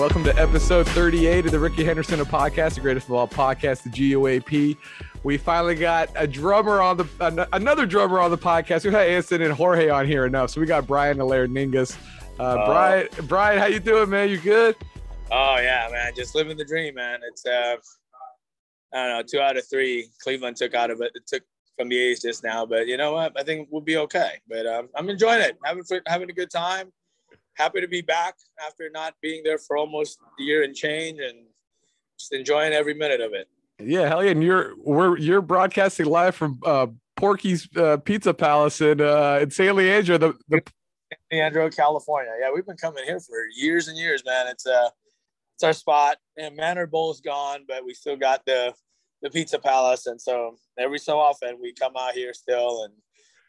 welcome 0.00 0.24
to 0.24 0.34
episode 0.38 0.88
38 0.88 1.44
of 1.44 1.52
the 1.52 1.58
Rickey 1.58 1.84
Henderson 1.84 2.20
of 2.20 2.28
podcast, 2.28 2.76
the 2.76 2.80
greatest 2.80 3.06
of 3.06 3.12
all 3.12 3.28
podcasts, 3.28 3.82
the 3.82 3.90
GOAP. 3.90 4.78
We 5.24 5.36
finally 5.36 5.74
got 5.74 6.08
a 6.14 6.26
drummer 6.26 6.80
on 6.80 6.96
the 6.96 7.46
another 7.52 7.84
drummer 7.84 8.18
on 8.18 8.30
the 8.30 8.38
podcast. 8.38 8.86
We 8.86 8.92
had 8.92 9.08
Anson 9.08 9.42
and 9.42 9.52
Jorge 9.52 9.90
on 9.90 10.06
here 10.06 10.24
enough, 10.24 10.52
so 10.52 10.60
we 10.62 10.66
got 10.66 10.86
Bryanne 10.86 11.18
Ningas. 11.18 11.98
Uh, 12.38 12.42
uh, 12.42 12.66
Bryanne, 12.66 13.08
Bryanne, 13.28 13.58
how 13.58 13.66
you 13.66 13.78
doing, 13.78 14.08
man? 14.08 14.30
You 14.30 14.38
good? 14.38 14.74
Oh 15.30 15.58
yeah, 15.58 15.86
man, 15.92 16.12
just 16.16 16.34
living 16.34 16.56
the 16.56 16.64
dream, 16.64 16.94
man. 16.94 17.20
It's 17.28 17.44
uh, 17.44 17.76
I 18.94 19.06
don't 19.06 19.18
know, 19.18 19.22
two 19.22 19.40
out 19.40 19.58
of 19.58 19.68
three. 19.68 20.08
Cleveland 20.22 20.56
took 20.56 20.72
out 20.72 20.90
of 20.90 21.02
it. 21.02 21.12
It 21.14 21.26
took 21.26 21.42
from 21.76 21.90
the 21.90 21.98
A's 21.98 22.22
just 22.22 22.42
now, 22.42 22.64
but 22.64 22.86
you 22.86 22.96
know 22.96 23.12
what? 23.12 23.38
I 23.38 23.42
think 23.42 23.68
we'll 23.70 23.82
be 23.82 23.98
okay. 23.98 24.40
But 24.48 24.66
um, 24.66 24.88
I'm 24.96 25.10
enjoying 25.10 25.42
it, 25.42 25.58
having 25.62 25.84
having 26.06 26.30
a 26.30 26.32
good 26.32 26.50
time 26.50 26.90
happy 27.60 27.80
to 27.80 27.88
be 27.88 28.00
back 28.00 28.36
after 28.66 28.88
not 28.90 29.14
being 29.20 29.42
there 29.44 29.58
for 29.58 29.76
almost 29.76 30.18
a 30.38 30.42
year 30.42 30.62
and 30.62 30.74
change 30.74 31.20
and 31.20 31.38
just 32.18 32.32
enjoying 32.32 32.72
every 32.72 32.94
minute 32.94 33.20
of 33.20 33.32
it. 33.32 33.48
Yeah, 33.78 34.08
hell 34.08 34.24
yeah. 34.24 34.30
And 34.30 34.42
you're 34.42 34.74
we're 34.78 35.18
you're 35.18 35.42
broadcasting 35.42 36.06
live 36.06 36.34
from 36.34 36.58
uh 36.64 36.88
Porky's 37.16 37.68
uh, 37.76 37.98
Pizza 37.98 38.32
Palace 38.32 38.80
in 38.80 39.00
uh 39.00 39.40
in 39.42 39.50
San 39.50 39.76
Leandro, 39.76 40.18
the, 40.18 40.34
the 40.48 40.62
San 41.12 41.18
Leandro, 41.30 41.70
California. 41.70 42.32
Yeah, 42.40 42.50
we've 42.54 42.66
been 42.66 42.76
coming 42.76 43.04
here 43.04 43.20
for 43.20 43.46
years 43.54 43.88
and 43.88 43.96
years, 43.96 44.22
man. 44.24 44.46
It's 44.48 44.66
uh 44.66 44.88
it's 45.54 45.62
our 45.62 45.72
spot. 45.72 46.16
And 46.38 46.56
Manor 46.56 46.86
Bowl's 46.86 47.20
gone, 47.20 47.64
but 47.68 47.84
we 47.84 47.94
still 47.94 48.16
got 48.16 48.44
the 48.46 48.74
the 49.22 49.30
Pizza 49.30 49.58
Palace. 49.58 50.06
And 50.06 50.20
so 50.20 50.56
every 50.78 50.98
so 50.98 51.18
often 51.18 51.58
we 51.60 51.72
come 51.74 51.92
out 51.98 52.12
here 52.12 52.32
still 52.32 52.84
and 52.84 52.94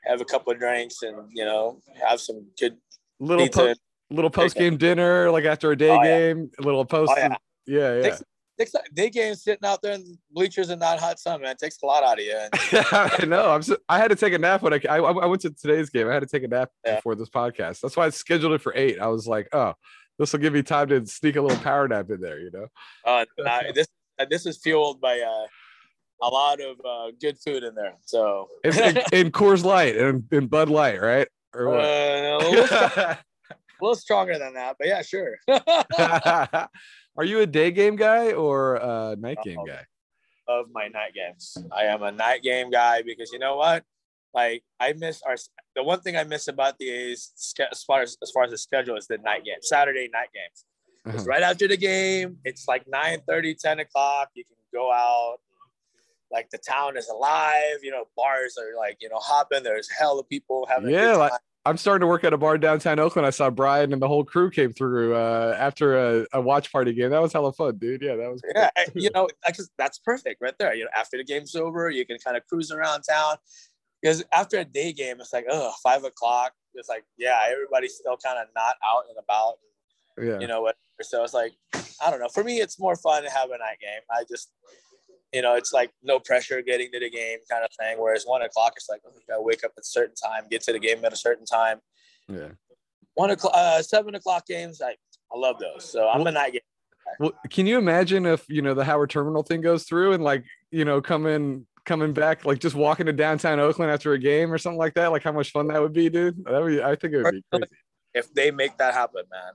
have 0.06 0.20
a 0.22 0.26
couple 0.26 0.52
of 0.52 0.60
drinks 0.60 1.04
and 1.04 1.16
you 1.32 1.46
know 1.46 1.80
have 2.08 2.20
some 2.20 2.46
good 2.60 2.78
little 3.20 3.46
pizza. 3.46 3.60
Po- 3.60 3.74
little 4.12 4.30
post 4.30 4.56
game 4.56 4.78
dinner, 4.78 5.32
like 5.32 5.46
after 5.46 5.72
a 5.72 5.78
day 5.78 5.90
oh, 5.90 6.04
game, 6.04 6.52
a 6.60 6.62
little 6.62 6.86
post. 6.86 7.12
Oh, 7.16 7.20
yeah, 7.20 7.36
yeah. 7.66 7.96
yeah. 7.96 8.02
Takes, 8.02 8.24
takes, 8.58 8.76
day 8.94 9.10
game 9.10 9.36
sitting 9.36 9.68
out 9.68 9.82
there 9.82 9.94
in 9.94 10.18
bleachers 10.32 10.70
and 10.70 10.80
not 10.80 11.00
hot 11.00 11.20
sun, 11.20 11.42
man. 11.42 11.52
It 11.52 11.60
takes 11.60 11.82
a 11.82 11.86
lot 11.86 12.04
out 12.04 12.20
of 12.20 12.26
you. 12.26 12.38
I 12.92 13.26
know. 13.26 13.50
I'm. 13.50 13.62
So, 13.62 13.78
I 13.90 13.98
had 13.98 14.10
to 14.10 14.16
take 14.16 14.34
a 14.34 14.38
nap 14.38 14.62
when 14.62 14.74
I, 14.74 14.80
I, 14.90 14.98
I 14.98 15.26
went 15.26 15.42
to 15.44 15.52
today's 15.52 15.90
game. 15.90 16.08
I 16.08 16.14
had 16.14 16.22
to 16.22 16.28
take 16.28 16.44
a 16.44 16.48
nap 16.48 16.70
yeah. 16.86 16.96
before 16.96 17.16
this 17.16 17.30
podcast. 17.30 17.82
That's 17.82 17.98
why 17.98 18.06
I 18.06 18.10
scheduled 18.10 18.54
it 18.54 18.62
for 18.62 18.74
eight. 18.76 19.00
I 19.00 19.08
was 19.08 19.28
like, 19.28 19.48
oh, 19.54 19.74
this 20.20 20.34
will 20.34 20.40
give 20.40 20.54
me 20.54 20.64
time 20.64 20.88
to 20.90 21.06
sneak 21.06 21.36
a 21.36 21.42
little 21.42 21.58
power 21.60 21.88
nap 21.88 22.10
in 22.10 22.22
there. 22.22 22.40
You 22.40 22.52
know. 22.52 22.68
Uh, 23.06 23.26
this 23.74 23.88
uh, 24.20 24.26
this 24.30 24.46
is 24.46 24.58
fueled 24.58 25.02
by 25.02 25.20
uh, 25.20 25.48
a 26.22 26.30
lot 26.30 26.60
of 26.62 26.80
uh, 26.86 27.12
good 27.20 27.38
food 27.40 27.64
in 27.64 27.76
there. 27.76 27.96
So 28.04 28.48
in, 28.64 28.78
in, 28.78 28.98
in 29.14 29.32
Coors 29.32 29.64
Light 29.64 29.98
and 29.98 30.24
in 30.32 30.48
Bud 30.48 30.70
Light, 30.70 31.02
right? 31.02 31.28
Or 31.54 31.70
what? 31.70 31.80
Uh, 31.84 33.16
a 33.82 33.86
little 33.86 33.96
stronger 33.96 34.38
than 34.38 34.54
that, 34.54 34.76
but 34.80 34.88
yeah, 34.88 35.02
sure. 35.02 35.38
Are 37.18 37.26
you 37.26 37.40
a 37.42 37.46
day 37.46 37.72
game 37.72 37.96
guy 37.96 38.32
or 38.32 38.76
a 38.76 39.16
night 39.18 39.40
game 39.44 39.60
oh, 39.60 39.66
guy? 39.66 39.86
Of 40.48 40.68
my 40.74 40.88
night 40.88 41.14
games, 41.14 41.58
I 41.72 41.84
am 41.84 42.04
a 42.04 42.12
night 42.12 42.42
game 42.42 42.72
guy 42.72 43.04
because 43.04 43.32
you 43.32 43.40
know 43.40 43.56
what? 43.56 43.84
Like 44.34 44.64
I 44.80 44.94
miss 44.94 45.22
our 45.26 45.36
the 45.76 45.84
one 45.84 46.02
thing 46.02 46.18
I 46.18 46.24
miss 46.24 46.48
about 46.48 46.78
the 46.78 46.90
A's 46.90 47.32
as 47.72 47.84
far 47.84 48.02
as 48.02 48.18
as 48.22 48.32
far 48.32 48.44
as 48.44 48.52
the 48.52 48.58
schedule 48.58 48.98
is 48.98 49.08
the 49.08 49.18
night 49.20 49.46
game, 49.46 49.58
Saturday 49.62 50.10
night 50.12 50.30
games. 50.34 50.66
Uh-huh. 51.06 51.18
It's 51.18 51.28
right 51.28 51.42
after 51.42 51.68
the 51.68 51.78
game. 51.78 52.38
It's 52.44 52.68
like 52.68 52.86
9 52.88 53.22
30, 53.28 53.56
10 53.56 53.80
o'clock. 53.80 54.30
You 54.36 54.44
can 54.46 54.56
go 54.74 54.92
out. 54.92 55.38
Like 56.32 56.50
the 56.50 56.60
town 56.60 56.96
is 56.96 57.10
alive. 57.10 57.80
You 57.82 57.92
know, 57.92 58.06
bars 58.16 58.58
are 58.58 58.78
like, 58.78 58.98
you 59.02 59.10
know, 59.10 59.18
hopping. 59.18 59.64
There's 59.64 59.90
hell 59.90 60.20
of 60.20 60.30
people 60.30 60.68
having 60.70 60.92
yeah, 60.92 61.16
like 61.16 61.34
I'm 61.66 61.78
starting 61.78 62.02
to 62.02 62.08
work 62.08 62.24
at 62.24 62.34
a 62.34 62.38
bar 62.38 62.58
downtown 62.58 63.00
Oakland. 63.00 63.26
I 63.26 63.30
saw 63.30 63.52
Bryanne 63.52 63.94
and 63.94 64.02
the 64.02 64.08
whole 64.08 64.24
crew 64.24 64.50
came 64.50 64.74
through 64.74 65.16
uh, 65.16 65.56
after 65.60 65.96
a, 65.96 66.26
a, 66.34 66.42
watch 66.42 66.72
party 66.72 66.92
game. 66.92 67.12
That 67.12 67.22
was 67.22 67.34
hella 67.34 67.54
fun, 67.54 67.78
dude. 67.78 68.02
Yeah, 68.02 68.16
that 68.16 68.32
was. 68.32 68.42
Yeah, 68.56 68.70
you 68.96 69.12
know, 69.16 69.28
that's 69.78 70.00
perfect 70.00 70.42
right 70.42 70.58
there. 70.58 70.74
You 70.74 70.86
know, 70.86 70.90
after 70.96 71.18
the 71.18 71.24
game's 71.24 71.56
over, 71.56 71.92
you 71.92 72.06
can 72.06 72.18
kind 72.18 72.36
of 72.36 72.48
cruise 72.48 72.72
around 72.72 73.04
town. 73.04 73.36
Because 74.02 74.24
after 74.34 74.58
a 74.58 74.66
day 74.66 74.92
game, 74.92 75.18
it's 75.20 75.32
like, 75.32 75.46
oh, 75.50 75.72
five 75.84 76.04
o'clock. 76.04 76.54
It's 76.74 76.90
like, 76.90 77.04
yeah, 77.18 77.40
everybody's 77.52 77.96
still 77.96 78.18
kind 78.18 78.40
of 78.40 78.48
not 78.56 78.76
out 78.84 79.04
and 79.10 79.18
about. 79.24 79.56
Yeah. 80.20 80.40
You 80.40 80.48
know 80.48 80.62
what? 80.62 80.78
So 81.02 81.24
it's 81.24 81.34
like, 81.34 81.54
I 82.04 82.10
don't 82.10 82.20
know. 82.20 82.30
For 82.30 82.44
me, 82.44 82.60
it's 82.60 82.80
more 82.80 82.96
fun 82.96 83.22
to 83.24 83.30
have 83.30 83.50
a 83.52 83.58
night 83.60 83.78
game. 83.80 84.02
I 84.10 84.24
just 84.28 84.52
you 85.34 85.42
know, 85.42 85.56
it's 85.56 85.72
like 85.72 85.92
no 86.04 86.20
pressure 86.20 86.62
getting 86.62 86.92
to 86.92 87.00
the 87.00 87.10
game 87.10 87.40
kind 87.50 87.64
of 87.64 87.70
thing. 87.80 87.98
Whereas 88.00 88.24
one 88.26 88.42
o'clock, 88.42 88.74
it's 88.76 88.90
like, 88.90 89.02
oh, 89.06 89.12
you 89.14 89.22
gotta 89.28 89.42
wake 89.42 89.64
up 89.64 89.72
at 89.78 89.82
a 89.82 89.86
certain 89.86 90.16
time, 90.16 90.44
get 90.50 90.62
to 90.64 90.74
the 90.74 90.80
game 90.80 91.04
at 91.06 91.14
a 91.14 91.18
certain 91.18 91.46
time. 91.46 91.80
Yeah. 92.28 92.50
One 93.14 93.32
o'clock, 93.32 93.54
uh, 93.56 93.82
seven 93.82 94.16
o'clock 94.16 94.46
games, 94.46 94.82
I, 94.82 94.96
I 95.34 95.38
love 95.38 95.58
those. 95.60 95.90
So 95.90 96.08
I'm 96.10 96.20
well, 96.20 96.28
a 96.28 96.32
night 96.32 96.54
game. 96.54 96.62
Well, 97.20 97.32
can 97.50 97.66
you 97.66 97.78
imagine 97.78 98.26
if, 98.26 98.46
you 98.50 98.62
know, 98.62 98.74
the 98.74 98.86
Howard 98.86 99.10
Terminal 99.10 99.44
thing 99.44 99.62
goes 99.62 99.84
through 99.84 100.14
and 100.14 100.24
like, 100.24 100.46
you 100.72 100.86
know, 100.86 101.02
coming, 101.02 101.66
coming 101.86 102.14
back, 102.14 102.46
like 102.46 102.60
just 102.60 102.76
walking 102.76 103.06
to 103.08 103.14
downtown 103.14 103.60
Oakland 103.60 103.92
after 103.92 104.14
a 104.14 104.20
game 104.20 104.52
or 104.52 104.58
something 104.58 104.78
like 104.78 104.94
that? 104.94 105.12
Like 105.12 105.24
how 105.24 105.32
much 105.32 105.52
fun 105.52 105.68
that 105.68 105.82
would 105.82 105.94
be, 105.94 106.10
dude? 106.10 106.44
That 106.46 106.62
would, 106.62 106.80
I 106.80 106.96
think 106.96 107.14
it 107.14 107.24
would 107.24 107.32
be 107.32 107.44
crazy. 107.52 107.66
If 108.14 108.34
they 108.34 108.52
make 108.52 108.78
that 108.78 108.94
happen, 108.94 109.24
man, 109.32 109.54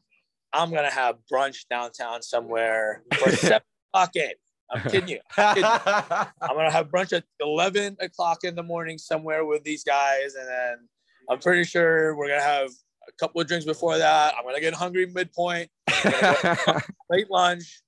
I'm 0.52 0.70
going 0.70 0.84
to 0.84 0.94
have 0.94 1.16
brunch 1.30 1.66
downtown 1.68 2.22
somewhere 2.22 3.02
for 3.14 3.30
seven 3.30 3.62
o'clock 3.94 4.12
game. 4.12 4.32
I'm 4.70 4.82
kidding 4.90 5.08
you. 5.08 5.20
I'm, 5.36 5.54
kidding 5.54 5.70
you. 5.70 5.92
I'm 6.42 6.56
gonna 6.56 6.70
have 6.70 6.88
brunch 6.88 7.12
at 7.12 7.24
11 7.40 7.98
o'clock 8.00 8.44
in 8.44 8.54
the 8.54 8.62
morning 8.62 8.98
somewhere 8.98 9.44
with 9.44 9.64
these 9.64 9.84
guys, 9.84 10.34
and 10.34 10.48
then 10.48 10.88
I'm 11.30 11.38
pretty 11.38 11.64
sure 11.64 12.16
we're 12.16 12.28
gonna 12.28 12.42
have 12.42 12.70
a 13.08 13.12
couple 13.18 13.40
of 13.40 13.46
drinks 13.46 13.64
before 13.64 13.98
that. 13.98 14.34
I'm 14.36 14.44
gonna 14.44 14.60
get 14.60 14.74
hungry 14.74 15.06
midpoint, 15.06 15.70
late 17.10 17.30
lunch, 17.30 17.82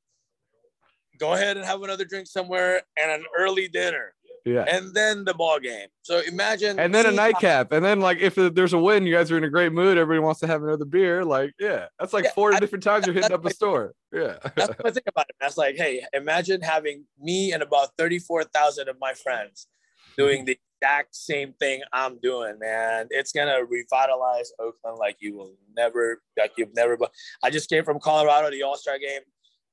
go 1.19 1.34
ahead 1.34 1.56
and 1.56 1.66
have 1.66 1.83
another 1.83 2.05
drink 2.05 2.27
somewhere, 2.27 2.83
and 2.97 3.10
an 3.10 3.25
early 3.39 3.69
dinner. 3.69 4.15
Yeah. 4.48 4.64
And 4.64 4.94
then 4.94 5.25
the 5.25 5.34
ball 5.34 5.60
game. 5.60 5.88
So 6.03 6.20
imagine. 6.26 6.78
And 6.78 6.94
then 6.94 7.06
a 7.06 7.10
nightcap. 7.10 7.72
And 7.72 7.84
then, 7.84 8.00
like, 8.00 8.19
if 8.19 8.34
there's 8.34 8.72
a 8.72 8.78
win, 8.78 9.06
you 9.06 9.14
guys 9.14 9.31
are 9.31 9.36
in 9.36 9.44
a 9.44 9.50
great 9.50 9.72
mood. 9.72 9.98
Everybody 9.98 10.25
wants 10.25 10.41
to 10.41 10.47
have 10.47 10.62
another 10.62 10.86
beer. 10.86 11.25
Like, 11.25 11.53
yeah, 11.60 11.86
that's 11.98 12.12
like 12.12 12.25
yeah, 12.25 12.32
four 12.32 12.54
I, 12.54 12.59
different 12.59 12.82
times 12.82 13.06
you're 13.06 13.14
hitting 13.14 13.32
up 13.32 13.44
a 13.44 13.50
store. 13.50 13.94
Yeah. 14.12 14.38
That's 14.56 14.69
what 14.69 14.86
I 14.86 14.91
think 14.91 15.06
about 15.06 15.26
it. 15.28 15.36
That's 15.41 15.59
like, 15.59 15.76
hey, 15.76 16.03
imagine 16.14 16.62
having 16.62 17.04
me 17.20 17.53
and 17.53 17.62
about 17.62 17.91
34,000 17.98 18.88
of 18.88 18.97
my 18.98 19.12
friends 19.12 19.66
doing 20.16 20.47
the 20.47 20.59
exact 20.80 21.15
same 21.15 21.53
thing 21.60 21.82
I'm 21.92 22.19
doing, 22.20 22.59
man. 22.59 23.09
It's 23.10 23.32
going 23.32 23.48
to 23.48 23.66
revitalize 23.69 24.50
Oakland 24.59 24.97
like 24.98 25.16
you 25.20 25.36
will 25.36 25.54
never, 25.76 26.22
like 26.38 26.53
you've 26.56 26.75
never. 26.75 26.97
I 27.42 27.50
just 27.50 27.69
came 27.69 27.84
from 27.84 28.00
Colorado, 28.00 28.50
the 28.50 28.62
All 28.62 28.76
Star 28.76 28.98
game. 28.98 29.20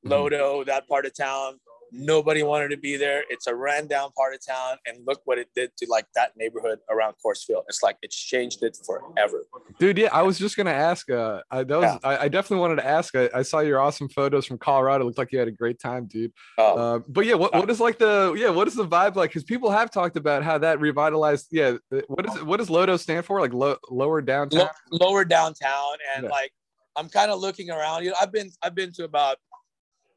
Mm-hmm. 0.06 0.12
Lodo, 0.12 0.66
that 0.66 0.88
part 0.88 1.06
of 1.06 1.16
town. 1.16 1.60
Nobody 1.98 2.44
wanted 2.44 2.70
to 2.70 2.78
be 2.78 2.98
there. 2.98 3.24
It's 3.30 3.48
a 3.48 3.56
ran 3.56 3.88
down 3.88 4.12
part 4.12 4.34
of 4.34 4.46
town, 4.46 4.78
and 4.86 5.00
look 5.08 5.22
what 5.26 5.38
it 5.38 5.48
did 5.56 5.76
to 5.78 5.88
like 5.90 6.06
that 6.16 6.32
neighborhood 6.36 6.80
around 6.90 7.16
Coors 7.26 7.44
Field. 7.46 7.64
It's 7.70 7.82
like 7.82 7.98
it's 8.02 8.16
changed 8.16 8.64
it 8.64 8.78
forever. 8.86 9.46
Dude, 9.80 9.98
yeah, 9.98 10.10
I 10.12 10.22
was 10.24 10.38
just 10.38 10.58
gonna 10.58 10.72
ask. 10.72 11.10
Uh, 11.10 11.42
I, 11.50 11.64
that 11.64 11.80
was 11.80 12.00
yeah. 12.04 12.10
I, 12.10 12.18
I, 12.26 12.28
definitely 12.28 12.62
wanted 12.62 12.78
to 12.78 12.86
ask. 12.86 13.16
I, 13.16 13.30
I, 13.34 13.42
saw 13.44 13.60
your 13.60 13.80
awesome 13.80 14.10
photos 14.10 14.46
from 14.46 14.58
Colorado. 14.58 15.04
It 15.04 15.08
looked 15.08 15.18
like 15.18 15.32
you 15.32 15.40
had 15.40 15.48
a 15.48 15.52
great 15.52 15.80
time, 15.80 16.06
dude. 16.06 16.34
Oh. 16.58 16.78
Uh, 16.78 17.00
but 17.08 17.26
yeah, 17.26 17.36
what, 17.36 17.54
what 17.54 17.70
is 17.70 17.80
like 17.80 17.98
the 17.98 18.36
yeah 18.38 18.50
what 18.50 18.68
is 18.68 18.76
the 18.76 18.86
vibe 18.86 19.16
like? 19.16 19.30
Because 19.30 19.44
people 19.44 19.72
have 19.72 19.90
talked 19.90 20.18
about 20.18 20.44
how 20.44 20.58
that 20.58 20.80
revitalized. 20.80 21.48
Yeah, 21.52 21.78
what 22.08 22.26
is 22.28 22.44
what 22.44 22.58
does 22.58 22.70
Lodo 22.70 23.00
stand 23.00 23.26
for? 23.26 23.40
Like 23.40 23.54
lo- 23.54 23.78
lower 23.90 24.22
downtown. 24.22 24.70
lower 24.92 25.24
downtown, 25.24 25.98
and 26.16 26.24
yeah. 26.24 26.30
like 26.30 26.52
I'm 26.96 27.10
kind 27.10 27.32
of 27.32 27.40
looking 27.40 27.70
around. 27.70 28.04
You 28.04 28.12
know, 28.12 28.18
I've 28.22 28.32
been 28.32 28.52
I've 28.64 28.76
been 28.76 28.92
to 28.94 29.04
about 29.04 29.38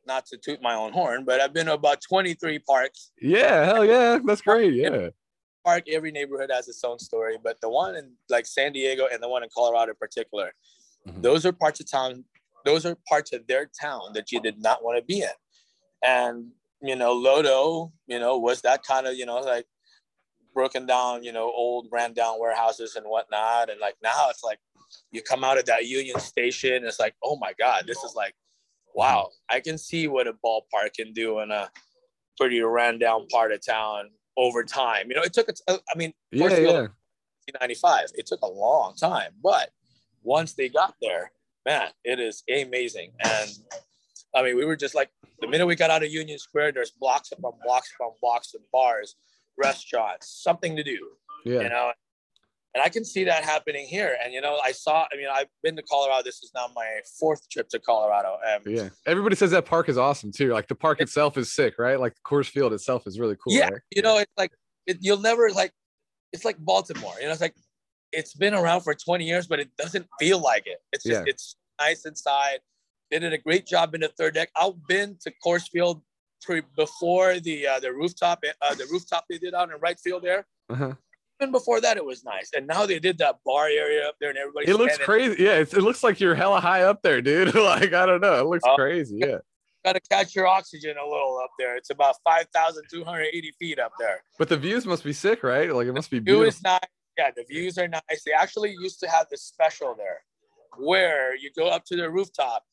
not 0.08 0.26
to 0.26 0.36
toot 0.36 0.60
my 0.60 0.74
own 0.74 0.92
horn, 0.92 1.24
but 1.24 1.40
I've 1.40 1.52
been 1.52 1.66
to 1.66 1.74
about 1.74 2.00
23 2.00 2.58
parks. 2.60 3.12
Yeah, 3.20 3.64
hell 3.66 3.84
yeah. 3.84 4.18
That's 4.24 4.40
great. 4.40 4.74
Yeah. 4.74 5.10
Park, 5.64 5.84
every 5.88 6.10
neighborhood 6.10 6.50
has 6.52 6.66
its 6.66 6.82
own 6.82 6.98
story, 6.98 7.36
but 7.42 7.60
the 7.60 7.68
one 7.68 7.94
in 7.94 8.10
like 8.28 8.46
San 8.46 8.72
Diego 8.72 9.06
and 9.12 9.22
the 9.22 9.28
one 9.28 9.44
in 9.44 9.48
Colorado 9.54 9.92
in 9.92 9.96
particular, 9.96 10.52
mm-hmm. 11.06 11.20
those 11.20 11.46
are 11.46 11.52
parts 11.52 11.78
of 11.78 11.88
town, 11.88 12.24
those 12.64 12.84
are 12.84 12.96
parts 13.08 13.32
of 13.32 13.46
their 13.46 13.70
town 13.80 14.12
that 14.14 14.32
you 14.32 14.40
did 14.40 14.60
not 14.60 14.82
want 14.82 14.98
to 14.98 15.04
be 15.04 15.20
in. 15.20 15.28
And, 16.02 16.48
you 16.80 16.96
know, 16.96 17.14
Lodo, 17.14 17.92
you 18.06 18.18
know, 18.18 18.38
was 18.38 18.62
that 18.62 18.82
kind 18.82 19.06
of, 19.06 19.14
you 19.14 19.26
know, 19.26 19.38
like 19.38 19.66
broken 20.54 20.86
down, 20.86 21.22
you 21.22 21.32
know, 21.32 21.44
old 21.44 21.88
ran 21.92 22.14
down 22.14 22.40
warehouses 22.40 22.96
and 22.96 23.06
whatnot. 23.06 23.70
And 23.70 23.78
like 23.78 23.94
now 24.02 24.28
it's 24.30 24.42
like 24.42 24.58
you 25.12 25.22
come 25.22 25.44
out 25.44 25.58
of 25.58 25.66
that 25.66 25.86
Union 25.86 26.18
Station, 26.18 26.84
it's 26.84 26.98
like, 26.98 27.14
oh 27.22 27.36
my 27.36 27.52
God, 27.58 27.84
this 27.86 28.02
is 28.04 28.14
like 28.14 28.34
wow, 28.94 29.30
I 29.50 29.60
can 29.60 29.78
see 29.78 30.08
what 30.08 30.26
a 30.26 30.32
ballpark 30.44 30.94
can 30.96 31.12
do 31.12 31.40
in 31.40 31.50
a 31.50 31.70
pretty 32.36 32.60
ran 32.60 32.98
down 32.98 33.26
part 33.28 33.52
of 33.52 33.64
town 33.64 34.10
over 34.36 34.64
time. 34.64 35.08
You 35.08 35.16
know, 35.16 35.22
it 35.22 35.32
took, 35.32 35.48
it 35.48 35.60
uh, 35.68 35.78
I 35.92 35.98
mean, 35.98 36.12
yeah, 36.30 36.58
yeah. 36.58 36.86
95, 37.60 38.06
it 38.14 38.26
took 38.26 38.40
a 38.42 38.48
long 38.48 38.94
time, 38.94 39.32
but 39.42 39.70
once 40.22 40.52
they 40.52 40.68
got 40.68 40.94
there, 41.00 41.32
man, 41.66 41.88
it 42.04 42.20
is 42.20 42.42
amazing. 42.50 43.12
And 43.24 43.50
I 44.34 44.42
mean, 44.42 44.56
we 44.56 44.64
were 44.64 44.76
just 44.76 44.94
like, 44.94 45.10
the 45.40 45.48
minute 45.48 45.66
we 45.66 45.76
got 45.76 45.90
out 45.90 46.02
of 46.02 46.10
Union 46.10 46.38
Square, 46.38 46.72
there's 46.72 46.90
blocks 46.90 47.32
upon 47.32 47.52
blocks 47.64 47.92
upon 47.94 48.12
blocks 48.20 48.54
of 48.54 48.60
bars, 48.72 49.16
restaurants, 49.56 50.40
something 50.42 50.76
to 50.76 50.82
do. 50.82 50.98
Yeah. 51.44 51.60
You 51.60 51.68
know, 51.68 51.92
And 52.74 52.82
I 52.82 52.88
can 52.90 53.04
see 53.04 53.24
that 53.24 53.44
happening 53.44 53.86
here. 53.86 54.16
And 54.22 54.32
you 54.32 54.40
know, 54.40 54.58
I 54.62 54.72
saw. 54.72 55.06
I 55.12 55.16
mean, 55.16 55.26
I've 55.32 55.48
been 55.62 55.74
to 55.76 55.82
Colorado. 55.82 56.22
This 56.22 56.42
is 56.42 56.50
now 56.54 56.68
my 56.74 57.00
fourth 57.18 57.48
trip 57.48 57.68
to 57.70 57.78
Colorado. 57.78 58.36
And 58.46 58.62
yeah, 58.66 58.88
everybody 59.06 59.36
says 59.36 59.50
that 59.52 59.64
park 59.64 59.88
is 59.88 59.96
awesome 59.96 60.32
too. 60.32 60.52
Like 60.52 60.68
the 60.68 60.74
park 60.74 61.00
itself 61.00 61.38
is 61.38 61.52
sick, 61.52 61.78
right? 61.78 61.98
Like 61.98 62.14
the 62.14 62.20
Coors 62.24 62.48
Field 62.48 62.72
itself 62.72 63.06
is 63.06 63.18
really 63.18 63.36
cool. 63.36 63.54
Yeah, 63.54 63.68
right? 63.68 63.82
you 63.94 64.02
know, 64.02 64.18
it's 64.18 64.32
like 64.36 64.52
it, 64.86 64.98
you'll 65.00 65.20
never 65.20 65.50
like. 65.50 65.72
It's 66.32 66.44
like 66.44 66.58
Baltimore. 66.58 67.14
You 67.18 67.26
know, 67.26 67.32
it's 67.32 67.40
like 67.40 67.54
it's 68.12 68.34
been 68.34 68.54
around 68.54 68.82
for 68.82 68.94
20 68.94 69.24
years, 69.24 69.46
but 69.46 69.60
it 69.60 69.70
doesn't 69.78 70.06
feel 70.18 70.40
like 70.40 70.66
it. 70.66 70.78
It's 70.92 71.04
just 71.04 71.20
yeah. 71.26 71.30
it's 71.30 71.56
nice 71.80 72.04
inside. 72.04 72.58
They 73.10 73.18
did 73.18 73.32
a 73.32 73.38
great 73.38 73.66
job 73.66 73.94
in 73.94 74.02
the 74.02 74.08
third 74.08 74.34
deck. 74.34 74.50
I've 74.56 74.74
been 74.86 75.16
to 75.22 75.32
Coors 75.44 75.68
Field 75.70 76.02
pre, 76.42 76.62
before 76.76 77.40
the 77.40 77.66
uh, 77.66 77.80
the 77.80 77.92
rooftop 77.92 78.42
uh, 78.62 78.74
the 78.74 78.86
rooftop 78.90 79.24
they 79.30 79.38
did 79.38 79.54
out 79.54 79.70
in 79.70 79.80
right 79.80 79.98
field 79.98 80.22
there. 80.22 80.46
Uh-huh. 80.68 80.92
Even 81.40 81.52
before 81.52 81.80
that, 81.80 81.96
it 81.96 82.04
was 82.04 82.24
nice, 82.24 82.50
and 82.56 82.66
now 82.66 82.84
they 82.84 82.98
did 82.98 83.18
that 83.18 83.36
bar 83.44 83.66
area 83.66 84.08
up 84.08 84.16
there, 84.20 84.30
and 84.30 84.38
everybody. 84.38 84.68
It 84.68 84.76
looks 84.76 84.98
crazy. 84.98 85.42
Yeah, 85.42 85.58
it 85.58 85.72
looks 85.74 86.02
like 86.02 86.18
you're 86.18 86.34
hella 86.34 86.60
high 86.60 86.82
up 86.82 87.02
there, 87.02 87.22
dude. 87.22 87.54
like 87.54 87.92
I 87.92 88.06
don't 88.06 88.20
know, 88.20 88.40
it 88.40 88.46
looks 88.46 88.64
uh, 88.66 88.74
crazy. 88.74 89.18
Yeah. 89.20 89.38
Got 89.84 89.92
to 89.92 90.00
catch 90.10 90.34
your 90.34 90.48
oxygen 90.48 90.96
a 90.98 91.08
little 91.08 91.40
up 91.42 91.50
there. 91.58 91.76
It's 91.76 91.90
about 91.90 92.16
five 92.24 92.46
thousand 92.52 92.84
two 92.90 93.04
hundred 93.04 93.28
eighty 93.32 93.52
feet 93.58 93.78
up 93.78 93.92
there. 93.98 94.22
But 94.38 94.48
the 94.48 94.56
views 94.56 94.84
must 94.84 95.04
be 95.04 95.12
sick, 95.12 95.44
right? 95.44 95.72
Like 95.72 95.86
it 95.86 95.92
must 95.92 96.10
be 96.10 96.18
beautiful. 96.18 96.42
View 96.42 96.48
is 96.48 96.62
nice. 96.62 96.80
Yeah, 97.16 97.30
the 97.36 97.44
views 97.48 97.78
are 97.78 97.88
nice. 97.88 98.22
They 98.26 98.32
actually 98.32 98.72
used 98.72 98.98
to 99.00 99.08
have 99.08 99.26
this 99.30 99.42
special 99.42 99.94
there, 99.96 100.22
where 100.76 101.36
you 101.36 101.50
go 101.56 101.68
up 101.68 101.84
to 101.86 101.96
the 101.96 102.10
rooftop 102.10 102.64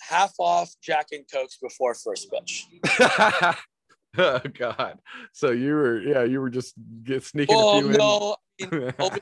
half 0.00 0.32
off 0.38 0.70
Jack 0.82 1.06
and 1.12 1.24
Cokes 1.32 1.58
before 1.60 1.94
first 1.94 2.30
pitch. 2.30 2.66
oh 4.18 4.40
God! 4.58 4.98
So 5.32 5.50
you 5.50 5.74
were, 5.74 6.00
yeah, 6.00 6.24
you 6.24 6.40
were 6.40 6.50
just 6.50 6.74
get 7.02 7.24
sneaking. 7.24 7.56
Oh 7.58 7.80
no! 7.80 8.36
I 8.60 8.66
mean, 9.10 9.20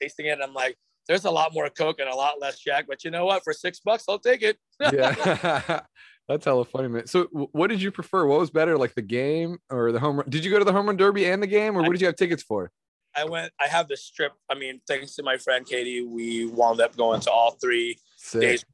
tasting 0.00 0.26
it, 0.26 0.38
I'm 0.42 0.54
like, 0.54 0.76
there's 1.06 1.24
a 1.24 1.30
lot 1.30 1.54
more 1.54 1.68
Coke 1.70 2.00
and 2.00 2.08
a 2.08 2.14
lot 2.14 2.40
less 2.40 2.58
Jack, 2.58 2.86
but 2.88 3.04
you 3.04 3.10
know 3.10 3.24
what? 3.24 3.44
For 3.44 3.52
six 3.52 3.80
bucks, 3.80 4.04
I'll 4.08 4.18
take 4.18 4.42
it. 4.42 4.58
yeah. 4.80 5.80
That's 6.28 6.44
hella 6.44 6.64
funny, 6.66 6.88
man. 6.88 7.06
So, 7.06 7.24
what 7.52 7.68
did 7.68 7.80
you 7.80 7.90
prefer? 7.90 8.26
What 8.26 8.40
was 8.40 8.50
better, 8.50 8.76
like 8.76 8.94
the 8.94 9.02
game 9.02 9.58
or 9.70 9.92
the 9.92 10.00
home 10.00 10.16
run? 10.16 10.28
Did 10.28 10.44
you 10.44 10.50
go 10.50 10.58
to 10.58 10.64
the 10.64 10.72
home 10.72 10.86
run 10.86 10.96
derby 10.96 11.24
and 11.24 11.42
the 11.42 11.46
game, 11.46 11.76
or 11.76 11.82
what 11.82 11.92
did 11.92 12.00
you 12.00 12.06
have 12.06 12.16
tickets 12.16 12.42
for? 12.42 12.70
I 13.16 13.24
went. 13.24 13.52
I 13.58 13.66
have 13.66 13.88
the 13.88 13.96
strip. 13.96 14.32
I 14.50 14.54
mean, 14.54 14.80
thanks 14.86 15.14
to 15.16 15.22
my 15.22 15.38
friend 15.38 15.66
Katie, 15.66 16.02
we 16.02 16.46
wound 16.46 16.80
up 16.80 16.96
going 16.96 17.20
to 17.22 17.30
all 17.30 17.52
three 17.52 17.98
Sick. 18.16 18.40
days 18.40 18.64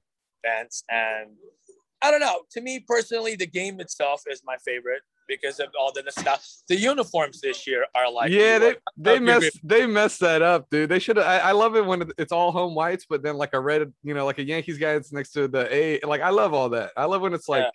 events. 0.42 0.82
And 0.90 1.30
I 2.02 2.10
don't 2.10 2.20
know. 2.20 2.42
To 2.52 2.60
me 2.60 2.84
personally, 2.86 3.36
the 3.36 3.46
game 3.46 3.80
itself 3.80 4.22
is 4.28 4.42
my 4.44 4.56
favorite 4.64 5.02
because 5.28 5.60
of 5.60 5.68
all 5.78 5.92
the 5.92 6.10
stuff. 6.10 6.46
The 6.68 6.76
uniforms 6.76 7.40
this 7.40 7.66
year 7.66 7.86
are 7.94 8.10
like 8.10 8.30
yeah, 8.30 8.58
they 8.58 8.76
they 8.96 9.18
messed 9.18 9.60
they 9.62 9.86
messed 9.86 10.20
that 10.20 10.42
up, 10.42 10.68
dude. 10.70 10.88
They 10.88 10.98
should. 10.98 11.18
I, 11.18 11.38
I 11.38 11.52
love 11.52 11.76
it 11.76 11.84
when 11.84 12.10
it's 12.18 12.32
all 12.32 12.52
home 12.52 12.74
whites, 12.74 13.06
but 13.08 13.22
then 13.22 13.36
like 13.36 13.54
a 13.54 13.60
red, 13.60 13.92
you 14.02 14.14
know, 14.14 14.24
like 14.24 14.38
a 14.38 14.44
Yankees 14.44 14.78
guy 14.78 14.94
that's 14.94 15.12
next 15.12 15.32
to 15.32 15.48
the 15.48 15.72
A. 15.74 16.00
Like 16.00 16.20
I 16.20 16.30
love 16.30 16.54
all 16.54 16.68
that. 16.70 16.92
I 16.96 17.04
love 17.04 17.22
when 17.22 17.34
it's 17.34 17.48
like. 17.48 17.62
Yeah. 17.62 17.70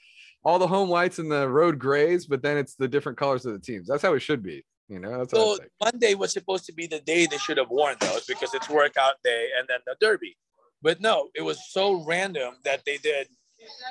All 0.46 0.58
the 0.58 0.68
home 0.68 0.88
whites 0.88 1.20
and 1.20 1.30
the 1.30 1.50
road 1.50 1.78
grays, 1.80 2.26
but 2.26 2.42
then 2.42 2.58
it's 2.58 2.76
the 2.76 2.88
different 2.88 3.18
colors 3.18 3.46
of 3.46 3.52
the 3.52 3.60
teams. 3.60 3.90
That's 3.90 4.02
how 4.02 4.14
it 4.14 4.22
should 4.22 4.42
be. 4.42 4.64
You 4.88 5.00
know, 5.00 5.20
that's 5.20 5.32
so 5.32 5.58
Monday 5.84 6.16
was 6.16 6.32
supposed 6.32 6.66
to 6.68 6.74
be 6.74 6.88
the 6.88 7.02
day 7.02 7.28
they 7.28 7.38
should 7.38 7.58
have 7.58 7.70
worn 7.70 7.98
those 8.00 8.26
because 8.26 8.54
it's 8.54 8.70
workout 8.70 9.16
day 9.22 9.50
and 9.60 9.68
then 9.68 9.80
the 9.86 9.98
derby. 10.00 10.38
But 10.82 11.02
no, 11.02 11.28
it 11.36 11.42
was 11.42 11.60
so 11.70 12.06
random 12.06 12.56
that 12.64 12.84
they 12.86 12.96
did 12.98 13.28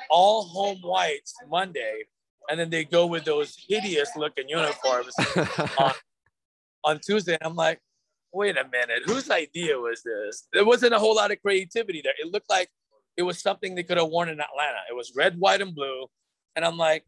all 0.09 0.43
home 0.43 0.79
whites 0.83 1.33
Monday, 1.47 2.05
and 2.49 2.59
then 2.59 2.69
they 2.69 2.83
go 2.83 3.05
with 3.05 3.25
those 3.25 3.55
hideous 3.67 4.09
looking 4.15 4.49
uniforms 4.49 5.13
on, 5.79 5.93
on 6.83 6.99
Tuesday. 6.99 7.33
And 7.33 7.43
I'm 7.43 7.55
like, 7.55 7.79
wait 8.33 8.57
a 8.57 8.67
minute, 8.67 9.03
whose 9.05 9.29
idea 9.29 9.77
was 9.77 10.01
this? 10.03 10.47
There 10.51 10.65
wasn't 10.65 10.93
a 10.93 10.99
whole 10.99 11.15
lot 11.15 11.31
of 11.31 11.41
creativity 11.41 12.01
there. 12.03 12.13
It 12.19 12.31
looked 12.31 12.49
like 12.49 12.69
it 13.17 13.23
was 13.23 13.39
something 13.39 13.75
they 13.75 13.83
could 13.83 13.97
have 13.97 14.07
worn 14.07 14.29
in 14.29 14.39
Atlanta. 14.39 14.79
It 14.89 14.95
was 14.95 15.13
red, 15.15 15.39
white, 15.39 15.61
and 15.61 15.75
blue. 15.75 16.07
And 16.55 16.65
I'm 16.65 16.77
like, 16.77 17.05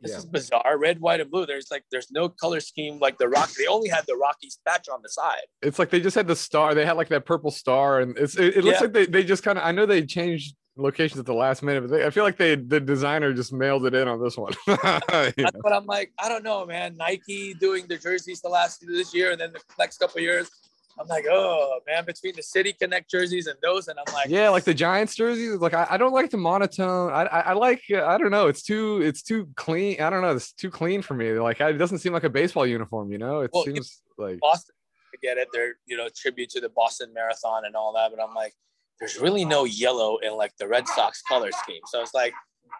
this 0.00 0.12
yeah. 0.12 0.18
is 0.18 0.24
bizarre. 0.24 0.78
Red, 0.78 1.00
white, 1.00 1.20
and 1.20 1.30
blue. 1.30 1.46
There's 1.46 1.68
like 1.70 1.84
there's 1.90 2.10
no 2.10 2.28
color 2.28 2.60
scheme 2.60 2.98
like 3.00 3.18
the 3.18 3.28
Rock. 3.28 3.50
They 3.52 3.66
only 3.66 3.88
had 3.88 4.04
the 4.06 4.16
Rockies 4.16 4.58
patch 4.66 4.88
on 4.88 5.00
the 5.02 5.08
side. 5.08 5.42
It's 5.62 5.78
like 5.78 5.90
they 5.90 6.00
just 6.00 6.14
had 6.14 6.26
the 6.26 6.36
star. 6.36 6.74
They 6.74 6.86
had 6.86 6.96
like 6.96 7.08
that 7.08 7.26
purple 7.26 7.50
star, 7.50 8.00
and 8.00 8.16
it's 8.16 8.36
it, 8.36 8.58
it 8.58 8.64
looks 8.64 8.78
yeah. 8.78 8.84
like 8.84 8.92
they, 8.92 9.06
they 9.06 9.24
just 9.24 9.42
kind 9.42 9.58
of. 9.58 9.64
I 9.64 9.72
know 9.72 9.86
they 9.86 10.04
changed 10.06 10.54
locations 10.76 11.18
at 11.18 11.26
the 11.26 11.34
last 11.34 11.62
minute, 11.62 11.82
but 11.82 11.90
they, 11.90 12.04
I 12.04 12.10
feel 12.10 12.24
like 12.24 12.36
they 12.36 12.54
the 12.54 12.80
designer 12.80 13.32
just 13.32 13.52
mailed 13.52 13.86
it 13.86 13.94
in 13.94 14.08
on 14.08 14.22
this 14.22 14.36
one. 14.36 14.52
But 14.66 15.72
I'm 15.72 15.86
like, 15.86 16.12
I 16.18 16.28
don't 16.28 16.44
know, 16.44 16.64
man. 16.66 16.96
Nike 16.96 17.54
doing 17.54 17.86
the 17.86 17.98
jerseys 17.98 18.40
the 18.40 18.48
last 18.48 18.84
this 18.86 19.14
year, 19.14 19.32
and 19.32 19.40
then 19.40 19.52
the 19.52 19.60
next 19.78 19.98
couple 19.98 20.20
years, 20.20 20.50
I'm 20.98 21.06
like, 21.06 21.26
oh 21.30 21.80
man, 21.86 22.04
between 22.04 22.34
the 22.36 22.42
City 22.42 22.72
Connect 22.72 23.10
jerseys 23.10 23.46
and 23.46 23.58
those, 23.62 23.88
and 23.88 23.98
I'm 23.98 24.12
like, 24.12 24.28
yeah, 24.28 24.48
like 24.48 24.64
the 24.64 24.74
Giants 24.74 25.14
jerseys. 25.14 25.56
Like 25.56 25.74
I, 25.74 25.86
I 25.90 25.96
don't 25.96 26.12
like 26.12 26.30
the 26.30 26.36
monotone. 26.36 27.12
I, 27.12 27.22
I, 27.24 27.40
I 27.40 27.52
like 27.54 27.82
uh, 27.92 28.04
I 28.04 28.18
don't 28.18 28.30
know. 28.30 28.48
It's 28.48 28.62
too 28.62 29.00
it's 29.02 29.22
too 29.22 29.48
clean. 29.56 30.00
I 30.00 30.10
don't 30.10 30.22
know. 30.22 30.34
It's 30.36 30.52
too 30.52 30.70
clean 30.70 31.02
for 31.02 31.14
me. 31.14 31.32
Like 31.32 31.60
it 31.60 31.74
doesn't 31.74 31.98
seem 31.98 32.12
like 32.12 32.24
a 32.24 32.30
baseball 32.30 32.66
uniform. 32.66 33.10
You 33.12 33.18
know, 33.18 33.40
it 33.40 33.50
well, 33.52 33.64
seems 33.64 34.02
like 34.18 34.40
Boston. 34.40 34.74
I 35.12 35.16
get 35.22 35.38
it. 35.38 35.48
They're 35.52 35.74
you 35.86 35.96
know 35.96 36.08
tribute 36.14 36.50
to 36.50 36.60
the 36.60 36.68
Boston 36.68 37.12
Marathon 37.14 37.64
and 37.64 37.74
all 37.76 37.92
that, 37.94 38.10
but 38.14 38.22
I'm 38.22 38.34
like, 38.34 38.54
there's 39.00 39.18
really 39.18 39.44
no 39.44 39.64
yellow 39.64 40.18
in 40.18 40.34
like 40.36 40.52
the 40.58 40.68
Red 40.68 40.86
Sox 40.86 41.22
color 41.22 41.50
scheme. 41.52 41.80
So 41.86 42.02
it's 42.02 42.14
like, 42.14 42.34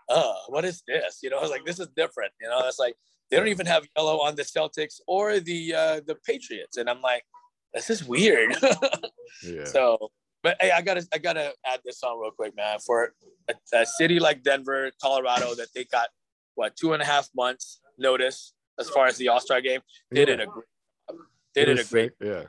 oh, 0.09 0.37
what 0.49 0.65
is 0.65 0.83
this? 0.87 1.21
You 1.23 1.31
know, 1.31 1.39
I 1.39 1.43
was 1.43 1.51
like, 1.51 1.65
this 1.65 1.81
is 1.81 1.89
different. 1.97 2.33
You 2.41 2.49
know, 2.49 2.61
it's 2.67 2.79
like 2.79 2.95
they 3.31 3.37
don't 3.37 3.49
even 3.49 3.67
have 3.67 3.87
yellow 3.97 4.19
on 4.21 4.35
the 4.37 4.43
Celtics 4.43 5.01
or 5.07 5.41
the 5.41 5.75
uh, 5.75 6.01
the 6.07 6.17
Patriots, 6.27 6.77
and 6.77 6.91
I'm 6.91 7.01
like 7.01 7.25
this 7.75 7.91
is 7.91 8.05
weird. 8.05 8.57
yeah. 9.43 9.65
So, 9.65 10.11
but 10.43 10.57
hey, 10.61 10.73
I 10.73 10.83
gotta 10.83 11.07
I 11.15 11.19
gotta 11.19 11.53
add 11.65 11.81
this 11.85 12.03
on 12.03 12.19
real 12.21 12.33
quick, 12.33 12.57
man. 12.57 12.81
For 12.81 13.15
a, 13.49 13.55
a, 13.73 13.87
city 13.87 14.19
like 14.19 14.43
Denver, 14.43 14.91
Colorado, 15.01 15.55
that 15.55 15.69
they 15.75 15.85
got 15.85 16.09
what 16.57 16.75
two 16.75 16.93
and 16.95 17.01
a 17.01 17.07
half 17.07 17.29
months 17.35 17.81
notice 17.97 18.53
as 18.81 18.91
far 18.91 19.07
as 19.07 19.17
the 19.19 19.29
All 19.29 19.39
Star 19.39 19.61
game, 19.61 19.81
they 20.11 20.21
yeah. 20.21 20.27
did 20.27 20.41
a 20.41 20.47
great. 20.47 20.65
They 21.55 21.65
did 21.65 21.79
a 21.79 21.85
great. 21.85 22.13
Yeah. 22.21 22.45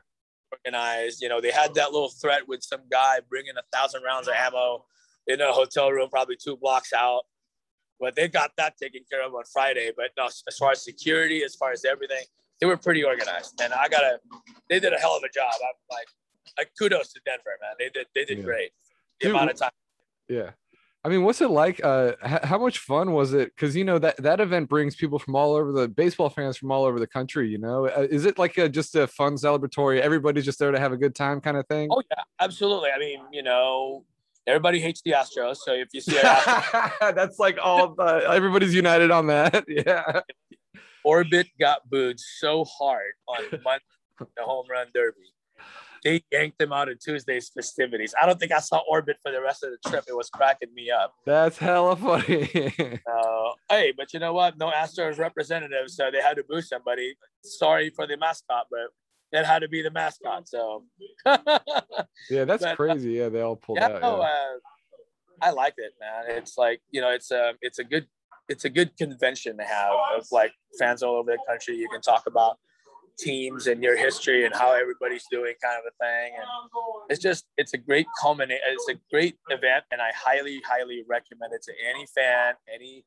Organized. 0.51 1.21
You 1.21 1.30
know, 1.30 1.42
they 1.42 1.51
had 1.51 1.74
that 1.75 1.92
little 1.92 2.09
threat 2.09 2.48
with 2.48 2.63
some 2.63 2.81
guy 2.92 3.19
bringing 3.30 3.53
a 3.57 3.77
thousand 3.77 4.03
rounds 4.03 4.27
of 4.27 4.33
ammo 4.36 4.86
in 5.27 5.39
a 5.42 5.51
hotel 5.51 5.92
room, 5.92 6.09
probably 6.09 6.36
two 6.36 6.57
blocks 6.57 6.94
out. 6.94 7.21
But 8.00 8.15
they 8.15 8.27
got 8.27 8.51
that 8.57 8.77
taken 8.77 9.01
care 9.09 9.25
of 9.25 9.33
on 9.33 9.44
Friday. 9.51 9.92
But 9.95 10.07
no, 10.18 10.25
as 10.25 10.57
far 10.57 10.71
as 10.71 10.83
security, 10.83 11.44
as 11.44 11.56
far 11.56 11.71
as 11.71 11.85
everything, 11.85 12.23
they 12.59 12.68
were 12.68 12.78
pretty 12.78 13.04
organized, 13.04 13.59
and 13.61 13.73
I 13.73 13.87
gotta. 13.87 14.19
They 14.69 14.80
did 14.80 14.94
a 14.94 14.97
hell 14.97 15.18
of 15.18 15.23
a 15.23 15.30
job. 15.30 15.52
I'm 15.54 15.76
like, 15.90 16.07
like 16.57 16.71
kudos 16.78 17.11
to 17.14 17.21
Denver, 17.26 17.57
man. 17.61 17.71
They 17.80 17.90
did 17.90 18.07
they 18.14 18.23
did 18.23 18.37
yeah. 18.40 18.44
great. 18.44 18.71
The 19.19 19.28
Dude, 19.28 19.35
amount 19.35 19.52
of 19.52 19.57
time. 19.57 19.71
Yeah. 20.30 20.52
I 21.04 21.10
mean, 21.10 21.24
what's 21.24 21.42
it 21.42 21.50
like? 21.50 21.84
Uh, 21.84 22.14
h- 22.24 22.42
how 22.44 22.60
much 22.60 22.78
fun 22.78 23.12
was 23.12 23.34
it? 23.34 23.52
Because 23.56 23.76
you 23.76 23.84
know 23.84 23.98
that 24.00 24.18
that 24.18 24.40
event 24.40 24.70
brings 24.70 24.96
people 24.96 25.18
from 25.18 25.36
all 25.36 25.56
over 25.56 25.72
the 25.72 25.88
baseball 25.88 26.30
fans 26.30 26.58
from 26.58 26.72
all 26.72 26.86
over 26.86 27.00
the 27.00 27.08
country. 27.08 27.50
You 27.50 27.58
know, 27.58 27.88
uh, 27.88 28.08
is 28.10 28.26
it 28.26 28.38
like 28.38 28.58
a, 28.60 28.70
just 28.70 28.96
a 28.96 29.08
fun 29.08 29.34
celebratory? 29.36 30.00
Everybody's 30.00 30.46
just 30.46 30.60
there 30.60 30.72
to 30.72 30.80
have 30.80 30.92
a 30.92 30.98
good 30.98 31.16
time, 31.16 31.42
kind 31.42 31.58
of 31.58 31.66
thing. 31.68 31.90
Oh 31.92 32.04
yeah, 32.12 32.24
absolutely. 32.40 32.90
I 32.96 33.00
mean, 33.00 33.20
you 33.31 33.42
know, 33.42 34.06
everybody 34.46 34.80
hates 34.80 35.02
the 35.02 35.12
Astros, 35.12 35.58
so 35.58 35.74
if 35.74 35.88
you 35.92 36.02
see 36.02 36.18
Astros, 36.18 36.92
that's 37.16 37.40
like 37.40 37.58
all 37.62 37.96
the, 37.96 38.24
everybody's 38.30 38.76
united 38.76 39.10
on 39.10 39.28
that. 39.28 39.66
Yeah. 39.68 40.22
Orbit 41.04 41.48
got 41.60 41.90
booed 41.90 42.20
so 42.20 42.64
hard 42.64 43.14
on 43.28 43.44
Monday, 43.64 43.84
the 44.38 44.44
home 44.44 44.68
run 44.70 44.86
derby. 44.94 45.34
They 46.04 46.24
yanked 46.31 46.60
him 46.60 46.74
out 46.74 46.90
of 46.90 47.00
Tuesday's 47.00 47.50
festivities. 47.50 48.14
I 48.20 48.26
don't 48.26 48.40
think 48.40 48.52
I 48.52 48.60
saw 48.60 48.81
Orbit 48.90 49.18
for 49.22 49.31
the 49.31 49.42
rest 49.42 49.64
of 49.64 49.72
the 49.72 49.90
trip. 49.90 50.06
It 50.08 50.16
was 50.16 50.30
cracking 50.30 50.74
me 50.74 50.90
up. 50.90 51.14
That's 51.26 51.58
hella 51.58 51.96
funny. 51.96 52.50
uh, 53.12 53.50
hey, 53.70 53.94
but 53.96 54.14
you 54.14 54.20
know 54.20 54.34
what? 54.34 54.58
No 54.58 54.72
Astros 54.72 55.20
representatives, 55.20 55.96
so 55.96 56.10
they 56.12 56.22
had 56.22 56.38
to 56.38 56.44
boo 56.44 56.62
somebody. 56.62 57.16
Sorry 57.44 57.92
for 57.92 58.08
the 58.08 58.18
mascot, 58.18 58.66
but 58.72 58.90
it 59.31 59.46
had 59.46 59.60
to 59.60 59.70
be 59.70 59.81
the 59.81 59.92
mascot. 59.92 60.48
So 60.48 60.86
yeah, 61.26 62.46
that's 62.46 62.64
but, 62.64 62.64
uh, 62.64 62.76
crazy. 62.76 63.12
Yeah, 63.12 63.30
they 63.30 63.42
all 63.42 63.56
pulled 63.56 63.78
yeah, 63.78 63.90
out. 63.90 64.02
No, 64.02 64.22
yeah. 64.22 64.28
uh, 64.28 64.58
I 65.42 65.52
like 65.52 65.76
it, 65.78 65.94
man. 66.00 66.36
It's 66.36 66.58
like 66.58 66.81
you 66.90 67.02
know, 67.02 67.12
it's 67.12 67.31
a 67.31 67.54
it's 67.62 67.80
a 67.80 67.84
good 67.84 68.08
it's 68.50 68.66
a 68.66 68.70
good 68.70 68.98
convention 68.98 69.58
to 69.58 69.64
have 69.64 69.94
of 70.18 70.28
like 70.31 70.52
fans 70.78 71.04
all 71.04 71.16
over 71.16 71.31
the 71.31 71.40
country. 71.48 71.76
You 71.78 71.90
can 71.90 72.02
talk 72.02 72.24
about 72.28 72.58
teams 73.21 73.68
and 73.68 73.83
your 73.83 73.95
history 73.97 74.45
and 74.45 74.54
how 74.54 74.73
everybody's 74.73 75.25
doing 75.31 75.54
kind 75.63 75.78
of 75.78 75.85
a 75.87 76.04
thing. 76.04 76.33
And 76.37 76.45
it's 77.09 77.21
just, 77.21 77.45
it's 77.57 77.73
a 77.73 77.78
great 77.78 78.07
culminate. 78.21 78.59
It's 78.68 78.90
a 78.90 78.99
great 79.11 79.35
event. 79.49 79.85
And 79.92 80.01
I 80.01 80.11
highly, 80.16 80.61
highly 80.66 81.04
recommend 81.07 81.54
it 81.54 81.61
to 81.63 81.73
any 81.90 82.06
fan, 82.13 82.56
any, 82.73 83.06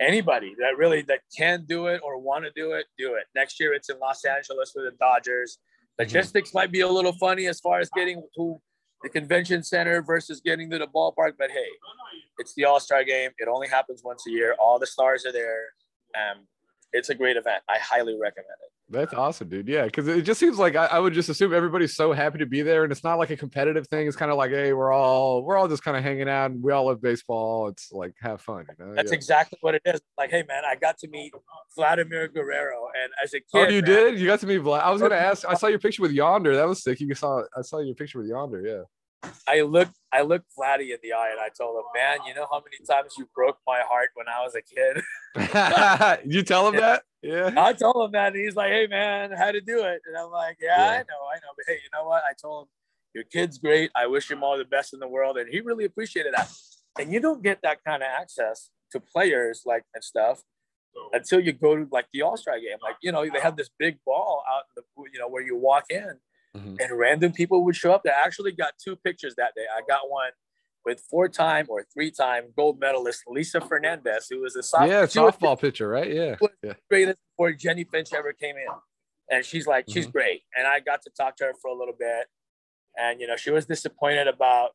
anybody 0.00 0.54
that 0.60 0.76
really, 0.76 1.02
that 1.02 1.20
can 1.36 1.64
do 1.66 1.86
it 1.86 2.00
or 2.04 2.18
want 2.18 2.44
to 2.44 2.50
do 2.54 2.72
it, 2.72 2.86
do 2.98 3.14
it. 3.14 3.24
Next 3.34 3.58
year 3.58 3.72
it's 3.74 3.88
in 3.90 3.98
Los 3.98 4.24
Angeles 4.24 4.72
with 4.74 4.84
the 4.84 4.96
Dodgers. 5.00 5.58
Logistics 5.98 6.54
might 6.54 6.70
be 6.70 6.80
a 6.80 6.88
little 6.88 7.14
funny 7.14 7.46
as 7.46 7.58
far 7.60 7.80
as 7.80 7.90
getting 7.96 8.22
to 8.36 8.60
the 9.02 9.08
convention 9.08 9.62
center 9.62 10.02
versus 10.02 10.40
getting 10.44 10.70
to 10.70 10.78
the 10.78 10.86
ballpark. 10.86 11.32
But 11.38 11.50
hey, 11.50 11.66
it's 12.38 12.54
the 12.54 12.64
All 12.64 12.78
Star 12.80 13.02
game. 13.04 13.30
It 13.38 13.48
only 13.48 13.68
happens 13.68 14.02
once 14.04 14.24
a 14.28 14.30
year. 14.30 14.54
All 14.60 14.78
the 14.78 14.86
stars 14.86 15.26
are 15.26 15.32
there. 15.32 15.64
and 16.14 16.40
it's 16.92 17.10
a 17.10 17.14
great 17.14 17.36
event. 17.36 17.62
I 17.68 17.78
highly 17.78 18.16
recommend 18.20 18.56
it. 18.64 18.72
That's 18.90 19.12
awesome, 19.12 19.48
dude. 19.48 19.68
Yeah, 19.68 19.84
because 19.84 20.08
it 20.08 20.22
just 20.22 20.40
seems 20.40 20.58
like 20.58 20.74
I, 20.74 20.86
I, 20.86 20.98
would 20.98 21.12
just 21.12 21.28
assume 21.28 21.52
everybody's 21.52 21.94
so 21.94 22.12
happy 22.12 22.38
to 22.38 22.46
be 22.46 22.62
there, 22.62 22.84
and 22.84 22.92
it's 22.92 23.04
not 23.04 23.18
like 23.18 23.28
a 23.28 23.36
competitive 23.36 23.86
thing. 23.88 24.06
It's 24.06 24.16
kind 24.16 24.30
of 24.30 24.38
like, 24.38 24.50
hey, 24.50 24.72
we're 24.72 24.92
all 24.92 25.42
we're 25.42 25.56
all 25.56 25.68
just 25.68 25.82
kind 25.82 25.96
of 25.96 26.02
hanging 26.02 26.28
out, 26.28 26.52
and 26.52 26.62
we 26.62 26.72
all 26.72 26.86
love 26.86 27.02
baseball. 27.02 27.68
It's 27.68 27.92
like 27.92 28.14
have 28.20 28.40
fun. 28.40 28.66
You 28.78 28.86
know? 28.86 28.94
That's 28.94 29.12
yeah. 29.12 29.16
exactly 29.16 29.58
what 29.60 29.74
it 29.74 29.82
is. 29.84 30.00
Like, 30.16 30.30
hey, 30.30 30.42
man, 30.48 30.62
I 30.64 30.74
got 30.74 30.96
to 30.98 31.08
meet 31.08 31.34
Vladimir 31.76 32.28
Guerrero, 32.28 32.88
and 33.02 33.12
as 33.22 33.34
a 33.34 33.38
oh, 33.38 33.40
kid, 33.52 33.68
oh, 33.68 33.74
you 33.74 33.82
man, 33.82 33.90
did? 33.90 34.20
You 34.20 34.26
got 34.26 34.40
to 34.40 34.46
meet 34.46 34.62
Vlad? 34.62 34.80
I 34.80 34.90
was 34.90 35.02
gonna 35.02 35.16
ask. 35.16 35.46
I 35.46 35.54
saw 35.54 35.66
your 35.66 35.80
picture 35.80 36.02
with 36.02 36.12
Yonder. 36.12 36.56
That 36.56 36.66
was 36.66 36.82
sick. 36.82 36.98
You 37.00 37.14
saw. 37.14 37.42
I 37.56 37.60
saw 37.62 37.80
your 37.80 37.94
picture 37.94 38.18
with 38.18 38.28
Yonder. 38.28 38.62
Yeah. 38.66 38.82
I 39.46 39.62
looked 39.62 39.98
I 40.12 40.22
looked 40.22 40.46
Vladdy 40.58 40.90
in 40.90 40.98
the 41.02 41.12
eye 41.12 41.30
and 41.30 41.40
I 41.40 41.48
told 41.48 41.76
him, 41.76 41.84
man, 41.94 42.18
you 42.26 42.34
know 42.34 42.46
how 42.50 42.62
many 42.62 42.78
times 42.88 43.14
you 43.18 43.28
broke 43.34 43.58
my 43.66 43.80
heart 43.80 44.10
when 44.14 44.26
I 44.28 44.42
was 44.42 44.54
a 44.54 44.62
kid? 44.62 45.02
you 46.32 46.42
tell 46.42 46.68
him 46.68 46.76
that? 46.76 47.02
Yeah. 47.22 47.50
I 47.56 47.72
told 47.72 48.06
him 48.06 48.12
that 48.12 48.34
and 48.34 48.44
he's 48.44 48.54
like, 48.54 48.70
hey 48.70 48.86
man, 48.86 49.32
how 49.32 49.50
to 49.50 49.60
do 49.60 49.80
it? 49.80 50.02
And 50.06 50.16
I'm 50.16 50.30
like, 50.30 50.58
yeah, 50.60 50.78
yeah, 50.78 50.90
I 50.90 50.98
know, 50.98 51.26
I 51.32 51.36
know. 51.36 51.52
But 51.56 51.64
hey, 51.66 51.74
you 51.82 51.90
know 51.92 52.06
what? 52.06 52.22
I 52.28 52.32
told 52.40 52.64
him, 52.64 52.68
your 53.14 53.24
kid's 53.24 53.58
great. 53.58 53.90
I 53.96 54.06
wish 54.06 54.30
him 54.30 54.44
all 54.44 54.56
the 54.56 54.64
best 54.64 54.94
in 54.94 55.00
the 55.00 55.08
world. 55.08 55.38
And 55.38 55.48
he 55.50 55.60
really 55.60 55.84
appreciated 55.84 56.34
that. 56.36 56.52
And 56.98 57.12
you 57.12 57.20
don't 57.20 57.42
get 57.42 57.60
that 57.62 57.82
kind 57.84 58.02
of 58.02 58.08
access 58.08 58.70
to 58.92 59.00
players 59.00 59.62
like 59.66 59.84
and 59.94 60.04
stuff 60.04 60.42
until 61.12 61.40
you 61.40 61.52
go 61.52 61.76
to 61.76 61.88
like 61.90 62.06
the 62.12 62.22
All-Star 62.22 62.58
game. 62.60 62.78
Like, 62.82 62.96
you 63.02 63.12
know, 63.12 63.28
they 63.28 63.40
have 63.40 63.56
this 63.56 63.70
big 63.78 63.98
ball 64.04 64.42
out 64.48 64.64
in 64.76 64.82
the 64.82 65.10
you 65.12 65.18
know 65.18 65.28
where 65.28 65.42
you 65.42 65.56
walk 65.56 65.84
in 65.90 66.18
mm-hmm. 66.56 66.76
and 66.80 66.98
random 66.98 67.32
people 67.32 67.64
would 67.64 67.76
show 67.76 67.92
up. 67.92 68.02
That 68.04 68.14
actually 68.24 68.52
got 68.52 68.74
two 68.82 68.96
pictures 68.96 69.34
that 69.36 69.54
day. 69.56 69.64
I 69.74 69.80
got 69.86 70.08
one 70.08 70.30
with 70.88 71.02
four-time 71.10 71.66
or 71.68 71.84
three-time 71.92 72.44
gold 72.56 72.80
medalist 72.80 73.22
Lisa 73.28 73.60
Fernandez, 73.60 74.26
who 74.30 74.40
was 74.40 74.56
a 74.56 74.60
softball, 74.60 74.88
yeah, 74.88 75.02
softball 75.04 75.50
was, 75.50 75.60
pitcher, 75.60 75.88
right? 75.88 76.12
Yeah, 76.12 76.36
yeah. 76.62 76.72
greatest 76.90 77.18
before 77.36 77.52
Jennie 77.52 77.84
Finch 77.84 78.12
ever 78.12 78.32
came 78.32 78.56
in, 78.56 78.66
and 79.30 79.44
she's 79.44 79.66
like, 79.66 79.84
she's 79.88 80.06
mm-hmm. 80.06 80.12
great. 80.12 80.42
And 80.56 80.66
I 80.66 80.80
got 80.80 81.02
to 81.02 81.10
talk 81.10 81.36
to 81.36 81.44
her 81.44 81.52
for 81.60 81.68
a 81.70 81.74
little 81.74 81.94
bit, 81.98 82.26
and 82.96 83.20
you 83.20 83.26
know, 83.26 83.36
she 83.36 83.50
was 83.50 83.66
disappointed 83.66 84.26
about 84.26 84.70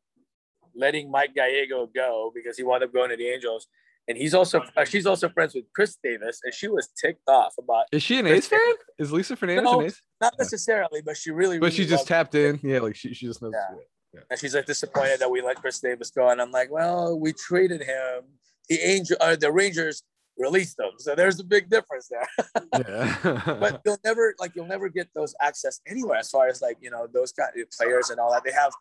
letting 0.75 1.11
Mike 1.11 1.33
Gallego 1.35 1.89
go 1.93 2.31
because 2.33 2.57
he 2.57 2.63
wound 2.63 2.83
up 2.83 2.93
going 2.93 3.09
to 3.09 3.17
the 3.17 3.27
Angels 3.27 3.67
and 4.07 4.17
he's 4.17 4.33
also 4.33 4.61
uh, 4.75 4.85
she's 4.85 5.05
also 5.05 5.29
friends 5.29 5.55
with 5.55 5.65
Khris 5.73 5.97
Davis, 6.03 6.41
and 6.43 6.53
she 6.53 6.67
was 6.67 6.89
ticked 6.99 7.27
off 7.27 7.53
about. 7.57 7.85
Is 7.91 8.03
she 8.03 8.19
an 8.19 8.25
Khris 8.25 8.39
A's 8.39 8.47
fan? 8.47 8.59
Davis. 8.59 8.77
Is 8.99 9.11
Lisa 9.11 9.35
Fernandez 9.35 9.63
no, 9.63 9.79
an 9.79 9.85
A's? 9.85 10.01
Not 10.19 10.33
necessarily, 10.37 11.01
but 11.01 11.15
she 11.15 11.31
really. 11.31 11.57
But 11.57 11.67
really 11.67 11.77
she 11.77 11.85
just 11.85 12.07
tapped 12.07 12.35
in. 12.35 12.59
Yeah, 12.63 12.79
like 12.79 12.95
she, 12.95 13.13
she 13.13 13.25
just 13.25 13.41
knows. 13.41 13.53
Yeah. 13.53 13.77
Yeah. 14.13 14.21
And 14.29 14.39
she's 14.39 14.55
like 14.55 14.65
disappointed 14.65 15.19
that 15.19 15.31
we 15.31 15.41
let 15.41 15.57
Khris 15.57 15.79
Davis 15.79 16.11
go, 16.11 16.29
and 16.29 16.41
I'm 16.41 16.51
like, 16.51 16.71
well, 16.71 17.19
we 17.19 17.33
traded 17.33 17.81
him. 17.81 18.23
The 18.69 18.79
Angel, 18.79 19.17
uh, 19.19 19.35
the 19.35 19.51
Rangers 19.51 20.03
released 20.37 20.79
him, 20.79 20.91
so 20.97 21.15
there's 21.15 21.39
a 21.39 21.43
big 21.43 21.69
difference 21.69 22.09
there. 22.09 22.27
yeah. 22.79 23.57
but 23.59 23.81
you'll 23.85 23.99
never 24.05 24.35
like 24.39 24.51
you'll 24.55 24.67
never 24.67 24.89
get 24.89 25.09
those 25.15 25.35
access 25.41 25.81
anywhere 25.87 26.17
as 26.17 26.29
far 26.29 26.47
as 26.47 26.61
like 26.61 26.77
you 26.79 26.91
know 26.91 27.07
those 27.11 27.31
kind 27.31 27.49
of 27.57 27.71
players 27.71 28.09
and 28.09 28.19
all 28.19 28.31
that. 28.31 28.43
They 28.43 28.51
have 28.51 28.71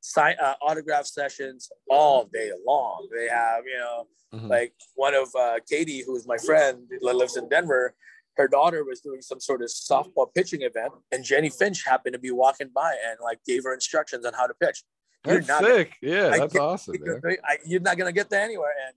sign 0.00 0.36
uh, 0.42 0.54
autograph 0.60 1.06
sessions 1.06 1.70
all 1.88 2.28
day 2.32 2.50
long. 2.66 3.08
They 3.14 3.28
have, 3.28 3.64
you 3.64 3.78
know, 3.78 4.06
mm-hmm. 4.34 4.48
like 4.48 4.74
one 4.94 5.14
of 5.14 5.28
uh, 5.34 5.60
Katie, 5.68 6.02
who's 6.06 6.26
my 6.26 6.36
friend, 6.36 6.86
lives 7.00 7.36
in 7.36 7.48
Denver. 7.48 7.94
Her 8.36 8.48
daughter 8.48 8.84
was 8.84 9.00
doing 9.00 9.22
some 9.22 9.40
sort 9.40 9.62
of 9.62 9.68
softball 9.68 10.26
pitching 10.34 10.62
event, 10.62 10.92
and 11.12 11.24
Jennie 11.24 11.50
oh. 11.50 11.56
Finch 11.56 11.84
happened 11.84 12.14
to 12.14 12.18
be 12.18 12.30
walking 12.30 12.70
by 12.74 12.94
and 13.08 13.18
like 13.22 13.38
gave 13.46 13.64
her 13.64 13.72
instructions 13.72 14.26
on 14.26 14.32
how 14.32 14.46
to 14.46 14.54
pitch. 14.54 14.82
You're 15.26 15.36
that's 15.36 15.48
not 15.48 15.64
sick. 15.64 15.94
Gonna, 16.02 16.14
yeah, 16.14 16.36
that's 16.36 16.56
awesome. 16.56 16.96
You're, 17.04 17.20
I, 17.44 17.58
you're 17.64 17.80
not 17.80 17.96
gonna 17.96 18.12
get 18.12 18.30
that 18.30 18.42
anywhere, 18.42 18.74
and 18.86 18.94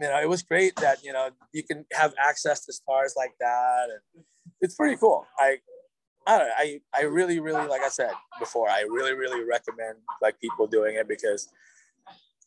you 0.00 0.08
know 0.08 0.20
it 0.20 0.28
was 0.28 0.42
great 0.42 0.76
that 0.76 1.02
you 1.04 1.12
know 1.12 1.30
you 1.52 1.62
can 1.62 1.84
have 1.92 2.14
access 2.18 2.64
to 2.66 2.72
stars 2.72 3.14
like 3.16 3.32
that, 3.40 3.88
and 3.90 4.24
it's 4.60 4.74
pretty 4.74 4.96
cool. 4.96 5.26
I 5.38 5.58
I 6.26 6.38
don't 6.38 6.48
know, 6.48 6.54
I, 6.56 6.80
I 6.94 7.02
really, 7.02 7.40
really, 7.40 7.66
like 7.66 7.82
I 7.82 7.88
said 7.88 8.12
before, 8.38 8.68
I 8.68 8.82
really, 8.82 9.12
really 9.12 9.42
recommend 9.44 9.98
like 10.20 10.38
people 10.40 10.66
doing 10.66 10.94
it 10.96 11.08
because 11.08 11.48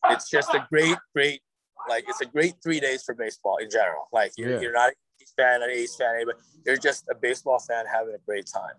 it's 0.10 0.30
just 0.30 0.54
a 0.54 0.66
great, 0.70 0.96
great, 1.14 1.42
like 1.90 2.06
it's 2.08 2.22
a 2.22 2.26
great 2.26 2.56
three 2.64 2.80
days 2.80 3.04
for 3.04 3.14
baseball 3.16 3.58
in 3.58 3.70
general. 3.70 4.08
Like 4.14 4.32
you're, 4.38 4.52
yeah. 4.52 4.60
you're 4.62 4.74
not 4.74 4.94
a 5.32 5.42
fan, 5.42 5.64
an 5.64 5.70
A's 5.70 5.96
fan, 5.96 6.24
but 6.26 6.36
you're 6.66 6.78
just 6.78 7.06
a 7.10 7.16
baseball 7.16 7.60
fan 7.60 7.86
having 7.92 8.14
a 8.14 8.20
great 8.26 8.48
time. 8.52 8.74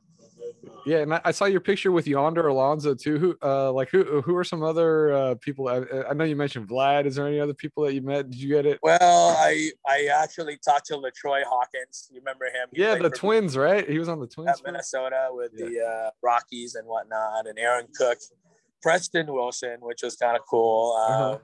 Yeah, 0.85 0.99
and 0.99 1.15
I 1.25 1.33
saw 1.33 1.47
your 1.47 1.61
picture 1.61 1.91
with 1.91 2.07
Yonder 2.07 2.47
Alonso 2.47 2.95
too. 2.95 3.19
Who, 3.19 3.38
uh, 3.43 3.73
like 3.73 3.88
who, 3.91 4.21
who 4.21 4.37
are 4.37 4.45
some 4.45 4.62
other 4.62 5.12
uh, 5.12 5.35
people? 5.37 5.67
I, 5.69 5.83
I 6.09 6.15
know 6.15 6.25
you 6.25 6.37
mentioned 6.37 6.69
Vlad. 6.69 7.07
Is 7.07 7.17
there 7.17 7.26
any 7.26 7.41
other 7.41 7.55
people 7.55 7.85
that 7.85 7.95
you 7.95 8.03
met? 8.03 8.31
Did 8.31 8.41
you 8.41 8.49
get 8.49 8.67
it? 8.67 8.79
Well, 8.83 9.00
I 9.37 9.71
I 9.87 10.09
actually 10.15 10.59
talked 10.65 10.87
to 10.87 10.95
LaTroy 10.95 11.43
Hawkins. 11.45 12.09
You 12.12 12.21
remember 12.21 12.45
him? 12.47 12.69
He 12.73 12.83
yeah, 12.83 12.95
the 12.97 13.11
Twins, 13.11 13.57
right? 13.57 13.88
He 13.88 13.99
was 13.99 14.09
on 14.09 14.21
the 14.21 14.29
Twins. 14.29 14.50
At 14.50 14.65
Minnesota 14.65 15.29
with 15.31 15.53
yeah. 15.57 15.67
the 15.67 15.81
uh, 15.81 16.11
Rockies 16.23 16.76
and 16.76 16.87
whatnot, 16.87 17.49
and 17.49 17.59
Aaron 17.59 17.88
Cook, 17.97 18.19
Preston 18.81 19.26
Wilson, 19.33 19.79
which 19.81 20.03
was 20.05 20.15
kind 20.15 20.37
of 20.37 20.43
cool. 20.49 20.97
Uh-huh. 20.97 21.15
Um, 21.15 21.23
uh-huh. 21.23 21.38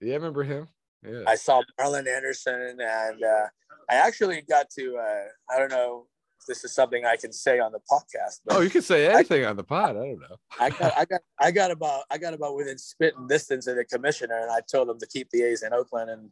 Yeah, 0.00 0.12
I 0.14 0.16
remember 0.16 0.42
him. 0.42 0.68
Yeah. 1.06 1.22
I 1.26 1.36
saw 1.36 1.62
Marlon 1.78 2.08
Anderson, 2.08 2.78
and 2.80 3.22
uh, 3.22 3.46
I 3.90 3.94
actually 3.94 4.42
got 4.42 4.70
to. 4.70 4.96
Uh, 4.96 5.54
I 5.54 5.58
don't 5.58 5.70
know 5.70 6.06
if 6.40 6.46
this 6.46 6.64
is 6.64 6.74
something 6.74 7.04
I 7.04 7.16
can 7.16 7.32
say 7.32 7.58
on 7.58 7.72
the 7.72 7.80
podcast. 7.90 8.40
oh, 8.50 8.60
you 8.60 8.70
can 8.70 8.82
say 8.82 9.08
anything 9.08 9.44
I, 9.44 9.48
on 9.48 9.56
the 9.56 9.64
pod. 9.64 9.90
I 9.90 10.00
don't 10.00 10.20
know. 10.20 10.36
I 10.60 10.70
got, 10.70 10.92
I 10.96 11.04
got, 11.04 11.20
I 11.40 11.50
got 11.50 11.70
about, 11.70 12.02
I 12.10 12.18
got 12.18 12.34
about 12.34 12.54
within 12.54 12.78
spitting 12.78 13.26
distance 13.26 13.66
of 13.66 13.76
the 13.76 13.84
commissioner, 13.84 14.38
and 14.40 14.50
I 14.50 14.60
told 14.70 14.88
him 14.88 14.98
to 14.98 15.06
keep 15.06 15.30
the 15.30 15.42
A's 15.42 15.62
in 15.62 15.72
Oakland. 15.72 16.10
And 16.10 16.30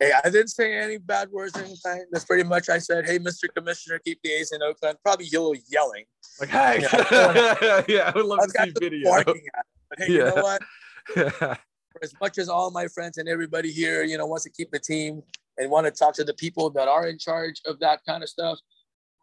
hey, 0.00 0.12
I 0.24 0.30
didn't 0.30 0.48
say 0.48 0.76
any 0.76 0.98
bad 0.98 1.30
words 1.30 1.56
or 1.56 1.60
anything. 1.60 2.06
That's 2.10 2.24
pretty 2.24 2.44
much 2.44 2.68
I 2.68 2.78
said, 2.78 3.06
"Hey, 3.06 3.18
Mr. 3.18 3.44
Commissioner, 3.54 3.98
keep 3.98 4.20
the 4.22 4.32
A's 4.32 4.52
in 4.52 4.62
Oakland." 4.62 4.98
Probably 5.02 5.26
little 5.26 5.54
yelling. 5.70 6.04
Like, 6.40 6.48
hey, 6.48 6.80
yeah, 7.88 8.10
I 8.10 8.12
would 8.14 8.26
love 8.26 8.40
to 8.40 8.64
see 8.64 8.72
video. 8.80 9.22
But 9.24 9.98
hey, 9.98 10.12
yeah. 10.12 10.30
you 10.30 10.34
know 10.34 10.42
what? 10.42 10.62
For 11.94 12.02
as 12.02 12.12
much 12.20 12.38
as 12.38 12.48
all 12.48 12.72
my 12.72 12.88
friends 12.88 13.18
and 13.18 13.28
everybody 13.28 13.70
here, 13.70 14.02
you 14.02 14.18
know, 14.18 14.26
wants 14.26 14.42
to 14.44 14.50
keep 14.50 14.72
the 14.72 14.80
team 14.80 15.22
and 15.58 15.70
want 15.70 15.86
to 15.86 15.90
talk 15.90 16.14
to 16.14 16.24
the 16.24 16.34
people 16.34 16.70
that 16.70 16.88
are 16.88 17.06
in 17.06 17.18
charge 17.18 17.60
of 17.66 17.78
that 17.80 18.00
kind 18.06 18.22
of 18.22 18.28
stuff, 18.28 18.58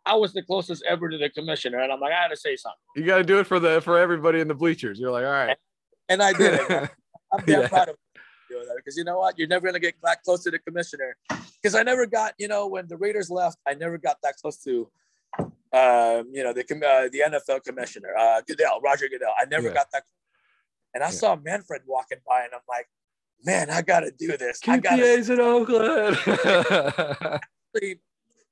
I 0.05 0.15
was 0.15 0.33
the 0.33 0.41
closest 0.41 0.83
ever 0.88 1.09
to 1.09 1.17
the 1.17 1.29
commissioner, 1.29 1.79
and 1.79 1.91
I'm 1.91 2.00
like, 2.00 2.13
I 2.13 2.21
had 2.21 2.29
to 2.29 2.38
say 2.38 2.55
something. 2.55 2.77
You 2.95 3.05
got 3.05 3.17
to 3.17 3.23
do 3.23 3.39
it 3.39 3.47
for 3.47 3.59
the 3.59 3.81
for 3.81 4.00
everybody 4.00 4.39
in 4.39 4.47
the 4.47 4.55
bleachers. 4.55 5.00
You're 5.00 5.11
like, 5.11 5.25
all 5.25 5.31
right, 5.31 5.50
and, 6.09 6.21
and 6.21 6.23
I 6.23 6.33
did 6.33 6.59
it. 6.59 6.89
I'm 7.33 7.45
damn 7.45 7.61
yeah. 7.61 7.67
proud 7.67 7.89
of 7.89 7.95
doing 8.50 8.65
that 8.67 8.75
because 8.77 8.97
you 8.97 9.03
know 9.03 9.19
what? 9.19 9.38
You're 9.38 9.47
never 9.47 9.67
gonna 9.67 9.79
get 9.79 9.95
that 10.03 10.23
close 10.23 10.43
to 10.43 10.51
the 10.51 10.59
commissioner 10.59 11.15
because 11.61 11.75
I 11.75 11.83
never 11.83 12.05
got, 12.05 12.33
you 12.38 12.47
know, 12.47 12.67
when 12.67 12.88
the 12.88 12.97
Raiders 12.97 13.29
left, 13.29 13.57
I 13.67 13.73
never 13.73 13.97
got 13.97 14.17
that 14.23 14.35
close 14.41 14.57
to, 14.63 14.89
um, 15.39 16.29
you 16.33 16.43
know, 16.43 16.53
the 16.53 16.61
uh, 16.61 17.09
the 17.11 17.23
NFL 17.27 17.63
commissioner, 17.63 18.15
uh, 18.17 18.41
Goodell, 18.47 18.81
Roger 18.81 19.07
Goodell. 19.07 19.33
I 19.39 19.45
never 19.45 19.67
yeah. 19.67 19.73
got 19.73 19.88
that. 19.93 20.03
And 20.93 21.03
I 21.03 21.07
yeah. 21.07 21.11
saw 21.13 21.35
Manfred 21.35 21.83
walking 21.85 22.17
by, 22.27 22.43
and 22.43 22.53
I'm 22.53 22.61
like, 22.67 22.88
man, 23.45 23.69
I 23.69 23.81
got 23.81 24.01
to 24.01 24.12
do 24.12 24.38
this. 24.38 24.60
I 24.67 24.77
gotta, 24.77 25.15
in 25.15 25.39
Oakland 25.39 26.17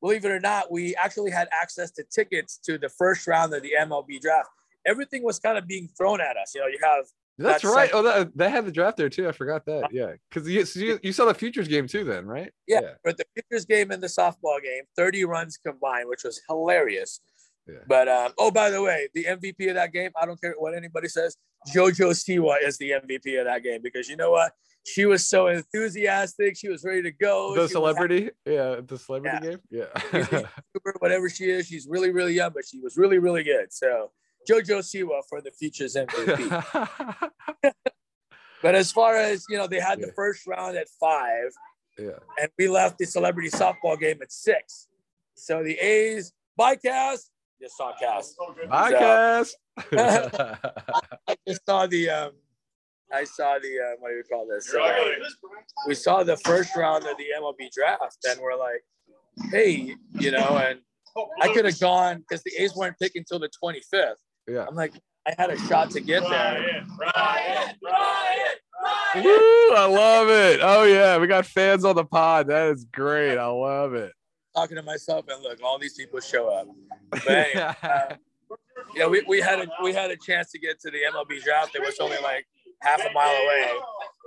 believe 0.02 0.26
it 0.26 0.32
or 0.32 0.40
not, 0.40 0.72
we 0.72 0.96
actually 0.96 1.32
had 1.32 1.48
access 1.52 1.92
to 1.92 2.04
tickets 2.04 2.58
to 2.66 2.78
the 2.78 2.90
first 2.90 3.28
round 3.28 3.54
of 3.54 3.62
the 3.62 3.72
MLB 3.80 4.22
draft. 4.22 4.50
Everything 4.86 5.24
was 5.24 5.40
kind 5.40 5.58
of 5.58 5.68
being 5.68 5.90
thrown 5.98 6.22
at 6.22 6.38
us. 6.38 6.54
You 6.56 6.62
know, 6.62 6.68
you 6.68 6.80
have 6.82 7.06
that's 7.38 7.64
that 7.64 7.70
right. 7.70 7.90
Oh, 7.94 8.02
that, 8.04 8.36
they 8.36 8.50
had 8.50 8.66
the 8.66 8.72
draft 8.72 8.98
there 8.98 9.10
too. 9.10 9.28
I 9.28 9.32
forgot 9.32 9.66
that. 9.66 9.90
Yeah, 9.92 10.14
because 10.30 10.50
you, 10.50 10.66
so 10.66 10.80
you, 10.80 11.00
you 11.04 11.14
saw 11.14 11.26
the 11.26 11.34
futures 11.34 11.68
game 11.68 11.88
too, 11.88 12.04
then, 12.04 12.26
right? 12.26 12.52
Yeah, 12.68 12.82
yeah, 12.82 12.90
but 13.04 13.18
the 13.18 13.26
futures 13.34 13.66
game 13.66 13.92
and 13.92 14.02
the 14.02 14.08
softball 14.08 14.62
game, 14.62 14.84
thirty 14.96 15.24
runs 15.26 15.58
combined, 15.58 16.10
which 16.10 16.24
was 16.24 16.42
hilarious. 16.48 17.22
Yeah. 17.68 17.76
But 17.88 18.08
um, 18.08 18.34
oh, 18.38 18.52
by 18.52 18.70
the 18.70 18.82
way, 18.82 19.10
the 19.14 19.26
MVP 19.26 19.70
of 19.70 19.76
that 19.76 19.94
game, 19.94 20.12
I 20.20 20.26
don't 20.26 20.40
care 20.42 20.56
what 20.58 20.76
anybody 20.76 21.08
says, 21.08 21.38
JoJo 21.74 22.12
Siwa 22.12 22.56
is 22.64 22.78
the 22.78 22.92
MVP 22.92 23.40
of 23.40 23.46
that 23.46 23.64
game 23.64 23.82
because 23.82 24.10
you 24.10 24.16
know 24.16 24.32
what? 24.32 24.54
She 24.94 25.06
was 25.06 25.28
so 25.28 25.48
enthusiastic. 25.48 26.58
She 26.58 26.70
was 26.70 26.84
ready 26.84 27.04
to 27.04 27.12
go. 27.12 27.56
The 27.56 27.68
she 27.68 27.74
celebrity, 27.74 28.30
yeah, 28.46 28.78
the 28.86 28.98
celebrity 28.98 29.60
yeah. 29.70 29.86
game, 30.12 30.28
yeah. 30.32 30.42
whatever 31.00 31.30
she 31.30 31.46
is, 31.46 31.68
she's 31.68 31.88
really, 31.88 32.12
really 32.12 32.34
young, 32.34 32.52
but 32.54 32.64
she 32.68 32.80
was 32.80 32.98
really, 32.98 33.20
really 33.20 33.44
good. 33.44 33.72
So 33.72 34.12
JoJo 34.50 34.80
Siwa 34.80 35.22
for 35.30 35.42
the 35.42 35.52
futures 35.52 35.96
MVP. 35.96 36.94
but 38.62 38.76
as 38.76 38.92
far 38.92 39.16
as 39.16 39.46
you 39.50 39.58
know, 39.58 39.68
they 39.68 39.80
had 39.80 40.00
yeah. 40.00 40.08
the 40.08 40.12
first 40.14 40.48
round 40.48 40.76
at 40.76 40.88
five, 41.00 41.52
yeah, 41.98 42.12
and 42.42 42.50
we 42.58 42.68
left 42.68 42.98
the 42.98 43.06
celebrity 43.06 43.50
softball 43.50 44.00
game 44.00 44.20
at 44.22 44.32
six. 44.32 44.88
So 45.36 45.64
the 45.64 45.78
A's, 45.78 46.34
bye, 46.58 46.76
Cass. 46.76 47.30
Just 47.62 47.78
saw 47.78 47.92
Cass. 48.00 48.36
Bye, 48.70 48.92
so, 48.92 48.98
Cass. 48.98 49.56
I 51.28 51.36
just 51.48 51.66
saw 51.66 51.86
the 51.88 52.10
um, 52.10 52.32
I 53.14 53.24
saw 53.24 53.58
the 53.60 53.80
uh, 53.80 53.96
what 54.00 54.10
do 54.10 54.16
you 54.16 54.24
call 54.30 54.48
this? 54.48 54.74
Uh, 54.74 54.94
we 55.88 55.96
saw 55.96 56.24
the 56.24 56.38
first 56.38 56.76
round 56.76 57.06
of 57.06 57.18
the 57.18 57.26
MLB 57.40 57.72
draft, 57.72 58.18
and 58.30 58.40
we're 58.40 58.56
like, 58.56 58.84
hey, 59.52 59.96
you 60.20 60.32
know, 60.32 60.58
and 60.58 60.80
I 61.42 61.54
could 61.54 61.66
have 61.66 61.80
gone 61.80 62.20
because 62.20 62.44
the 62.44 62.52
A's 62.60 62.76
weren't 62.76 62.98
picking 63.00 63.22
until 63.22 63.40
the 63.40 63.50
25th. 63.64 64.14
Yeah. 64.48 64.66
I'm 64.68 64.76
like, 64.76 64.94
I 65.28 65.34
had 65.38 65.50
a 65.50 65.58
shot 65.68 65.92
to 65.92 66.00
get 66.00 66.22
there. 66.24 66.30
Ryan, 66.32 66.88
Ryan, 67.00 67.76
Ryan. 67.84 69.24
Woo, 69.24 69.32
I 69.76 69.88
love 69.90 70.30
it. 70.30 70.60
Oh 70.62 70.84
yeah, 70.84 71.18
we 71.18 71.28
got 71.28 71.46
fans 71.46 71.84
on 71.84 71.96
the 71.96 72.06
pod. 72.06 72.48
That 72.48 72.72
is 72.72 72.86
great. 72.86 73.38
I 73.38 73.48
love 73.48 73.94
it. 73.94 74.14
talking 74.56 74.78
to 74.78 74.84
myself, 74.84 75.26
and 75.30 75.42
look, 75.44 75.60
all 75.64 75.78
these 75.80 75.96
people 75.96 76.20
show 76.20 76.50
up. 76.50 76.68
But 77.10 77.28
anyway, 77.28 77.76
uh, 77.84 78.16
yeah, 78.96 79.08
we, 79.08 79.24
we 79.28 79.42
had 79.42 79.60
a 79.60 79.68
we 79.84 79.94
had 79.94 80.12
a 80.12 80.18
chance 80.18 80.52
to 80.52 80.60
get 80.60 80.80
to 80.82 80.92
the 80.92 81.00
MLB 81.14 81.44
draft. 81.44 81.76
It 81.76 81.82
was 81.82 82.00
only 82.00 82.18
like 82.24 82.48
half 82.82 83.02
a 83.02 83.12
mile 83.14 83.30
away. 83.30 83.72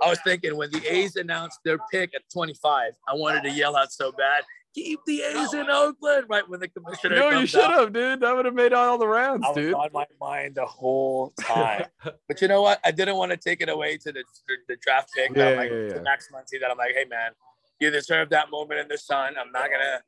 I 0.01 0.09
was 0.09 0.19
thinking 0.23 0.55
when 0.57 0.71
the 0.71 0.85
A's 0.87 1.15
announced 1.15 1.59
their 1.63 1.77
pick 1.91 2.13
at 2.15 2.21
25, 2.31 2.93
I 3.07 3.13
wanted 3.15 3.43
to 3.43 3.49
yell 3.49 3.75
out 3.75 3.91
so 3.91 4.11
bad, 4.11 4.43
keep 4.73 4.99
the 5.05 5.21
A's 5.21 5.53
in 5.53 5.69
Oakland, 5.69 6.25
right 6.29 6.47
when 6.47 6.59
the 6.59 6.67
commissioner. 6.67 7.15
No, 7.15 7.29
you 7.29 7.45
should 7.45 7.61
have, 7.61 7.93
dude. 7.93 8.21
That 8.21 8.35
would 8.35 8.45
have 8.45 8.53
made 8.53 8.73
all 8.73 8.97
the 8.97 9.07
rounds, 9.07 9.45
I 9.47 9.53
dude. 9.53 9.73
on 9.73 9.89
my 9.93 10.05
mind 10.19 10.55
the 10.55 10.65
whole 10.65 11.33
time. 11.39 11.85
but 12.27 12.41
you 12.41 12.47
know 12.47 12.61
what? 12.61 12.79
I 12.83 12.91
didn't 12.91 13.15
want 13.15 13.31
to 13.31 13.37
take 13.37 13.61
it 13.61 13.69
away 13.69 13.97
to 13.97 14.11
the 14.11 14.23
the, 14.67 14.75
draft 14.77 15.11
pick. 15.15 15.35
Yeah, 15.35 15.49
like, 15.51 15.71
yeah, 15.71 15.77
yeah. 15.77 15.93
To 15.93 16.01
Max 16.01 16.29
Muncy, 16.33 16.59
that 16.59 16.69
I'm 16.71 16.77
like, 16.77 16.93
hey 16.95 17.05
man, 17.05 17.31
you 17.79 17.91
deserve 17.91 18.29
that 18.29 18.49
moment 18.51 18.79
in 18.79 18.87
the 18.87 18.97
sun. 18.97 19.35
I'm 19.39 19.51
not 19.51 19.69
gonna, 19.69 20.01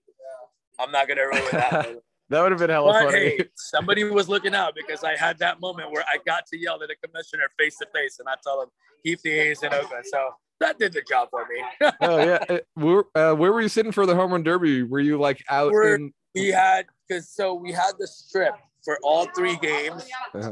I'm 0.80 0.92
not 0.92 1.08
gonna 1.08 1.28
ruin 1.28 1.44
that. 1.52 2.02
That 2.30 2.42
would 2.42 2.52
have 2.52 2.60
been 2.60 2.72
hella 2.72 2.92
but, 2.92 3.12
funny. 3.12 3.20
Hey, 3.20 3.46
somebody 3.56 4.04
was 4.04 4.28
looking 4.28 4.56
out 4.56 4.74
because 4.76 5.04
I 5.04 5.16
had 5.16 5.38
that 5.40 5.60
moment 5.60 5.92
where 5.92 6.04
I 6.12 6.18
got 6.26 6.48
to 6.48 6.58
yell 6.58 6.82
at 6.82 6.90
the 6.90 6.96
commissioner 7.08 7.44
face 7.58 7.78
to 7.78 7.88
face, 7.94 8.20
and 8.20 8.28
I 8.28 8.34
told 8.44 8.64
him 8.64 8.70
keep 9.04 9.22
the 9.22 9.32
A's 9.32 9.62
in 9.62 9.74
Oakland. 9.74 10.06
So 10.10 10.32
that 10.60 10.80
did 10.80 10.94
the 10.94 11.04
job 11.08 11.30
for 11.30 11.46
me. 11.48 11.64
oh 12.02 12.18
yeah, 12.18 12.44
uh, 12.50 12.58
where, 12.74 13.04
uh, 13.14 13.36
where 13.36 13.52
were 13.52 13.62
you 13.62 13.70
sitting 13.70 13.92
for 13.92 14.06
the 14.06 14.16
home 14.16 14.32
run 14.32 14.44
derby? 14.44 14.84
Were 14.84 15.00
you 15.00 15.20
like 15.20 15.44
out? 15.50 15.72
We're, 15.72 15.96
in... 15.96 16.14
We 16.34 16.48
had 16.48 16.88
because 17.08 17.30
so 17.30 17.54
we 17.54 17.72
had 17.72 17.94
the 18.00 18.08
strip 18.08 18.56
for 18.84 18.98
all 19.04 19.28
three 19.36 19.58
games, 19.58 20.08
uh-huh. 20.34 20.52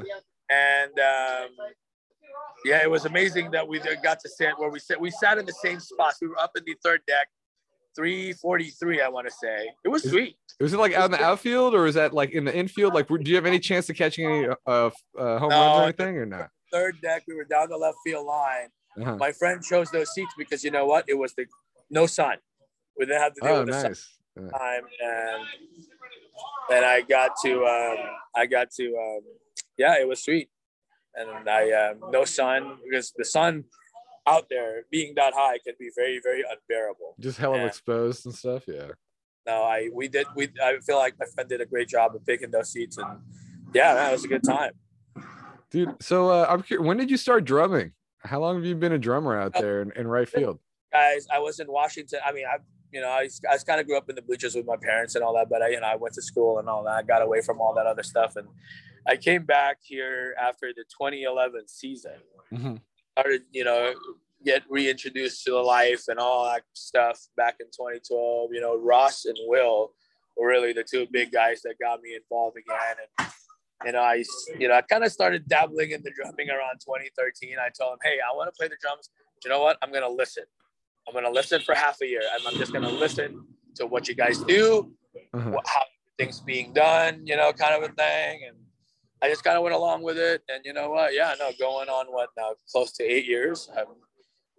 and 0.49 0.99
um, 0.99 1.49
yeah, 2.65 2.83
it 2.83 2.89
was 2.89 3.05
amazing 3.05 3.49
that 3.51 3.67
we 3.67 3.79
got 4.03 4.19
to 4.19 4.29
sit 4.29 4.57
where 4.57 4.69
we 4.69 4.79
sat. 4.79 4.99
We 4.99 5.09
sat 5.09 5.39
in 5.39 5.45
the 5.45 5.55
same 5.63 5.79
spots. 5.79 6.19
We 6.21 6.27
were 6.27 6.39
up 6.39 6.51
in 6.55 6.63
the 6.65 6.75
third 6.83 7.01
deck 7.07 7.27
343, 7.95 9.01
I 9.01 9.07
want 9.09 9.27
to 9.27 9.33
say. 9.33 9.69
It 9.83 9.89
was 9.89 10.09
sweet. 10.09 10.35
Was 10.59 10.73
it 10.73 10.77
like 10.77 10.93
out 10.93 11.05
in 11.05 11.11
the 11.11 11.23
outfield 11.23 11.73
or 11.73 11.87
is 11.87 11.95
that 11.95 12.13
like 12.13 12.31
in 12.31 12.45
the 12.45 12.55
infield? 12.55 12.93
Like, 12.93 13.07
do 13.07 13.21
you 13.23 13.35
have 13.35 13.45
any 13.45 13.59
chance 13.59 13.89
of 13.89 13.95
catching 13.95 14.25
any 14.25 14.47
uh, 14.47 14.89
uh, 15.17 15.39
home 15.39 15.49
no, 15.49 15.59
runs 15.59 15.79
or 15.79 15.83
anything 15.83 16.17
or 16.17 16.25
not? 16.25 16.49
Third 16.71 16.95
deck, 17.01 17.23
we 17.27 17.35
were 17.35 17.43
down 17.43 17.69
the 17.69 17.77
left 17.77 17.97
field 18.05 18.25
line. 18.25 18.69
Uh-huh. 18.99 19.17
My 19.17 19.31
friend 19.31 19.63
chose 19.63 19.89
those 19.91 20.13
seats 20.13 20.33
because 20.37 20.63
you 20.63 20.71
know 20.71 20.85
what? 20.85 21.05
It 21.07 21.17
was 21.17 21.33
the 21.33 21.45
no 21.89 22.05
sun. 22.05 22.37
We 22.97 23.05
didn't 23.05 23.21
have 23.21 23.33
to 23.33 23.41
deal 23.41 23.49
oh, 23.51 23.59
with 23.59 23.67
the 23.67 23.83
nice. 23.83 23.83
sun 23.83 24.49
time, 24.49 24.83
and 25.03 25.43
and 26.71 26.85
I 26.85 27.01
got 27.01 27.31
to 27.43 27.65
um, 27.65 27.97
I 28.35 28.45
got 28.45 28.71
to 28.77 28.85
um, 28.85 29.21
yeah, 29.77 29.99
it 29.99 30.07
was 30.07 30.23
sweet, 30.23 30.49
and 31.15 31.49
I 31.49 31.71
um, 31.71 32.11
no 32.11 32.25
sun 32.25 32.77
because 32.83 33.13
the 33.17 33.25
sun 33.25 33.65
out 34.27 34.47
there 34.49 34.83
being 34.91 35.13
that 35.15 35.33
high 35.35 35.57
can 35.65 35.73
be 35.79 35.89
very 35.95 36.19
very 36.23 36.43
unbearable 36.49 37.15
just 37.19 37.37
hella 37.37 37.57
and, 37.57 37.67
exposed 37.67 38.25
and 38.25 38.33
stuff 38.33 38.63
yeah 38.67 38.87
no 39.45 39.63
i 39.63 39.89
we 39.93 40.07
did 40.07 40.25
we 40.35 40.47
i 40.63 40.77
feel 40.85 40.97
like 40.97 41.13
my 41.19 41.25
friend 41.33 41.49
did 41.49 41.61
a 41.61 41.65
great 41.65 41.87
job 41.87 42.15
of 42.15 42.25
picking 42.25 42.51
those 42.51 42.71
seats 42.71 42.97
and 42.97 43.19
yeah 43.73 43.93
that 43.93 44.11
was 44.11 44.23
a 44.23 44.27
good 44.27 44.43
time 44.43 44.71
dude 45.71 45.93
so 46.01 46.29
uh, 46.29 46.45
i'm 46.49 46.61
curious 46.61 46.85
when 46.85 46.97
did 46.97 47.11
you 47.11 47.17
start 47.17 47.43
drumming 47.43 47.91
how 48.19 48.39
long 48.39 48.55
have 48.55 48.65
you 48.65 48.75
been 48.75 48.93
a 48.93 48.99
drummer 48.99 49.37
out 49.37 49.53
there 49.53 49.81
in, 49.81 49.91
in 49.95 50.07
right 50.07 50.29
field 50.29 50.59
guys 50.91 51.27
i 51.33 51.39
was 51.39 51.59
in 51.59 51.67
washington 51.67 52.19
i 52.25 52.31
mean 52.31 52.45
i 52.45 52.57
you 52.93 53.01
know, 53.01 53.09
I, 53.09 53.27
I 53.51 53.57
kind 53.57 53.81
of 53.81 53.87
grew 53.87 53.97
up 53.97 54.07
in 54.07 54.15
the 54.15 54.21
bleachers 54.21 54.53
with 54.53 54.67
my 54.67 54.75
parents 54.79 55.15
and 55.15 55.23
all 55.23 55.33
that, 55.33 55.49
but 55.49 55.63
I, 55.63 55.69
you 55.69 55.79
know, 55.79 55.87
I 55.87 55.95
went 55.95 56.13
to 56.13 56.21
school 56.21 56.59
and 56.59 56.69
all 56.69 56.83
that. 56.83 56.93
I 56.93 57.01
got 57.01 57.23
away 57.23 57.41
from 57.41 57.59
all 57.59 57.73
that 57.73 57.87
other 57.87 58.03
stuff. 58.03 58.35
And 58.35 58.47
I 59.07 59.15
came 59.15 59.45
back 59.45 59.77
here 59.81 60.35
after 60.39 60.67
the 60.67 60.83
2011 60.83 61.67
season. 61.67 62.17
Mm-hmm 62.53 62.75
started, 63.17 63.43
you 63.51 63.63
know, 63.63 63.93
get 64.45 64.63
reintroduced 64.69 65.43
to 65.45 65.51
the 65.51 65.57
life 65.57 66.03
and 66.07 66.19
all 66.19 66.45
that 66.45 66.63
stuff 66.73 67.19
back 67.37 67.55
in 67.59 67.67
2012. 67.67 68.49
You 68.51 68.61
know, 68.61 68.77
Ross 68.77 69.25
and 69.25 69.37
Will 69.45 69.91
were 70.37 70.47
really 70.47 70.73
the 70.73 70.83
two 70.83 71.07
big 71.11 71.31
guys 71.31 71.61
that 71.61 71.75
got 71.81 72.01
me 72.01 72.15
involved 72.15 72.57
again. 72.57 72.95
And 73.19 73.29
you 73.85 73.91
know, 73.91 74.01
I 74.01 74.23
you 74.59 74.67
know 74.67 74.75
I 74.75 74.81
kind 74.81 75.03
of 75.03 75.11
started 75.11 75.47
dabbling 75.47 75.91
in 75.91 76.01
the 76.03 76.11
drumming 76.11 76.49
around 76.49 76.79
2013. 76.79 77.55
I 77.59 77.69
told 77.77 77.93
him, 77.93 77.99
hey, 78.03 78.17
I 78.19 78.35
want 78.35 78.53
to 78.53 78.57
play 78.57 78.67
the 78.67 78.77
drums. 78.81 79.09
you 79.43 79.49
know 79.49 79.61
what? 79.61 79.77
I'm 79.81 79.91
gonna 79.91 80.09
listen. 80.09 80.43
I'm 81.07 81.13
gonna 81.13 81.31
listen 81.31 81.61
for 81.61 81.75
half 81.75 81.97
a 82.01 82.07
year. 82.07 82.21
and 82.33 82.43
I'm 82.47 82.55
just 82.55 82.73
gonna 82.73 82.89
listen 82.89 83.45
to 83.75 83.85
what 83.85 84.07
you 84.07 84.15
guys 84.15 84.39
do, 84.39 84.91
uh-huh. 85.33 85.49
what, 85.49 85.67
how 85.67 85.81
things 86.17 86.39
being 86.39 86.73
done, 86.73 87.25
you 87.25 87.35
know, 87.35 87.51
kind 87.51 87.75
of 87.75 87.89
a 87.89 87.93
thing. 87.93 88.41
And 88.47 88.57
I 89.23 89.29
just 89.29 89.43
kind 89.45 89.55
of 89.55 89.63
went 89.63 89.73
along 89.73 90.03
with 90.03 90.17
it. 90.17 90.43
And 90.49 90.65
you 90.65 90.73
know 90.73 90.89
what? 90.89 91.13
Yeah, 91.13 91.33
no, 91.39 91.51
going 91.57 91.87
on 91.87 92.07
what 92.07 92.29
now, 92.37 92.49
close 92.69 92.91
to 92.93 93.03
eight 93.03 93.25
years. 93.25 93.69
I'm, 93.75 93.85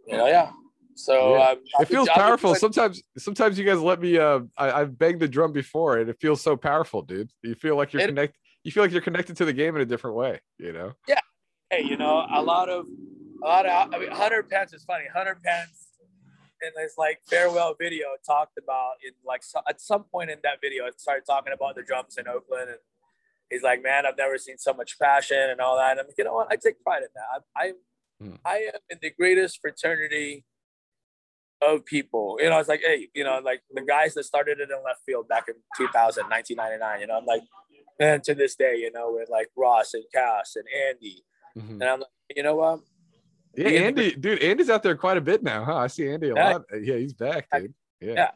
you 0.06 0.16
know, 0.16 0.26
yeah. 0.26 0.52
So 0.94 1.36
yeah. 1.36 1.50
Um, 1.50 1.58
it 1.80 1.88
feels 1.88 2.08
powerful. 2.08 2.54
sometimes, 2.54 3.02
sometimes 3.18 3.58
you 3.58 3.66
guys 3.66 3.80
let 3.80 4.00
me. 4.00 4.16
Uh, 4.16 4.40
I, 4.56 4.72
I've 4.80 4.98
banged 4.98 5.20
the 5.20 5.28
drum 5.28 5.52
before, 5.52 5.98
and 5.98 6.08
it 6.08 6.16
feels 6.18 6.40
so 6.40 6.56
powerful, 6.56 7.02
dude. 7.02 7.30
You 7.42 7.54
feel 7.54 7.76
like 7.76 7.92
you're 7.92 8.06
connected. 8.06 8.38
You 8.62 8.72
feel 8.72 8.82
like 8.82 8.92
you're 8.92 9.02
connected 9.02 9.36
to 9.36 9.44
the 9.44 9.52
game 9.52 9.76
in 9.76 9.82
a 9.82 9.86
different 9.86 10.16
way. 10.16 10.40
You 10.58 10.72
know. 10.72 10.92
Yeah. 11.06 11.20
Hey, 11.68 11.82
you 11.82 11.98
know, 11.98 12.26
a 12.32 12.40
lot 12.40 12.70
of, 12.70 12.86
a 13.42 13.46
lot 13.46 13.66
of. 13.66 13.92
I 13.92 13.98
mean, 13.98 14.12
Hunter 14.12 14.42
Pence 14.42 14.72
is 14.72 14.84
funny. 14.84 15.04
Hunter 15.12 15.38
Pence 15.44 15.88
in 16.62 16.70
this 16.76 16.94
like 16.96 17.20
farewell 17.26 17.76
video 17.78 18.06
talked 18.24 18.56
about 18.56 18.92
in 19.04 19.12
like 19.26 19.42
so, 19.42 19.60
at 19.68 19.80
some 19.80 20.04
point 20.04 20.30
in 20.30 20.38
that 20.42 20.60
video, 20.62 20.86
it 20.86 20.98
started 20.98 21.24
talking 21.26 21.52
about 21.52 21.74
the 21.74 21.82
drums 21.82 22.16
in 22.16 22.26
Oakland 22.26 22.70
and 22.70 22.78
he's 23.54 23.62
like, 23.62 23.82
man, 23.82 24.04
I've 24.06 24.18
never 24.18 24.36
seen 24.36 24.58
so 24.58 24.74
much 24.74 24.98
passion 24.98 25.50
and 25.50 25.60
all 25.60 25.76
that. 25.76 25.92
And 25.92 26.00
I'm 26.00 26.06
like, 26.06 26.16
you 26.18 26.24
know 26.24 26.34
what? 26.34 26.48
I 26.50 26.56
take 26.56 26.82
pride 26.82 27.02
in 27.02 27.08
that. 27.14 27.42
I, 27.56 27.66
I, 27.66 27.72
mm. 28.22 28.38
I 28.44 28.56
am 28.74 28.80
in 28.90 28.98
the 29.00 29.10
greatest 29.10 29.60
fraternity 29.60 30.44
of 31.62 31.84
people. 31.84 32.36
You 32.40 32.50
know, 32.50 32.58
it's 32.58 32.68
like, 32.68 32.82
hey, 32.84 33.08
you 33.14 33.24
know, 33.24 33.40
like 33.42 33.62
the 33.72 33.82
guys 33.82 34.14
that 34.14 34.24
started 34.24 34.60
it 34.60 34.70
in 34.70 34.84
left 34.84 35.00
field 35.06 35.28
back 35.28 35.44
in 35.48 35.54
2000, 35.76 36.24
1999, 36.24 37.00
you 37.00 37.06
know, 37.06 37.18
I'm 37.18 37.24
like, 37.24 37.42
and 38.00 38.22
to 38.24 38.34
this 38.34 38.56
day, 38.56 38.76
you 38.76 38.90
know, 38.90 39.12
with 39.12 39.28
like 39.30 39.48
Ross 39.56 39.94
and 39.94 40.04
Cass 40.12 40.56
and 40.56 40.64
Andy. 40.88 41.24
Mm-hmm. 41.56 41.80
And 41.80 41.84
I'm 41.84 42.00
like, 42.00 42.08
you 42.34 42.42
know 42.42 42.56
what? 42.56 42.80
Yeah, 43.56 43.68
Andy, 43.68 44.16
dude, 44.16 44.40
Andy's 44.40 44.68
out 44.68 44.82
there 44.82 44.96
quite 44.96 45.16
a 45.16 45.20
bit 45.20 45.44
now, 45.44 45.64
huh? 45.64 45.76
I 45.76 45.86
see 45.86 46.08
Andy 46.08 46.30
a 46.30 46.34
yeah. 46.34 46.52
lot. 46.52 46.64
Yeah, 46.82 46.96
he's 46.96 47.12
back, 47.12 47.46
dude. 47.52 47.72
Yeah. 48.00 48.12
yeah. 48.14 48.30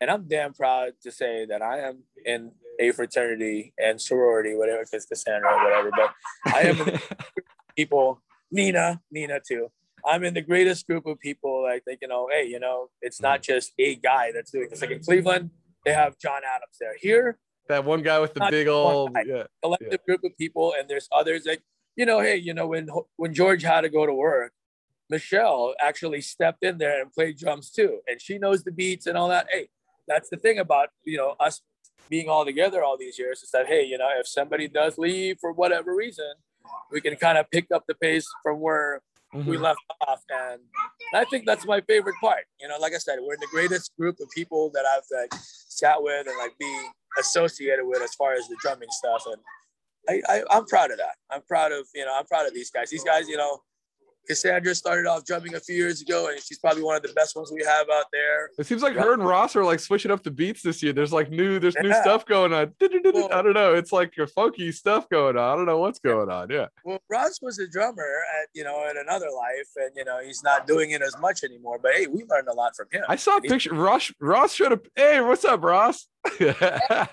And 0.00 0.10
I'm 0.10 0.28
damn 0.28 0.52
proud 0.52 0.92
to 1.02 1.10
say 1.10 1.46
that 1.46 1.60
I 1.60 1.80
am 1.80 2.04
in 2.24 2.52
a 2.78 2.92
fraternity 2.92 3.74
and 3.78 4.00
sorority, 4.00 4.54
whatever, 4.54 4.82
if 4.82 4.90
it's 4.92 5.06
Cassandra 5.06 5.52
or 5.52 5.64
whatever. 5.64 5.90
But 5.90 6.54
I 6.54 6.60
am 6.62 7.00
people, 7.76 8.22
Nina, 8.50 9.00
Nina 9.10 9.40
too. 9.46 9.68
I'm 10.06 10.22
in 10.22 10.34
the 10.34 10.42
greatest 10.42 10.86
group 10.86 11.06
of 11.06 11.18
people. 11.18 11.64
Like, 11.64 11.84
think, 11.84 11.98
you 12.02 12.08
know, 12.08 12.28
hey, 12.30 12.46
you 12.46 12.60
know, 12.60 12.88
it's 13.02 13.20
not 13.20 13.40
mm. 13.40 13.44
just 13.44 13.72
a 13.78 13.96
guy 13.96 14.30
that's 14.32 14.52
doing 14.52 14.68
this. 14.70 14.80
Like 14.80 14.92
in 14.92 15.02
Cleveland, 15.02 15.50
they 15.84 15.92
have 15.92 16.18
John 16.18 16.42
Adams 16.44 16.76
there. 16.80 16.94
Here, 16.96 17.38
that 17.68 17.84
one 17.84 18.02
guy 18.02 18.18
with 18.18 18.34
the 18.34 18.46
big 18.50 18.68
old 18.68 19.16
yeah, 19.26 19.44
collective 19.62 19.88
yeah. 19.92 19.98
group 20.06 20.24
of 20.24 20.36
people, 20.38 20.74
and 20.78 20.88
there's 20.88 21.08
others 21.12 21.42
like, 21.46 21.62
you 21.96 22.06
know, 22.06 22.20
hey, 22.20 22.36
you 22.36 22.54
know, 22.54 22.68
when 22.68 22.88
when 23.16 23.34
George 23.34 23.62
had 23.62 23.82
to 23.82 23.88
go 23.88 24.06
to 24.06 24.14
work, 24.14 24.52
Michelle 25.10 25.74
actually 25.80 26.20
stepped 26.20 26.64
in 26.64 26.78
there 26.78 27.00
and 27.02 27.12
played 27.12 27.38
drums 27.38 27.70
too, 27.70 28.00
and 28.06 28.20
she 28.20 28.38
knows 28.38 28.64
the 28.64 28.72
beats 28.72 29.06
and 29.06 29.16
all 29.16 29.28
that. 29.28 29.46
Hey, 29.50 29.68
that's 30.08 30.28
the 30.30 30.36
thing 30.36 30.58
about 30.58 30.88
you 31.04 31.16
know 31.16 31.36
us 31.38 31.60
being 32.08 32.28
all 32.28 32.44
together 32.44 32.82
all 32.82 32.96
these 32.96 33.18
years 33.18 33.42
is 33.42 33.50
that 33.50 33.66
hey, 33.66 33.84
you 33.84 33.98
know, 33.98 34.08
if 34.18 34.26
somebody 34.26 34.68
does 34.68 34.98
leave 34.98 35.38
for 35.40 35.52
whatever 35.52 35.94
reason, 35.94 36.32
we 36.90 37.00
can 37.00 37.16
kind 37.16 37.38
of 37.38 37.50
pick 37.50 37.66
up 37.72 37.84
the 37.86 37.94
pace 37.94 38.26
from 38.42 38.60
where 38.60 39.00
mm-hmm. 39.34 39.48
we 39.48 39.56
left 39.56 39.80
off, 40.06 40.22
and 40.30 40.60
I 41.14 41.24
think 41.26 41.46
that's 41.46 41.66
my 41.66 41.80
favorite 41.82 42.16
part. 42.20 42.44
You 42.60 42.68
know, 42.68 42.78
like 42.78 42.94
I 42.94 42.98
said, 42.98 43.18
we're 43.20 43.34
in 43.34 43.40
the 43.40 43.48
greatest 43.50 43.96
group 43.98 44.16
of 44.20 44.28
people 44.34 44.70
that 44.74 44.84
I've 44.84 45.04
like 45.12 45.32
sat 45.42 46.02
with 46.02 46.26
and 46.26 46.36
like 46.38 46.56
being 46.58 46.90
associated 47.18 47.84
with 47.84 48.02
as 48.02 48.14
far 48.14 48.32
as 48.32 48.48
the 48.48 48.56
drumming 48.60 48.88
stuff, 48.90 49.24
and 49.26 49.42
I, 50.08 50.32
I 50.32 50.42
I'm 50.50 50.64
proud 50.66 50.90
of 50.90 50.98
that. 50.98 51.16
I'm 51.30 51.42
proud 51.42 51.72
of 51.72 51.86
you 51.94 52.04
know 52.04 52.16
I'm 52.16 52.26
proud 52.26 52.46
of 52.46 52.54
these 52.54 52.70
guys. 52.70 52.90
These 52.90 53.04
guys, 53.04 53.28
you 53.28 53.36
know, 53.36 53.60
Cassandra 54.28 54.74
started 54.74 55.08
off 55.08 55.24
drumming 55.24 55.54
a 55.54 55.60
few 55.60 55.74
years 55.74 56.02
ago, 56.02 56.28
and 56.28 56.40
she's 56.40 56.58
probably 56.58 56.82
one 56.82 56.96
of 56.96 57.02
the 57.02 57.12
best 57.14 57.34
ones 57.34 57.50
we 57.52 57.64
have 57.64 57.86
out 57.90 58.06
there. 58.12 58.50
It 58.58 58.66
seems 58.66 58.82
like 58.82 58.94
her 58.94 59.14
and 59.14 59.24
Ross 59.24 59.56
are 59.56 59.64
like 59.64 59.80
switching 59.80 60.10
up 60.10 60.22
the 60.22 60.30
beats 60.30 60.62
this 60.62 60.82
year. 60.82 60.92
There's 60.92 61.12
like 61.12 61.30
new, 61.30 61.58
there's 61.58 61.74
yeah. 61.76 61.82
new 61.82 61.94
stuff 61.94 62.26
going 62.26 62.52
on. 62.52 62.74
I 62.82 63.42
don't 63.42 63.54
know. 63.54 63.74
It's 63.74 63.92
like 63.92 64.14
funky 64.34 64.70
stuff 64.72 65.08
going 65.08 65.36
on. 65.36 65.52
I 65.52 65.56
don't 65.56 65.66
know 65.66 65.78
what's 65.78 65.98
going 65.98 66.30
on. 66.30 66.50
Yeah. 66.50 66.66
Well, 66.84 66.98
Ross 67.10 67.40
was 67.40 67.58
a 67.58 67.66
drummer 67.66 68.22
at 68.42 68.48
you 68.54 68.64
know 68.64 68.88
in 68.90 68.96
another 68.98 69.28
life, 69.34 69.68
and 69.76 69.90
you 69.96 70.04
know 70.04 70.20
he's 70.22 70.42
not 70.42 70.66
doing 70.66 70.90
it 70.90 71.02
as 71.02 71.16
much 71.18 71.44
anymore. 71.44 71.78
But 71.82 71.92
hey, 71.94 72.06
we 72.06 72.24
learned 72.24 72.48
a 72.48 72.54
lot 72.54 72.76
from 72.76 72.88
him. 72.92 73.04
I 73.08 73.16
saw 73.16 73.38
a 73.38 73.40
picture. 73.40 73.74
Ross 73.74 74.12
Ross 74.20 74.54
showed 74.54 74.72
up. 74.72 74.86
Hey, 74.94 75.20
what's 75.20 75.44
up, 75.44 75.62
Ross? 75.62 76.06
oh, 76.40 77.06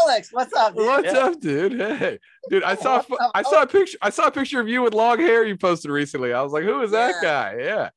Alex, 0.00 0.32
what's 0.32 0.52
up? 0.54 0.74
Dude? 0.74 0.86
What's 0.86 1.12
yeah. 1.12 1.18
up, 1.18 1.40
dude? 1.40 1.80
Hey, 1.80 2.18
dude, 2.50 2.62
I 2.62 2.74
saw 2.74 3.02
I 3.34 3.42
saw 3.42 3.62
a 3.62 3.66
picture. 3.66 3.98
I 4.02 4.10
saw 4.10 4.26
a 4.26 4.30
picture 4.30 4.60
of 4.60 4.68
you 4.68 4.82
with 4.82 4.94
long 4.94 5.18
hair 5.18 5.44
you 5.44 5.56
posted 5.56 5.90
recently. 5.90 6.32
I 6.32 6.42
was 6.42 6.52
like, 6.52 6.64
who 6.64 6.82
is 6.82 6.90
that 6.90 7.14
yeah. 7.16 7.22
guy? 7.22 7.56
Yeah, 7.60 7.90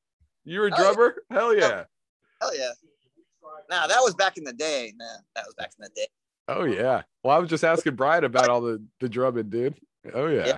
you 0.43 0.59
were 0.59 0.67
a 0.67 0.71
oh, 0.73 0.77
drummer? 0.77 1.15
Hell 1.29 1.47
oh, 1.47 1.51
yeah. 1.51 1.83
Hell 2.41 2.57
yeah. 2.57 2.71
Nah, 3.69 3.87
that 3.87 3.99
was 4.01 4.13
back 4.15 4.37
in 4.37 4.43
the 4.43 4.53
day, 4.53 4.93
man. 4.97 5.17
That 5.35 5.45
was 5.45 5.55
back 5.55 5.71
in 5.77 5.83
the 5.83 5.89
day. 5.95 6.07
Oh 6.47 6.63
yeah. 6.65 7.01
Well, 7.23 7.35
I 7.35 7.39
was 7.39 7.49
just 7.49 7.63
asking 7.63 7.95
Bryanne 7.95 8.23
about 8.23 8.49
all 8.49 8.61
the 8.61 8.83
the 8.99 9.09
drumming, 9.09 9.49
dude. 9.49 9.75
Oh 10.13 10.27
yeah. 10.27 10.45
yeah. 10.45 10.57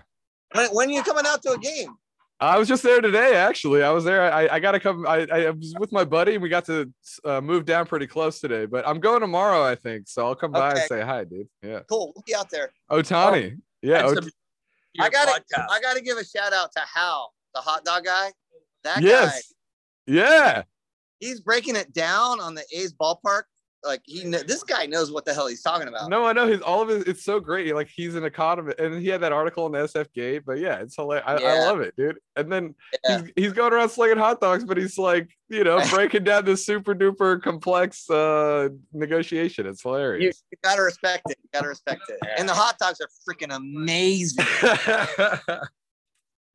When, 0.54 0.67
when 0.72 0.89
are 0.89 0.93
you 0.93 1.04
coming 1.04 1.26
out 1.26 1.41
to 1.43 1.52
a 1.52 1.58
game? 1.58 1.96
I 2.39 2.60
was 2.60 2.67
just 2.67 2.84
there 2.84 3.02
today. 3.02 3.36
Actually, 3.36 3.82
I 3.82 3.89
was 3.89 4.04
there. 4.04 4.32
I, 4.32 4.47
I 4.47 4.60
got 4.60 4.73
to 4.73 4.80
come. 4.80 5.08
I, 5.08 5.26
I 5.32 5.50
was 5.50 5.73
with 5.80 5.91
my 5.91 6.04
buddy, 6.04 6.34
and 6.34 6.43
we 6.43 6.50
got 6.50 6.65
to 6.65 6.91
uh, 7.26 7.41
move 7.41 7.65
down 7.65 7.88
pretty 7.88 8.06
close 8.06 8.39
today. 8.39 8.65
But 8.65 8.88
I'm 8.88 9.00
going 9.00 9.21
tomorrow, 9.21 9.63
I 9.63 9.73
think. 9.73 10.08
So 10.08 10.26
I'll 10.26 10.36
come 10.36 10.52
by 10.52 10.71
and 10.71 10.80
say 10.82 11.02
hi, 11.02 11.23
dude. 11.23 11.47
Yeah. 11.63 11.80
Cool. 11.89 12.13
We'll 12.15 12.23
be 12.28 12.36
out 12.36 12.50
there. 12.52 12.71
Ohtani. 12.91 13.56
Oh, 13.56 13.62
yeah. 13.82 14.06
Ot- 14.06 14.23
I 15.00 15.10
gotta. 15.10 15.43
I 15.69 15.80
gotta 15.82 16.02
give 16.02 16.17
a 16.17 16.26
shout 16.26 16.54
out 16.54 16.71
to 16.73 16.82
Hal, 16.82 17.34
the 17.56 17.62
hot 17.62 17.84
dog 17.84 18.06
guy. 18.06 18.32
That 18.84 19.02
yes. 19.02 19.54
guy. 20.08 20.13
Yeah. 20.13 20.63
He's 21.19 21.41
breaking 21.41 21.76
it 21.76 21.91
down 21.93 22.39
on 22.39 22.54
the 22.54 22.63
A's 22.71 22.93
ballpark 22.93 23.43
like 23.84 24.02
he 24.06 24.24
this 24.24 24.63
guy 24.63 24.86
knows 24.86 25.12
what 25.12 25.26
the 25.26 25.34
hell 25.34 25.48
he's 25.48 25.62
talking 25.62 25.88
about. 25.88 26.10
No, 26.10 26.26
I 26.26 26.34
know 26.34 26.48
he's 26.48 26.62
all 26.62 26.82
of 26.82 26.90
it. 26.90 27.08
It's 27.08 27.24
so 27.24 27.40
great. 27.40 27.74
Like 27.76 27.90
he's 27.94 28.16
an 28.16 28.24
economist, 28.24 28.80
and 28.80 29.02
he 29.02 29.08
had 29.08 29.22
that 29.22 29.32
article 29.32 29.66
in 29.68 29.72
the 29.72 29.80
SF 29.80 30.12
Gate. 30.13 30.44
But 30.46 30.60
yeah, 30.60 30.78
it's 30.80 30.96
hilarious. 30.96 31.26
I, 31.28 31.40
yeah. 31.40 31.48
I 31.48 31.60
love 31.66 31.82
it, 31.82 31.96
dude. 31.96 32.18
And 32.36 32.52
then 32.52 32.76
yeah. 33.06 33.22
he's, 33.22 33.32
he's 33.36 33.54
going 33.54 33.74
around 33.74 33.90
slinging 33.90 34.18
hot 34.18 34.42
dogs, 34.42 34.63
but 34.63 34.78
he's 34.78 34.98
like, 34.98 35.30
you 35.50 35.63
know, 35.63 35.82
breaking 35.90 36.24
down 36.24 36.46
this 36.46 36.66
super 36.66 36.96
duper 36.96 37.42
complex 37.42 38.10
uh 38.10 38.70
negotiation. 38.94 39.68
It's 39.68 39.82
hilarious. 39.82 40.24
You, 40.24 40.32
you 40.52 40.58
gotta 40.63 40.82
respect 40.82 41.24
it. 41.30 41.38
You 41.44 41.50
gotta 41.54 41.70
respect 41.70 42.02
it. 42.10 42.20
And 42.38 42.50
the 42.50 42.54
hot 42.54 42.78
dogs 42.80 43.00
are 43.02 43.10
freaking 43.28 43.56
amazing. 43.56 44.46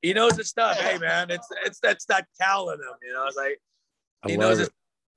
he 0.03 0.13
knows 0.13 0.37
his 0.37 0.49
stuff. 0.49 0.79
Hey 0.79 0.99
man, 0.99 1.31
it's 1.31 1.47
it's 1.65 1.79
that's 1.81 2.05
that 2.07 2.27
Cal 2.41 2.71
in 2.71 2.81
him. 2.81 2.95
You 3.03 3.13
know, 3.15 3.27
it's 3.27 3.37
like 3.37 3.61
he 4.27 4.37
knows 4.37 4.59
it. 4.59 4.63
his 4.63 4.71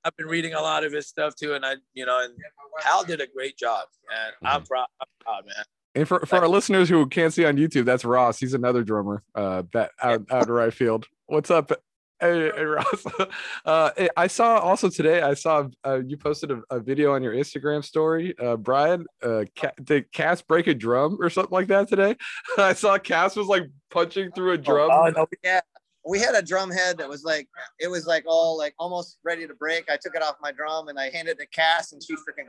I've 0.06 0.16
been 0.16 0.28
reading 0.28 0.54
a 0.54 0.60
lot 0.60 0.84
of 0.84 0.92
his 0.92 1.08
stuff 1.08 1.34
too, 1.34 1.54
and 1.54 1.66
I, 1.66 1.74
you 1.92 2.06
know, 2.06 2.20
and 2.22 2.32
Hal 2.80 3.02
did 3.02 3.20
a 3.20 3.26
great 3.26 3.58
job, 3.58 3.88
and 4.08 4.34
mm-hmm. 4.34 4.46
I'm 4.46 4.62
proud, 4.62 4.86
I'm 5.00 5.08
proud, 5.20 5.46
man. 5.46 5.64
And 5.96 6.06
for, 6.06 6.24
for 6.26 6.36
our 6.36 6.48
listeners 6.48 6.88
who 6.88 7.06
can't 7.08 7.34
see 7.34 7.44
on 7.44 7.56
YouTube, 7.56 7.86
that's 7.86 8.04
Ross. 8.04 8.38
He's 8.38 8.54
another 8.54 8.84
drummer 8.84 9.24
uh, 9.34 9.64
that 9.72 9.90
out, 10.00 10.30
out 10.30 10.48
right 10.48 10.72
field. 10.72 11.06
What's 11.26 11.50
up? 11.50 11.72
Hey, 12.20 12.52
hey 12.54 12.64
Ross. 12.64 13.04
Uh, 13.64 13.90
I 14.16 14.28
saw 14.28 14.58
also 14.58 14.88
today. 14.88 15.22
I 15.22 15.34
saw 15.34 15.66
uh, 15.84 16.00
you 16.06 16.16
posted 16.16 16.52
a, 16.52 16.62
a, 16.70 16.78
video 16.78 17.14
on 17.14 17.22
your 17.22 17.32
Instagram 17.32 17.84
story, 17.84 18.32
uh, 18.38 18.56
Bryanne. 18.56 19.06
Uh, 19.20 19.44
did 19.82 20.12
Cass 20.12 20.40
break 20.40 20.68
a 20.68 20.74
drum 20.74 21.18
or 21.20 21.30
something 21.30 21.52
like 21.52 21.66
that 21.66 21.88
today? 21.88 22.14
I 22.58 22.74
saw 22.74 22.96
Cass 22.98 23.34
was 23.34 23.48
like 23.48 23.64
punching 23.90 24.30
through 24.32 24.50
a 24.50 24.54
oh, 24.54 24.56
drum. 24.58 24.90
Oh, 24.92 25.08
no, 25.08 25.26
yeah, 25.42 25.60
we 26.06 26.20
had 26.20 26.34
a 26.34 26.42
drum 26.42 26.70
head 26.70 26.98
that 26.98 27.08
was 27.08 27.24
like 27.24 27.48
it 27.78 27.88
was 27.88 28.06
like 28.06 28.24
all 28.26 28.56
like 28.56 28.74
almost 28.78 29.18
ready 29.24 29.46
to 29.46 29.54
break. 29.54 29.90
I 29.90 29.96
took 30.00 30.14
it 30.14 30.22
off 30.22 30.36
my 30.40 30.52
drum 30.52 30.88
and 30.88 30.98
I 30.98 31.10
handed 31.10 31.32
it 31.32 31.38
to 31.40 31.46
Cass 31.46 31.92
and 31.92 32.02
she 32.02 32.14
freaking 32.14 32.46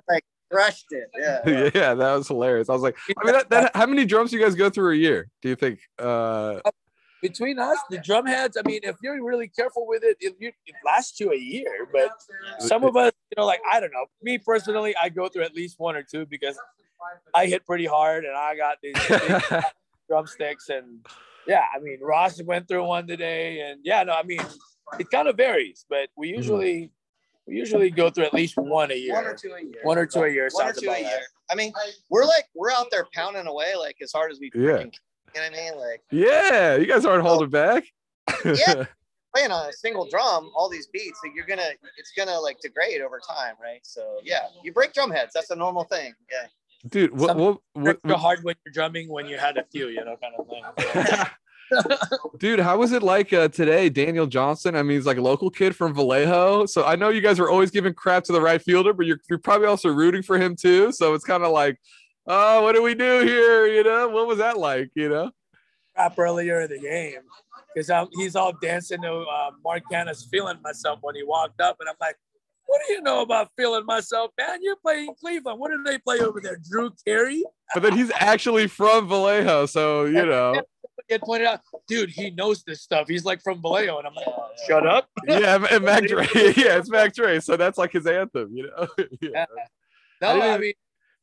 like 0.08 0.24
crushed 0.50 0.86
it. 0.90 1.10
Yeah. 1.18 1.70
Yeah, 1.74 1.94
that 1.94 2.14
was 2.14 2.28
hilarious. 2.28 2.68
I 2.68 2.72
was 2.72 2.82
like, 2.82 2.96
I 3.18 3.24
mean, 3.24 3.34
that, 3.34 3.50
that, 3.50 3.76
how 3.76 3.86
many 3.86 4.04
drums 4.04 4.30
do 4.30 4.38
you 4.38 4.42
guys 4.42 4.54
go 4.54 4.70
through 4.70 4.92
a 4.92 4.96
year? 4.96 5.28
Do 5.42 5.48
you 5.48 5.56
think? 5.56 5.80
Uh, 5.98 6.60
between 7.22 7.58
us, 7.58 7.78
the 7.90 7.98
drum 7.98 8.26
heads. 8.26 8.56
I 8.56 8.66
mean, 8.66 8.80
if 8.82 8.96
you're 9.02 9.22
really 9.24 9.48
careful 9.48 9.86
with 9.86 10.02
it, 10.04 10.16
it, 10.20 10.34
it 10.40 10.74
lasts 10.84 11.18
you 11.18 11.32
a 11.32 11.36
year. 11.36 11.88
But 11.92 12.10
some 12.60 12.84
of 12.84 12.96
us, 12.96 13.12
you 13.30 13.40
know, 13.40 13.46
like 13.46 13.60
I 13.70 13.80
don't 13.80 13.92
know. 13.92 14.06
Me 14.22 14.38
personally, 14.38 14.94
I 15.02 15.08
go 15.08 15.28
through 15.28 15.42
at 15.42 15.54
least 15.54 15.78
one 15.78 15.96
or 15.96 16.02
two 16.02 16.26
because 16.26 16.58
I 17.34 17.46
hit 17.46 17.66
pretty 17.66 17.86
hard 17.86 18.24
and 18.24 18.36
I 18.36 18.56
got 18.56 18.78
these 18.82 19.62
drumsticks 20.08 20.68
and 20.68 21.04
yeah, 21.46 21.64
I 21.74 21.78
mean, 21.80 21.98
Ross 22.00 22.40
went 22.42 22.68
through 22.68 22.84
one 22.84 23.06
today, 23.06 23.60
and 23.60 23.80
yeah, 23.84 24.02
no, 24.02 24.14
I 24.14 24.22
mean, 24.22 24.40
it 24.98 25.10
kind 25.10 25.28
of 25.28 25.36
varies, 25.36 25.84
but 25.88 26.08
we 26.16 26.28
mm-hmm. 26.28 26.36
usually 26.36 26.90
we 27.46 27.56
usually 27.56 27.90
go 27.90 28.10
through 28.10 28.24
at 28.24 28.34
least 28.34 28.56
one 28.56 28.90
a 28.90 28.94
year. 28.94 29.14
One 29.14 29.26
or 29.26 29.34
two 29.34 29.52
a 29.52 29.62
year. 29.62 29.80
One 29.82 29.98
or 29.98 30.06
two 30.06 30.22
a 30.22 30.28
year. 30.28 30.48
One 30.52 30.68
or 30.68 30.72
two 30.72 30.90
a 30.90 30.98
year. 30.98 31.20
I 31.50 31.54
mean, 31.54 31.72
we're 32.10 32.24
like 32.24 32.46
we're 32.54 32.72
out 32.72 32.88
there 32.90 33.06
pounding 33.14 33.46
away 33.46 33.74
like 33.78 33.96
as 34.02 34.12
hard 34.12 34.32
as 34.32 34.40
we 34.40 34.50
yeah. 34.54 34.78
Can, 34.78 34.90
you 35.34 35.40
know 35.40 35.48
what 35.50 35.52
I 35.52 35.70
mean? 35.70 35.78
Like 35.78 36.02
yeah, 36.10 36.76
you 36.76 36.86
guys 36.86 37.04
aren't 37.04 37.22
holding 37.22 37.50
back. 37.50 37.84
yeah, 38.44 38.84
playing 39.34 39.52
on 39.52 39.68
a 39.68 39.72
single 39.72 40.08
drum, 40.08 40.50
all 40.56 40.68
these 40.68 40.88
beats, 40.88 41.20
like 41.22 41.34
you're 41.36 41.46
gonna 41.46 41.70
it's 41.96 42.12
gonna 42.16 42.38
like 42.38 42.58
degrade 42.60 43.00
over 43.00 43.20
time, 43.20 43.54
right? 43.62 43.80
So 43.82 44.18
yeah, 44.24 44.46
you 44.64 44.72
break 44.72 44.92
drum 44.92 45.10
heads. 45.10 45.32
That's 45.34 45.50
a 45.50 45.56
normal 45.56 45.84
thing. 45.84 46.14
Yeah 46.30 46.48
dude 46.88 47.18
what 47.18 47.36
what, 47.36 47.58
what, 47.72 47.98
what 48.02 48.18
hard 48.18 48.42
when 48.42 48.54
you're 48.64 48.72
drumming 48.72 49.08
when 49.08 49.26
you 49.26 49.36
had 49.36 49.56
a 49.56 49.64
few 49.64 49.88
you 49.88 50.04
know 50.04 50.16
kind 50.16 50.34
of 50.38 50.46
thing. 50.48 51.26
Dude 52.38 52.60
how 52.60 52.78
was 52.78 52.92
it 52.92 53.02
like 53.02 53.32
uh, 53.32 53.48
today 53.48 53.88
daniel 53.88 54.26
johnson? 54.26 54.76
I 54.76 54.82
mean 54.82 54.96
he's 54.96 55.06
like 55.06 55.16
a 55.18 55.22
local 55.22 55.50
kid 55.50 55.74
from 55.74 55.94
vallejo. 55.94 56.66
So 56.66 56.84
i 56.84 56.96
know 56.96 57.08
you 57.08 57.20
guys 57.20 57.40
are 57.40 57.48
always 57.48 57.70
giving 57.70 57.94
crap 57.94 58.24
to 58.24 58.32
the 58.32 58.40
right 58.40 58.62
fielder 58.62 58.92
but 58.92 59.06
you're, 59.06 59.20
you're 59.28 59.38
probably 59.38 59.66
also 59.66 59.88
rooting 59.88 60.22
for 60.22 60.38
him 60.38 60.54
too. 60.54 60.92
So 60.92 61.14
it's 61.14 61.24
kind 61.24 61.42
of 61.42 61.52
like 61.52 61.78
oh 62.26 62.62
what 62.62 62.74
do 62.74 62.82
we 62.82 62.94
do 62.94 63.24
here? 63.24 63.66
You 63.66 63.82
know 63.82 64.08
what 64.08 64.26
was 64.26 64.38
that 64.38 64.58
like 64.58 64.90
you 64.94 65.08
know? 65.08 65.30
Crap 65.96 66.18
earlier 66.18 66.60
in 66.60 66.70
the 66.70 66.78
game. 66.78 67.22
Because 67.74 68.08
he's 68.14 68.36
all 68.36 68.52
dancing 68.62 69.02
to 69.02 69.12
uh, 69.12 69.50
mark 69.62 69.82
Canha's 69.92 70.26
feeling 70.30 70.56
myself 70.62 71.00
when 71.02 71.14
he 71.14 71.22
walked 71.22 71.60
up 71.60 71.76
and 71.80 71.88
i'm 71.90 71.96
like 72.00 72.16
what 72.66 72.82
do 72.86 72.92
you 72.94 73.02
know 73.02 73.22
about 73.22 73.50
feeling 73.56 73.86
myself, 73.86 74.30
man? 74.38 74.58
You're 74.62 74.76
playing 74.76 75.14
Cleveland. 75.20 75.58
What 75.58 75.70
did 75.70 75.84
they 75.84 75.98
play 75.98 76.18
over 76.20 76.40
there? 76.40 76.58
Drew 76.68 76.90
Carey? 77.06 77.42
But 77.74 77.82
then 77.82 77.96
he's 77.96 78.10
actually 78.14 78.66
from 78.66 79.08
Vallejo, 79.08 79.66
so 79.66 80.04
you 80.04 80.26
know. 80.26 80.60
Get 81.08 81.22
pointed 81.22 81.46
out, 81.46 81.60
dude. 81.86 82.10
He 82.10 82.30
knows 82.30 82.64
this 82.64 82.82
stuff. 82.82 83.06
He's 83.06 83.24
like 83.24 83.40
from 83.42 83.62
Vallejo, 83.62 83.98
and 83.98 84.08
I'm 84.08 84.14
like, 84.14 84.26
shut 84.66 84.84
up. 84.86 85.08
yeah, 85.28 85.64
and 85.70 85.84
Mac 85.84 86.04
Dre. 86.04 86.26
yeah, 86.34 86.78
it's 86.78 86.90
Mac 86.90 87.14
Dre. 87.14 87.38
So 87.38 87.56
that's 87.56 87.78
like 87.78 87.92
his 87.92 88.06
anthem, 88.06 88.50
you 88.52 88.68
know. 88.68 88.88
yeah. 89.20 89.46
No, 90.20 90.28
I, 90.28 90.54
I 90.54 90.58
mean, 90.58 90.72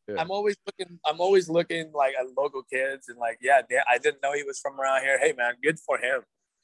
yeah. 0.07 0.15
I'm 0.19 0.31
always 0.31 0.55
looking. 0.65 0.99
I'm 1.05 1.19
always 1.19 1.49
looking 1.49 1.91
like 1.93 2.13
at 2.17 2.25
local 2.37 2.63
kids, 2.63 3.09
and 3.09 3.17
like, 3.17 3.39
yeah, 3.41 3.61
I 3.89 3.97
didn't 3.97 4.21
know 4.23 4.31
he 4.31 4.43
was 4.43 4.59
from 4.59 4.79
around 4.79 5.01
here. 5.01 5.19
Hey, 5.19 5.33
man, 5.37 5.55
good 5.61 5.79
for 5.79 5.97
him. 5.97 6.21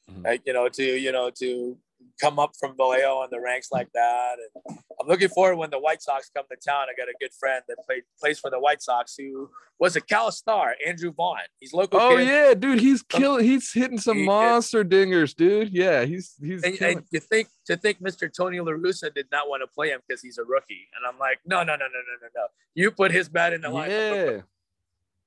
Mm-hmm. 0.09 0.25
Like, 0.25 0.41
you 0.45 0.53
know, 0.53 0.69
to 0.69 0.83
you 0.83 1.11
know, 1.11 1.29
to 1.39 1.77
come 2.21 2.39
up 2.39 2.51
from 2.59 2.75
Vallejo 2.75 3.23
in 3.23 3.29
the 3.31 3.39
ranks 3.39 3.69
like 3.71 3.89
that. 3.93 4.37
And 4.65 4.77
I'm 4.99 5.07
looking 5.07 5.29
forward 5.29 5.55
when 5.55 5.69
the 5.69 5.79
White 5.79 6.01
Sox 6.01 6.29
come 6.35 6.45
to 6.51 6.57
town. 6.57 6.87
I 6.89 6.93
got 6.97 7.09
a 7.09 7.13
good 7.19 7.31
friend 7.39 7.63
that 7.67 7.77
played 7.85 8.03
plays 8.19 8.39
for 8.39 8.49
the 8.49 8.59
White 8.59 8.81
Sox 8.81 9.15
who 9.17 9.49
was 9.79 9.95
a 9.95 10.01
Cal 10.01 10.31
star, 10.31 10.75
Andrew 10.85 11.11
Vaughn. 11.11 11.39
He's 11.59 11.73
local. 11.73 11.99
Oh 11.99 12.17
kid. 12.17 12.27
yeah, 12.27 12.53
dude, 12.53 12.79
he's 12.79 13.01
killing. 13.01 13.45
He's 13.45 13.71
hitting 13.71 13.97
some 13.97 14.17
he 14.17 14.25
monster 14.25 14.83
dingers, 14.83 15.33
dude. 15.35 15.69
Yeah, 15.71 16.03
he's 16.05 16.35
he's. 16.41 16.63
And, 16.63 16.79
and, 16.81 17.03
you 17.11 17.19
think 17.19 17.47
to 17.67 17.77
think 17.77 18.01
Mr. 18.01 18.29
Tony 18.31 18.59
La 18.59 18.73
Russa 18.73 19.13
did 19.13 19.27
not 19.31 19.47
want 19.47 19.63
to 19.63 19.67
play 19.67 19.89
him 19.89 20.01
because 20.07 20.21
he's 20.21 20.37
a 20.37 20.43
rookie, 20.43 20.87
and 20.95 21.05
I'm 21.07 21.17
like, 21.17 21.39
no, 21.45 21.63
no, 21.63 21.75
no, 21.75 21.85
no, 21.85 21.85
no, 21.85 22.15
no, 22.21 22.27
no. 22.35 22.47
You 22.75 22.91
put 22.91 23.11
his 23.11 23.29
bat 23.29 23.53
in 23.53 23.61
the 23.61 23.69
line. 23.69 23.89
Yeah. 23.89 24.41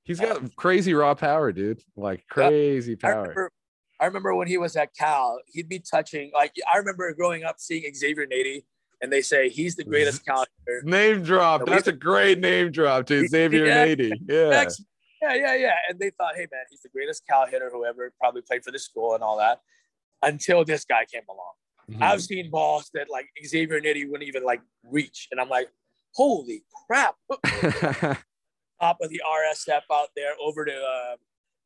He's 0.03 0.19
got 0.19 0.55
crazy 0.55 0.93
raw 0.93 1.15
power, 1.15 1.51
dude. 1.51 1.81
Like 1.95 2.27
crazy 2.29 2.95
power. 2.95 3.49
I 3.99 4.05
remember, 4.05 4.35
when 4.35 4.47
he 4.47 4.57
was 4.57 4.75
at 4.75 4.95
Cal, 4.95 5.39
he'd 5.47 5.69
be 5.69 5.79
touching. 5.79 6.31
Like 6.33 6.53
I 6.73 6.77
remember 6.77 7.11
growing 7.13 7.43
up 7.43 7.59
seeing 7.59 7.93
Xavier 7.93 8.25
Nady, 8.25 8.63
and 9.01 9.11
they 9.11 9.21
say 9.21 9.49
he's 9.49 9.75
the 9.75 9.83
greatest 9.83 10.25
Cal 10.27 10.45
hitter. 10.65 10.81
Name 10.83 11.23
drop. 11.23 11.65
That's 11.65 11.87
a 11.87 11.93
great 11.93 12.39
name 12.39 12.71
drop 12.71 13.05
to 13.07 13.27
Xavier 13.27 13.65
yeah, 13.65 13.85
Nady. 13.85 14.11
Yeah. 14.27 14.67
Yeah, 15.21 15.35
yeah, 15.35 15.55
yeah. 15.55 15.75
And 15.87 15.97
they 15.99 16.09
thought, 16.09 16.35
hey 16.35 16.47
man, 16.51 16.65
he's 16.69 16.81
the 16.81 16.89
greatest 16.89 17.25
Cal 17.25 17.45
hitter 17.45 17.69
who 17.71 17.85
ever 17.85 18.11
probably 18.19 18.41
played 18.41 18.63
for 18.63 18.71
the 18.71 18.79
school 18.79 19.15
and 19.15 19.23
all 19.23 19.37
that. 19.37 19.61
Until 20.21 20.65
this 20.65 20.83
guy 20.85 21.05
came 21.11 21.23
along. 21.29 21.53
Mm-hmm. 21.89 22.03
I've 22.03 22.21
seen 22.21 22.49
balls 22.49 22.89
that 22.93 23.09
like 23.09 23.27
Xavier 23.45 23.79
Nady 23.79 24.09
wouldn't 24.09 24.27
even 24.27 24.43
like 24.43 24.61
reach. 24.89 25.27
And 25.31 25.39
I'm 25.39 25.49
like, 25.49 25.69
holy 26.13 26.63
crap. 26.87 27.15
Top 28.81 28.97
of 29.01 29.09
the 29.09 29.21
RSF 29.25 29.81
out 29.91 30.09
there 30.15 30.33
over 30.41 30.65
to 30.65 30.73
uh, 30.73 31.15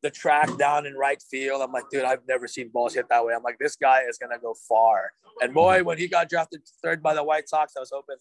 the 0.02 0.10
track 0.10 0.56
down 0.58 0.86
in 0.86 0.94
right 0.94 1.22
field. 1.30 1.62
I'm 1.62 1.72
like, 1.72 1.84
dude, 1.90 2.04
I've 2.04 2.26
never 2.28 2.46
seen 2.46 2.68
balls 2.68 2.94
hit 2.94 3.08
that 3.08 3.24
way. 3.24 3.34
I'm 3.34 3.42
like, 3.42 3.58
this 3.58 3.76
guy 3.76 4.02
is 4.08 4.18
gonna 4.18 4.38
go 4.38 4.54
far. 4.68 5.12
And 5.40 5.52
boy, 5.54 5.82
when 5.82 5.98
he 5.98 6.08
got 6.08 6.28
drafted 6.28 6.62
third 6.82 7.02
by 7.02 7.14
the 7.14 7.24
White 7.24 7.48
Sox, 7.48 7.74
I 7.76 7.80
was 7.80 7.90
hoping, 7.92 8.16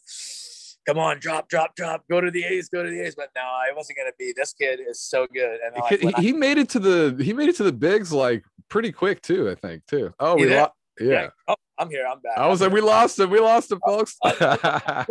come 0.87 0.97
on, 0.97 1.19
drop, 1.19 1.49
drop, 1.49 1.75
drop, 1.75 2.03
go 2.09 2.21
to 2.21 2.31
the 2.31 2.43
A's, 2.43 2.69
go 2.69 2.83
to 2.83 2.89
the 2.89 3.01
A's. 3.01 3.15
But 3.15 3.29
no, 3.35 3.41
I 3.41 3.71
wasn't 3.75 3.97
gonna 3.97 4.11
be. 4.17 4.33
This 4.35 4.53
kid 4.53 4.79
is 4.79 4.99
so 5.01 5.27
good. 5.33 5.59
And 5.65 5.75
like, 5.75 5.99
he, 5.99 6.23
he 6.23 6.29
I, 6.29 6.37
made 6.37 6.57
it 6.57 6.69
to 6.69 6.79
the 6.79 7.23
he 7.23 7.33
made 7.33 7.49
it 7.49 7.55
to 7.57 7.63
the 7.63 7.71
bigs 7.71 8.11
like 8.11 8.43
pretty 8.69 8.91
quick 8.91 9.21
too. 9.21 9.49
I 9.49 9.55
think 9.55 9.85
too. 9.85 10.13
Oh, 10.19 10.35
we 10.35 10.47
lost. 10.47 10.71
Yeah. 10.99 11.11
yeah. 11.11 11.29
Oh, 11.47 11.55
I'm 11.77 11.89
here. 11.89 12.07
I'm 12.09 12.19
back. 12.19 12.37
I 12.37 12.47
was 12.47 12.61
I'm 12.61 12.71
like, 12.71 12.77
here. 12.77 12.83
we 12.83 12.89
lost 12.89 13.19
him. 13.19 13.29
We 13.29 13.39
lost 13.39 13.71
him, 13.71 13.79
folks. 13.85 14.17
I'm 14.23 15.05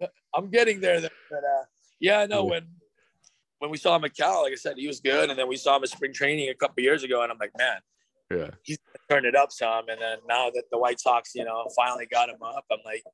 getting 0.50 0.80
there. 0.80 1.00
But 1.00 1.38
uh, 1.38 1.64
yeah, 2.00 2.26
no, 2.26 2.44
when 2.44 2.66
when 3.62 3.70
we 3.70 3.76
saw 3.76 3.94
him 3.94 4.02
at 4.02 4.16
Cal, 4.16 4.42
like 4.42 4.52
I 4.52 4.56
said, 4.56 4.76
he 4.76 4.88
was 4.88 4.98
good. 4.98 5.30
And 5.30 5.38
then 5.38 5.46
we 5.46 5.56
saw 5.56 5.76
him 5.76 5.84
at 5.84 5.88
spring 5.88 6.12
training 6.12 6.48
a 6.48 6.54
couple 6.54 6.82
years 6.82 7.04
ago, 7.04 7.22
and 7.22 7.30
I'm 7.30 7.38
like, 7.38 7.52
man, 7.56 7.76
yeah, 8.28 8.50
he's 8.64 8.78
turned 9.08 9.24
it 9.24 9.36
up 9.36 9.52
some. 9.52 9.88
And 9.88 10.00
then 10.00 10.18
now 10.28 10.50
that 10.50 10.64
the 10.72 10.78
White 10.78 10.98
Sox, 10.98 11.30
you 11.36 11.44
know, 11.44 11.64
finally 11.76 12.06
got 12.06 12.28
him 12.28 12.42
up, 12.42 12.64
I'm 12.72 12.80
like, 12.84 13.04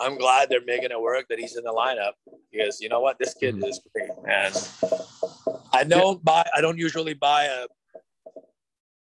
I'm 0.00 0.18
glad 0.18 0.50
they're 0.50 0.64
making 0.66 0.90
it 0.90 1.00
work 1.00 1.24
that 1.30 1.38
he's 1.38 1.56
in 1.56 1.64
the 1.64 1.72
lineup 1.72 2.12
because 2.52 2.82
you 2.82 2.90
know 2.90 3.00
what, 3.00 3.18
this 3.18 3.32
kid 3.32 3.54
mm-hmm. 3.54 3.64
is 3.64 3.80
great. 3.94 4.10
And 4.28 5.56
I 5.72 5.84
don't 5.84 6.22
buy, 6.22 6.46
I 6.54 6.60
don't 6.60 6.78
usually 6.78 7.14
buy 7.14 7.44
a, 7.44 7.64
uh, 7.64 7.66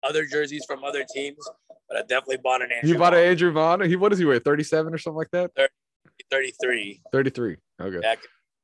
other 0.03 0.27
jerseys 0.27 0.65
from 0.65 0.83
other 0.83 1.05
teams, 1.13 1.49
but 1.89 1.97
I 1.97 2.01
definitely 2.01 2.39
bought 2.39 2.63
an 2.63 2.73
Andrew. 2.73 2.91
You 2.91 2.99
bought 2.99 3.13
Vaughn. 3.13 3.23
an 3.23 3.29
Andrew 3.29 3.53
Vaughn. 3.53 3.81
He 3.83 3.95
what 3.95 4.09
does 4.09 4.19
he 4.19 4.25
wear? 4.25 4.41
37 4.41 4.93
or 4.93 4.99
something 4.99 5.17
like 5.17 5.31
that. 5.31 5.53
30, 5.57 5.69
33. 6.31 7.03
33. 7.13 7.57
Okay. 7.81 8.19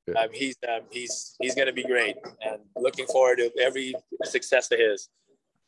Um, 0.09 0.29
he's 0.33 0.57
um, 0.69 0.83
he's 0.91 1.37
he's 1.41 1.55
going 1.55 1.67
to 1.67 1.73
be 1.73 1.85
great, 1.85 2.17
and 2.43 2.61
looking 2.77 3.07
forward 3.07 3.39
to 3.39 3.51
every 3.61 3.95
success 4.25 4.71
of 4.71 4.79
his. 4.79 5.09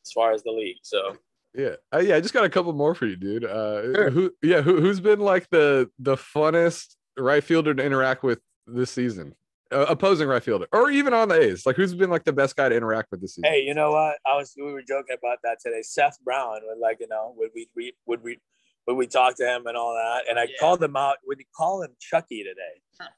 as 0.07 0.13
far 0.13 0.33
as 0.33 0.43
the 0.43 0.53
league. 0.53 0.77
So 0.83 1.17
yeah, 1.55 1.77
uh, 1.93 1.99
yeah. 1.99 2.17
I 2.17 2.21
just 2.21 2.35
got 2.35 2.45
a 2.45 2.51
couple 2.51 2.73
more 2.73 2.95
for 2.95 3.07
you, 3.07 3.17
dude. 3.17 3.45
Uh, 3.45 3.83
sure. 3.95 4.11
Who? 4.11 4.33
Yeah, 4.43 4.61
who, 4.61 4.81
who's 4.81 5.01
been 5.01 5.21
like 5.21 5.49
the 5.51 5.91
the 5.99 6.17
funnest 6.17 6.97
right 7.19 7.43
fielder 7.43 7.75
to 7.75 7.85
interact 7.85 8.23
with 8.23 8.41
this 8.67 8.91
season? 8.91 9.35
Uh, 9.73 9.87
opposing 9.89 10.29
right 10.29 10.43
fielder, 10.43 10.67
or 10.73 10.91
even 10.91 11.13
on 11.13 11.29
the 11.29 11.41
A's. 11.41 11.67
Like, 11.67 11.75
who's 11.75 11.95
been 11.95 12.11
like 12.11 12.23
the 12.23 12.33
best 12.33 12.55
guy 12.55 12.69
to 12.69 12.77
interact 12.77 13.11
with 13.11 13.21
this 13.21 13.35
season? 13.35 13.51
Hey, 13.51 13.63
you 13.63 13.75
know 13.75 13.91
what? 13.91 14.17
I 14.25 14.37
was 14.37 14.55
we 14.57 14.71
were 14.71 14.83
joking 14.83 15.17
about 15.19 15.39
that 15.43 15.59
today. 15.61 15.83
Seth 15.83 16.19
Brown 16.25 16.61
would 16.65 16.79
like, 16.79 16.99
you 17.01 17.09
know, 17.09 17.35
would 17.37 17.51
we, 17.55 17.69
we 17.75 17.93
would 18.07 18.23
we 18.23 18.39
would 18.87 18.95
we 18.95 19.07
talk 19.09 19.35
to 19.37 19.45
him 19.45 19.67
and 19.67 19.77
all 19.77 19.95
that? 19.95 20.31
And 20.31 20.39
I 20.39 20.45
yeah. 20.45 20.57
called 20.61 20.83
him 20.83 20.95
out. 20.95 21.17
Would 21.27 21.39
you 21.41 21.47
call 21.57 21.83
him 21.83 21.97
Chucky 21.99 22.45
today? 22.45 23.09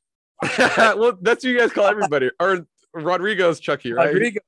well, 0.58 1.18
that's 1.20 1.44
what 1.44 1.50
you 1.50 1.58
guys 1.58 1.72
call 1.72 1.86
everybody. 1.86 2.30
Or 2.40 2.66
Rodrigo's 2.94 3.60
Chucky, 3.60 3.92
right? 3.92 4.12
Rodrigo. 4.12 4.40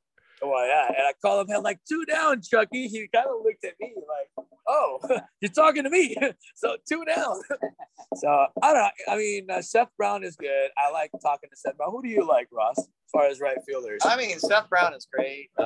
Well, 0.42 0.66
yeah. 0.66 0.88
And 0.88 1.06
I 1.06 1.12
called 1.22 1.48
him, 1.48 1.56
I'm 1.56 1.62
like, 1.62 1.80
two 1.88 2.04
down, 2.06 2.40
Chucky. 2.42 2.88
He 2.88 3.08
kind 3.14 3.26
of 3.26 3.42
looked 3.44 3.64
at 3.64 3.74
me 3.80 3.94
like, 3.96 4.46
oh, 4.68 4.98
you're 5.40 5.50
talking 5.50 5.84
to 5.84 5.90
me. 5.90 6.16
so 6.56 6.76
two 6.88 7.04
down. 7.04 7.40
so 8.16 8.46
I 8.62 8.72
don't 8.72 8.82
know. 8.82 8.90
I 9.08 9.16
mean, 9.16 9.50
uh, 9.50 9.62
Seth 9.62 9.88
Brown 9.98 10.24
is 10.24 10.36
good. 10.36 10.70
I 10.78 10.90
like 10.90 11.10
talking 11.22 11.50
to 11.50 11.56
Seth 11.56 11.76
Brown. 11.76 11.90
Who 11.90 12.02
do 12.02 12.08
you 12.08 12.26
like, 12.26 12.48
Ross, 12.52 12.78
as 12.78 12.86
far 13.12 13.26
as 13.26 13.40
right 13.40 13.58
fielders? 13.66 14.00
I 14.04 14.16
mean, 14.16 14.38
Seth 14.38 14.68
Brown 14.68 14.94
is 14.94 15.06
great. 15.12 15.50
Uh, 15.58 15.64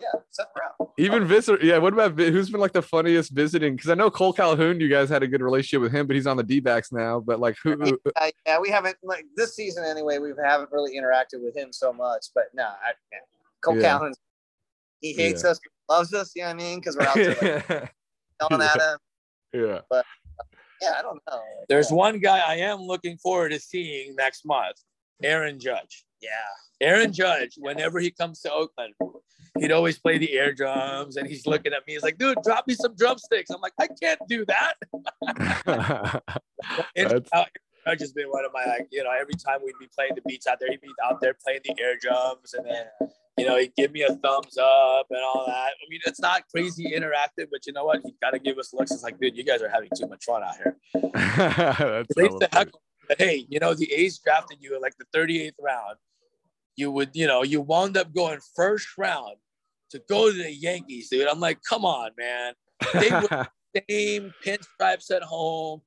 yeah, 0.00 0.20
Seth 0.30 0.52
Brown. 0.54 0.88
Even 0.96 1.26
visit. 1.26 1.62
Yeah. 1.62 1.78
What 1.78 1.92
about 1.92 2.18
who's 2.18 2.50
been 2.50 2.60
like 2.60 2.72
the 2.72 2.82
funniest 2.82 3.32
visiting? 3.32 3.76
Because 3.76 3.90
I 3.90 3.94
know 3.94 4.10
Cole 4.10 4.32
Calhoun, 4.32 4.80
you 4.80 4.88
guys 4.88 5.08
had 5.08 5.22
a 5.22 5.28
good 5.28 5.42
relationship 5.42 5.82
with 5.82 5.92
him, 5.92 6.06
but 6.06 6.16
he's 6.16 6.26
on 6.26 6.36
the 6.36 6.42
D 6.42 6.60
backs 6.60 6.92
now. 6.92 7.20
But 7.20 7.40
like 7.40 7.56
who? 7.62 7.76
who... 7.76 7.98
Uh, 8.16 8.30
yeah, 8.46 8.58
we 8.58 8.70
haven't 8.70 8.96
like 9.02 9.26
this 9.36 9.56
season 9.56 9.84
anyway. 9.84 10.18
We 10.18 10.32
haven't 10.42 10.70
really 10.72 10.96
interacted 10.96 11.42
with 11.42 11.56
him 11.56 11.72
so 11.72 11.92
much. 11.92 12.26
But 12.34 12.44
no, 12.54 12.64
I, 12.64 12.92
yeah. 13.12 13.18
Cole 13.64 13.76
yeah. 13.76 13.82
Calhoun's 13.82 14.18
he 15.04 15.12
hates 15.12 15.44
yeah. 15.44 15.50
us, 15.50 15.60
loves 15.88 16.14
us. 16.14 16.32
You 16.34 16.42
know 16.42 16.48
what 16.48 16.54
I 16.54 16.58
mean? 16.58 16.80
Because 16.80 16.96
we're 16.96 17.06
out 17.06 17.14
there 17.14 17.64
like, 17.68 17.92
yelling 18.50 18.60
yeah. 18.60 18.70
at 18.74 18.80
him. 18.80 18.98
Yeah. 19.52 19.80
But 19.90 20.06
yeah, 20.80 20.94
I 20.98 21.02
don't 21.02 21.20
know. 21.30 21.40
There's 21.68 21.90
yeah. 21.90 21.96
one 21.96 22.18
guy 22.20 22.38
I 22.38 22.56
am 22.56 22.80
looking 22.80 23.18
forward 23.18 23.50
to 23.50 23.60
seeing 23.60 24.14
next 24.16 24.46
month, 24.46 24.76
Aaron 25.22 25.60
Judge. 25.60 26.06
Yeah. 26.22 26.30
Aaron 26.80 27.12
Judge, 27.12 27.52
whenever 27.58 28.00
he 28.00 28.10
comes 28.10 28.40
to 28.40 28.52
Oakland, 28.52 28.94
he'd 29.58 29.72
always 29.72 29.98
play 29.98 30.16
the 30.16 30.32
air 30.32 30.54
drums 30.54 31.16
and 31.16 31.28
he's 31.28 31.46
looking 31.46 31.72
at 31.72 31.86
me. 31.86 31.92
He's 31.92 32.02
like, 32.02 32.18
dude, 32.18 32.38
drop 32.42 32.66
me 32.66 32.74
some 32.74 32.94
drumsticks. 32.96 33.50
I'm 33.50 33.60
like, 33.60 33.74
I 33.78 33.88
can't 34.02 34.20
do 34.26 34.46
that. 34.46 34.74
and, 36.96 37.26
uh, 37.32 37.44
Judge 37.86 38.00
has 38.00 38.12
been 38.12 38.28
one 38.28 38.46
of 38.46 38.52
my, 38.54 38.64
like, 38.64 38.88
you 38.90 39.04
know, 39.04 39.10
every 39.12 39.34
time 39.34 39.58
we'd 39.62 39.74
be 39.78 39.88
playing 39.94 40.12
the 40.14 40.22
beats 40.26 40.46
out 40.46 40.58
there, 40.58 40.70
he'd 40.70 40.80
be 40.80 40.88
out 41.04 41.20
there 41.20 41.36
playing 41.44 41.60
the 41.64 41.74
air 41.78 41.96
drums 42.00 42.54
and 42.54 42.64
then 42.66 42.86
you 43.36 43.46
know, 43.46 43.58
he'd 43.58 43.74
give 43.76 43.92
me 43.92 44.02
a 44.02 44.14
thumbs 44.14 44.56
up 44.58 45.06
and 45.10 45.20
all 45.20 45.44
that. 45.46 45.72
I 45.72 45.88
mean, 45.88 46.00
it's 46.06 46.20
not 46.20 46.42
crazy 46.54 46.92
interactive, 46.96 47.48
but 47.50 47.66
you 47.66 47.72
know 47.72 47.84
what? 47.84 48.00
He 48.04 48.14
got 48.22 48.30
to 48.30 48.38
give 48.38 48.58
us 48.58 48.72
looks. 48.72 48.92
It's 48.92 49.02
like, 49.02 49.18
dude, 49.18 49.36
you 49.36 49.44
guys 49.44 49.60
are 49.60 49.68
having 49.68 49.90
too 49.96 50.06
much 50.06 50.24
fun 50.24 50.42
out 50.42 50.56
here. 50.56 50.76
heck, 52.52 52.68
hey, 53.18 53.46
you 53.48 53.58
know, 53.58 53.74
the 53.74 53.92
A's 53.92 54.18
drafted 54.18 54.58
you 54.60 54.76
in 54.76 54.80
like 54.80 54.94
the 54.98 55.18
38th 55.18 55.52
round. 55.60 55.96
You 56.76 56.90
would, 56.92 57.10
you 57.14 57.26
know, 57.26 57.42
you 57.42 57.60
wound 57.60 57.96
up 57.96 58.14
going 58.14 58.38
first 58.54 58.88
round 58.96 59.36
to 59.90 60.00
go 60.08 60.30
to 60.30 60.36
the 60.36 60.52
Yankees, 60.52 61.08
dude. 61.08 61.26
I'm 61.28 61.40
like, 61.40 61.58
come 61.68 61.84
on, 61.84 62.10
man. 62.16 62.54
They 62.92 63.10
were 63.10 63.48
the 63.74 63.82
same 63.88 64.32
pinstripes 64.44 65.10
at 65.10 65.22
home 65.22 65.82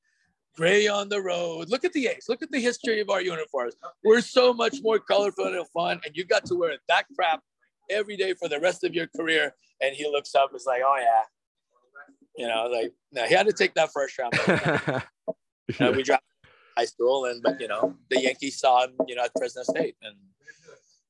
gray 0.58 0.88
on 0.88 1.08
the 1.08 1.22
road. 1.22 1.70
Look 1.70 1.86
at 1.86 1.94
the 1.94 2.08
A's. 2.08 2.26
Look 2.28 2.42
at 2.42 2.52
the 2.52 2.60
history 2.60 3.00
of 3.00 3.10
our 3.10 3.22
uniforms. 3.22 3.76
We're 4.04 4.22
so 4.22 4.54
much 4.54 4.78
more 4.82 5.00
colorful 5.00 5.46
and 5.46 5.66
fun, 5.70 6.02
and 6.04 6.18
you 6.18 6.26
got 6.26 6.46
to 6.46 6.56
wear 6.56 6.76
that 6.90 7.06
crap 7.16 7.42
every 7.90 8.18
day 8.18 8.34
for 8.34 8.50
the 8.50 8.60
rest 8.60 8.84
of 8.84 8.94
your 8.94 9.08
career. 9.08 9.54
And 9.82 9.96
he 9.96 10.06
looks 10.06 10.34
up, 10.34 10.50
and 10.50 10.58
is 10.58 10.66
like, 10.66 10.82
oh 10.84 10.98
yeah, 11.00 11.24
you 12.36 12.48
know, 12.48 12.66
like 12.66 12.92
no, 13.12 13.26
he 13.26 13.34
had 13.34 13.46
to 13.46 13.54
take 13.54 13.76
that 13.76 13.92
first 13.94 14.18
round. 14.18 14.34
yeah. 15.80 15.92
we 15.92 16.04
dropped 16.04 16.26
high 16.76 16.86
school, 16.86 17.26
and 17.26 17.42
but 17.44 17.62
you 17.62 17.68
know, 17.68 17.96
the 18.10 18.20
Yankees 18.20 18.60
saw 18.60 18.84
him, 18.84 18.96
you 19.08 19.16
know, 19.16 19.24
at 19.24 19.32
Fresno 19.38 19.64
State, 19.64 19.96
and 20.02 20.16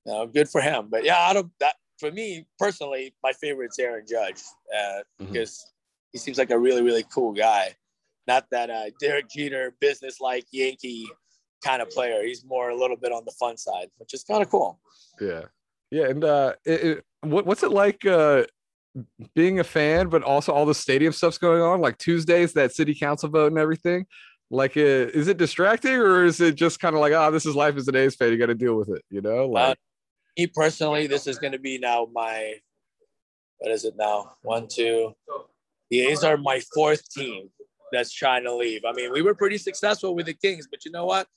you 0.05 0.11
know, 0.11 0.27
good 0.27 0.49
for 0.49 0.61
him. 0.61 0.87
But 0.89 1.05
yeah, 1.05 1.17
out 1.17 1.37
of 1.37 1.49
that, 1.61 1.75
for 1.97 2.11
me 2.11 2.45
personally, 2.59 3.15
my 3.23 3.31
favorite 3.31 3.71
is 3.71 3.79
Aaron 3.79 4.05
Judge 4.07 4.41
uh, 4.75 4.77
mm-hmm. 4.77 5.31
because 5.31 5.65
he 6.11 6.17
seems 6.17 6.37
like 6.37 6.51
a 6.51 6.59
really, 6.59 6.81
really 6.81 7.05
cool 7.09 7.31
guy 7.31 7.75
not 8.27 8.45
that 8.51 8.69
uh, 8.69 8.85
Derek 8.99 9.29
Jeter 9.29 9.73
business 9.79 10.19
like 10.19 10.45
Yankee 10.51 11.07
kind 11.63 11.81
of 11.81 11.89
player. 11.89 12.23
He's 12.23 12.45
more 12.45 12.69
a 12.69 12.75
little 12.75 12.97
bit 12.97 13.11
on 13.11 13.23
the 13.25 13.31
fun 13.31 13.57
side, 13.57 13.87
which 13.97 14.13
is 14.13 14.23
kind 14.23 14.41
of 14.41 14.49
cool. 14.49 14.79
Yeah, 15.19 15.43
yeah. 15.91 16.07
And 16.07 16.23
uh, 16.23 16.53
it, 16.65 16.83
it, 16.83 17.05
what, 17.21 17.45
what's 17.45 17.63
it 17.63 17.71
like 17.71 18.05
uh, 18.05 18.45
being 19.35 19.59
a 19.59 19.63
fan, 19.63 20.09
but 20.09 20.23
also 20.23 20.51
all 20.51 20.65
the 20.65 20.75
stadium 20.75 21.13
stuff's 21.13 21.37
going 21.37 21.61
on? 21.61 21.81
Like 21.81 21.97
Tuesdays, 21.97 22.53
that 22.53 22.73
city 22.73 22.93
council 22.93 23.29
vote 23.29 23.51
and 23.51 23.59
everything. 23.59 24.05
Like, 24.49 24.77
uh, 24.77 24.79
is 24.79 25.27
it 25.27 25.37
distracting 25.37 25.95
or 25.95 26.23
is 26.23 26.39
it 26.39 26.55
just 26.55 26.79
kind 26.79 26.95
of 26.95 27.01
like, 27.01 27.11
oh, 27.11 27.31
this 27.31 27.45
is 27.45 27.55
life 27.55 27.75
as 27.75 27.87
an 27.89 27.97
A's 27.97 28.15
fan. 28.15 28.31
You 28.31 28.37
got 28.37 28.45
to 28.45 28.55
deal 28.55 28.75
with 28.75 28.89
it, 28.89 29.03
you 29.09 29.19
know? 29.19 29.43
Uh, 29.43 29.47
like, 29.47 29.77
me 30.37 30.47
personally, 30.47 31.07
this 31.07 31.27
is 31.27 31.37
going 31.37 31.51
to 31.51 31.59
be 31.59 31.77
now 31.77 32.07
my 32.13 32.53
what 33.57 33.71
is 33.71 33.85
it 33.85 33.95
now? 33.97 34.33
One, 34.43 34.67
two. 34.67 35.15
The 35.89 36.01
A's 36.07 36.23
are 36.23 36.37
my 36.37 36.61
fourth 36.73 37.09
team 37.09 37.49
that's 37.91 38.11
trying 38.11 38.43
to 38.43 38.55
leave. 38.55 38.81
I 38.85 38.91
mean, 38.93 39.11
we 39.11 39.21
were 39.21 39.33
pretty 39.33 39.57
successful 39.57 40.15
with 40.15 40.25
the 40.25 40.33
Kings, 40.33 40.67
but 40.69 40.85
you 40.85 40.91
know 40.91 41.05
what? 41.05 41.27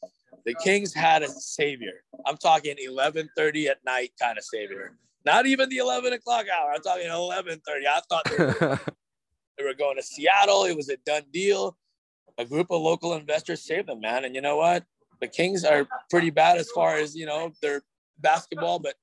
The 0.45 0.55
Kings 0.63 0.95
had 0.95 1.23
a 1.23 1.29
savior. 1.29 2.03
I'm 2.27 2.37
talking 2.37 2.77
11:30 2.77 3.69
at 3.69 3.85
night 3.85 4.13
kind 4.21 4.39
of 4.39 4.45
savior. 4.45 4.97
Not 5.25 5.47
even 5.47 5.69
the 5.69 5.79
11 5.79 6.13
o'clock 6.15 6.47
hour. 6.49 6.73
I'm 6.73 6.83
talking 6.83 7.07
11:30. 7.07 7.61
I 7.87 8.01
thought 8.09 8.25
they 8.25 8.45
were, 8.45 8.81
they 9.59 9.65
were 9.65 9.75
going 9.75 9.97
to 9.97 10.03
Seattle. 10.03 10.65
It 10.65 10.77
was 10.77 10.89
a 10.89 10.97
done 10.99 11.25
deal. 11.33 11.77
A 12.39 12.45
group 12.45 12.71
of 12.71 12.81
local 12.81 13.15
investors 13.15 13.63
saved 13.63 13.89
them, 13.89 14.01
man. 14.01 14.25
And 14.25 14.35
you 14.35 14.41
know 14.41 14.57
what? 14.57 14.85
The 15.21 15.29
Kings 15.29 15.65
are 15.65 15.87
pretty 16.09 16.31
bad 16.31 16.57
as 16.57 16.71
far 16.71 16.97
as 16.97 17.15
you 17.15 17.27
know 17.27 17.53
their 17.61 17.83
basketball, 18.19 18.79
but 18.79 18.95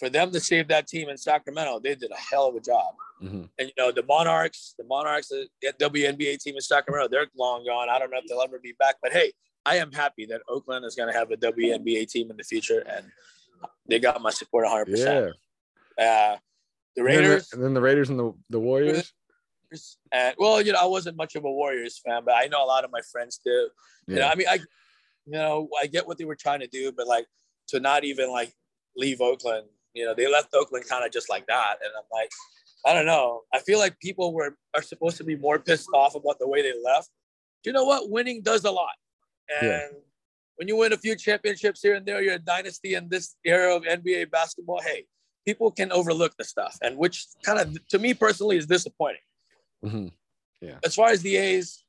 for 0.00 0.08
them 0.08 0.32
to 0.32 0.40
save 0.40 0.66
that 0.68 0.88
team 0.88 1.10
in 1.10 1.18
Sacramento, 1.18 1.78
they 1.78 1.94
did 1.94 2.10
a 2.10 2.16
hell 2.16 2.48
of 2.48 2.56
a 2.56 2.60
job. 2.60 2.94
Mm-hmm. 3.22 3.42
And 3.58 3.68
you 3.68 3.72
know 3.76 3.92
the 3.92 4.02
Monarchs, 4.02 4.74
the 4.78 4.84
Monarchs, 4.84 5.28
the 5.28 5.46
WNBA 5.78 6.38
team 6.38 6.54
in 6.54 6.62
Sacramento, 6.62 7.08
they're 7.08 7.26
long 7.36 7.66
gone. 7.66 7.88
I 7.90 7.98
don't 7.98 8.10
know 8.10 8.18
if 8.18 8.24
they'll 8.26 8.40
ever 8.40 8.58
be 8.58 8.74
back, 8.78 8.96
but 9.02 9.12
hey, 9.12 9.32
I 9.66 9.76
am 9.76 9.92
happy 9.92 10.24
that 10.26 10.40
Oakland 10.48 10.86
is 10.86 10.96
going 10.96 11.12
to 11.12 11.18
have 11.18 11.30
a 11.30 11.36
WNBA 11.36 12.08
team 12.08 12.30
in 12.30 12.38
the 12.38 12.44
future, 12.44 12.82
and 12.90 13.04
they 13.86 13.98
got 13.98 14.20
my 14.22 14.30
support 14.30 14.64
100. 14.64 14.88
Yeah. 14.88 14.94
percent 14.94 15.34
uh, 16.00 16.36
The 16.96 17.04
Raiders, 17.04 17.22
and 17.22 17.30
then, 17.30 17.38
the, 17.38 17.54
and 17.54 17.64
then 17.64 17.74
the 17.74 17.80
Raiders 17.82 18.08
and 18.08 18.18
the 18.18 18.32
the 18.48 18.60
Warriors. 18.60 19.12
And 20.10 20.34
well, 20.38 20.62
you 20.62 20.72
know, 20.72 20.80
I 20.80 20.86
wasn't 20.86 21.18
much 21.18 21.36
of 21.36 21.44
a 21.44 21.50
Warriors 21.50 22.00
fan, 22.04 22.22
but 22.24 22.34
I 22.34 22.46
know 22.46 22.64
a 22.64 22.66
lot 22.66 22.84
of 22.84 22.90
my 22.90 23.02
friends 23.12 23.38
do. 23.44 23.68
Yeah. 24.08 24.14
You 24.14 24.20
know, 24.20 24.28
I 24.28 24.34
mean, 24.34 24.46
I, 24.48 24.54
you 25.26 25.32
know, 25.32 25.68
I 25.80 25.86
get 25.86 26.08
what 26.08 26.16
they 26.16 26.24
were 26.24 26.34
trying 26.34 26.60
to 26.60 26.66
do, 26.66 26.90
but 26.90 27.06
like 27.06 27.26
to 27.68 27.78
not 27.78 28.02
even 28.04 28.32
like 28.32 28.52
leave 28.96 29.20
Oakland, 29.20 29.66
you 29.94 30.04
know, 30.04 30.14
they 30.14 30.30
left 30.30 30.54
Oakland 30.54 30.88
kind 30.88 31.04
of 31.04 31.12
just 31.12 31.28
like 31.28 31.46
that, 31.46 31.76
and 31.82 31.92
I'm 31.96 32.04
like, 32.12 32.30
I 32.86 32.94
don't 32.94 33.06
know. 33.06 33.42
I 33.52 33.58
feel 33.58 33.78
like 33.78 33.98
people 34.00 34.32
were 34.32 34.56
are 34.74 34.82
supposed 34.82 35.16
to 35.18 35.24
be 35.24 35.36
more 35.36 35.58
pissed 35.58 35.88
off 35.94 36.14
about 36.14 36.38
the 36.38 36.48
way 36.48 36.62
they 36.62 36.72
left. 36.82 37.10
Do 37.62 37.70
you 37.70 37.74
know 37.74 37.84
what? 37.84 38.10
Winning 38.10 38.42
does 38.42 38.64
a 38.64 38.70
lot. 38.70 38.94
And 39.60 39.68
yeah. 39.68 39.86
when 40.56 40.68
you 40.68 40.76
win 40.76 40.92
a 40.92 40.96
few 40.96 41.14
championships 41.16 41.80
here 41.82 41.94
and 41.94 42.06
there, 42.06 42.22
you're 42.22 42.34
a 42.34 42.38
dynasty 42.38 42.94
in 42.94 43.08
this 43.08 43.36
era 43.44 43.74
of 43.74 43.82
NBA 43.82 44.30
basketball. 44.30 44.80
Hey, 44.80 45.04
people 45.46 45.70
can 45.70 45.92
overlook 45.92 46.32
the 46.38 46.44
stuff, 46.44 46.76
and 46.82 46.96
which 46.96 47.26
kind 47.44 47.58
of 47.58 47.88
to 47.88 47.98
me 47.98 48.14
personally 48.14 48.56
is 48.56 48.66
disappointing. 48.66 49.20
Mm-hmm. 49.84 50.08
Yeah. 50.62 50.78
As 50.84 50.94
far 50.94 51.08
as 51.08 51.22
the 51.22 51.36
A's, 51.36 51.84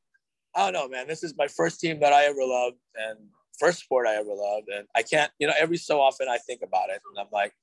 I 0.56 0.72
don't 0.72 0.74
know, 0.74 0.90
man. 0.90 1.08
This 1.08 1.24
is 1.24 1.34
my 1.38 1.48
first 1.48 1.80
team 1.80 2.00
that 2.02 2.14
I 2.14 2.26
ever 2.26 2.42
loved 2.42 2.78
and 2.96 3.18
first 3.60 3.80
sport 3.80 4.08
I 4.08 4.16
ever 4.16 4.34
loved, 4.34 4.68
and 4.70 4.88
I 4.96 5.04
can't, 5.04 5.32
you 5.40 5.48
know, 5.48 5.54
every 5.58 5.78
so 5.78 6.02
often 6.02 6.28
I 6.30 6.38
think 6.38 6.62
about 6.64 6.90
it, 6.90 7.02
and 7.10 7.20
I'm 7.20 7.32
like, 7.32 7.54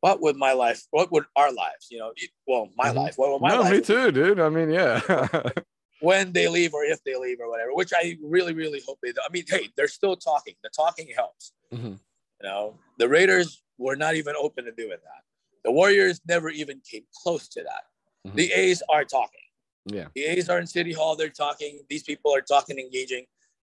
what 0.00 0.20
would 0.20 0.36
my 0.36 0.52
life, 0.52 0.82
what 0.90 1.10
would 1.12 1.24
our 1.36 1.52
lives, 1.52 1.88
you 1.90 1.98
know, 1.98 2.12
well, 2.46 2.68
my 2.76 2.88
mm-hmm. 2.88 2.98
life, 2.98 3.14
what 3.16 3.30
would 3.32 3.42
my 3.42 3.50
no, 3.50 3.60
life? 3.62 3.72
me 3.72 3.80
too, 3.80 4.12
dude. 4.12 4.40
I 4.40 4.48
mean, 4.48 4.70
yeah. 4.70 5.00
when 6.00 6.32
they 6.32 6.48
leave 6.48 6.74
or 6.74 6.84
if 6.84 7.02
they 7.04 7.16
leave 7.16 7.40
or 7.40 7.50
whatever, 7.50 7.74
which 7.74 7.92
I 7.94 8.16
really, 8.22 8.54
really 8.54 8.80
hope 8.86 8.98
they 9.02 9.12
do. 9.12 9.20
I 9.24 9.32
mean, 9.32 9.44
hey, 9.48 9.68
they're 9.76 9.88
still 9.88 10.16
talking. 10.16 10.54
The 10.62 10.70
talking 10.74 11.08
helps. 11.14 11.52
Mm-hmm. 11.74 11.86
You 11.86 12.48
know, 12.48 12.78
the 12.98 13.08
Raiders 13.08 13.62
were 13.78 13.96
not 13.96 14.14
even 14.14 14.34
open 14.40 14.64
to 14.66 14.72
doing 14.72 14.90
that. 14.90 15.22
The 15.64 15.72
Warriors 15.72 16.20
never 16.28 16.48
even 16.50 16.80
came 16.88 17.02
close 17.22 17.48
to 17.48 17.62
that. 17.62 17.82
Mm-hmm. 18.26 18.36
The 18.36 18.52
A's 18.52 18.82
are 18.88 19.04
talking. 19.04 19.40
Yeah. 19.86 20.06
The 20.14 20.24
A's 20.24 20.48
are 20.48 20.60
in 20.60 20.66
City 20.66 20.92
Hall. 20.92 21.16
They're 21.16 21.28
talking. 21.28 21.80
These 21.88 22.04
people 22.04 22.32
are 22.34 22.40
talking, 22.40 22.78
engaging. 22.78 23.24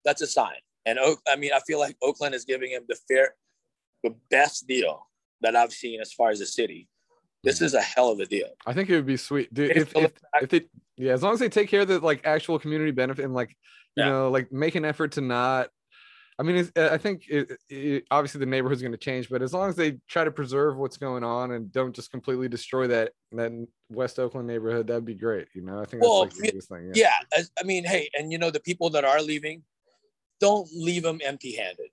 That's 0.03 0.21
a 0.21 0.27
sign. 0.27 0.55
And 0.85 0.99
I 1.27 1.35
mean, 1.37 1.51
I 1.53 1.59
feel 1.61 1.79
like 1.79 1.95
Oakland 2.01 2.35
is 2.35 2.45
giving 2.45 2.71
him 2.71 2.83
the 2.87 2.97
fair, 3.07 3.35
the 4.03 4.15
best 4.29 4.67
deal 4.67 5.06
that 5.41 5.55
I've 5.55 5.73
seen 5.73 6.01
as 6.01 6.13
far 6.13 6.29
as 6.29 6.39
the 6.39 6.45
city. 6.45 6.87
This 7.43 7.61
is 7.61 7.73
a 7.73 7.81
hell 7.81 8.09
of 8.09 8.19
a 8.19 8.25
deal. 8.25 8.49
I 8.65 8.73
think 8.73 8.89
it 8.89 8.95
would 8.95 9.05
be 9.05 9.17
sweet, 9.17 9.53
dude. 9.53 9.77
If, 9.77 9.95
if, 9.95 10.11
if 10.41 10.49
they, 10.49 10.61
yeah, 10.97 11.13
as 11.13 11.23
long 11.23 11.33
as 11.33 11.39
they 11.39 11.49
take 11.49 11.69
care 11.69 11.81
of 11.81 11.87
the 11.87 11.99
like 11.99 12.25
actual 12.25 12.59
community 12.59 12.91
benefit 12.91 13.23
and 13.23 13.33
like, 13.33 13.55
you 13.95 14.03
yeah. 14.03 14.09
know, 14.09 14.31
like 14.31 14.51
make 14.51 14.75
an 14.75 14.83
effort 14.83 15.13
to 15.13 15.21
not 15.21 15.69
I 16.39 16.43
mean, 16.43 16.69
I 16.75 16.97
think 16.99 17.27
it, 17.27 17.57
it, 17.67 18.03
obviously 18.11 18.39
the 18.39 18.45
neighborhood's 18.45 18.81
going 18.81 18.91
to 18.91 18.97
change, 18.97 19.27
but 19.27 19.41
as 19.41 19.53
long 19.53 19.69
as 19.69 19.75
they 19.75 19.97
try 20.07 20.23
to 20.23 20.29
preserve 20.29 20.77
what's 20.77 20.95
going 20.95 21.23
on 21.23 21.51
and 21.51 21.71
don't 21.71 21.95
just 21.95 22.11
completely 22.11 22.47
destroy 22.47 22.85
that 22.87 23.13
that 23.31 23.51
West 23.89 24.19
Oakland 24.19 24.47
neighborhood, 24.47 24.85
that'd 24.85 25.03
be 25.03 25.15
great. 25.15 25.47
You 25.55 25.63
know, 25.63 25.79
I 25.79 25.85
think 25.85 26.03
well, 26.03 26.23
that's 26.23 26.35
like 26.35 26.43
the 26.43 26.51
biggest 26.51 26.69
thing. 26.69 26.91
Yeah. 26.93 27.11
yeah, 27.35 27.43
I 27.59 27.63
mean, 27.63 27.85
hey, 27.85 28.09
and 28.15 28.31
you 28.31 28.37
know, 28.37 28.51
the 28.51 28.59
people 28.59 28.91
that 28.91 29.03
are 29.03 29.19
leaving, 29.19 29.63
don't 30.39 30.69
leave 30.75 31.01
them 31.01 31.19
empty-handed. 31.25 31.89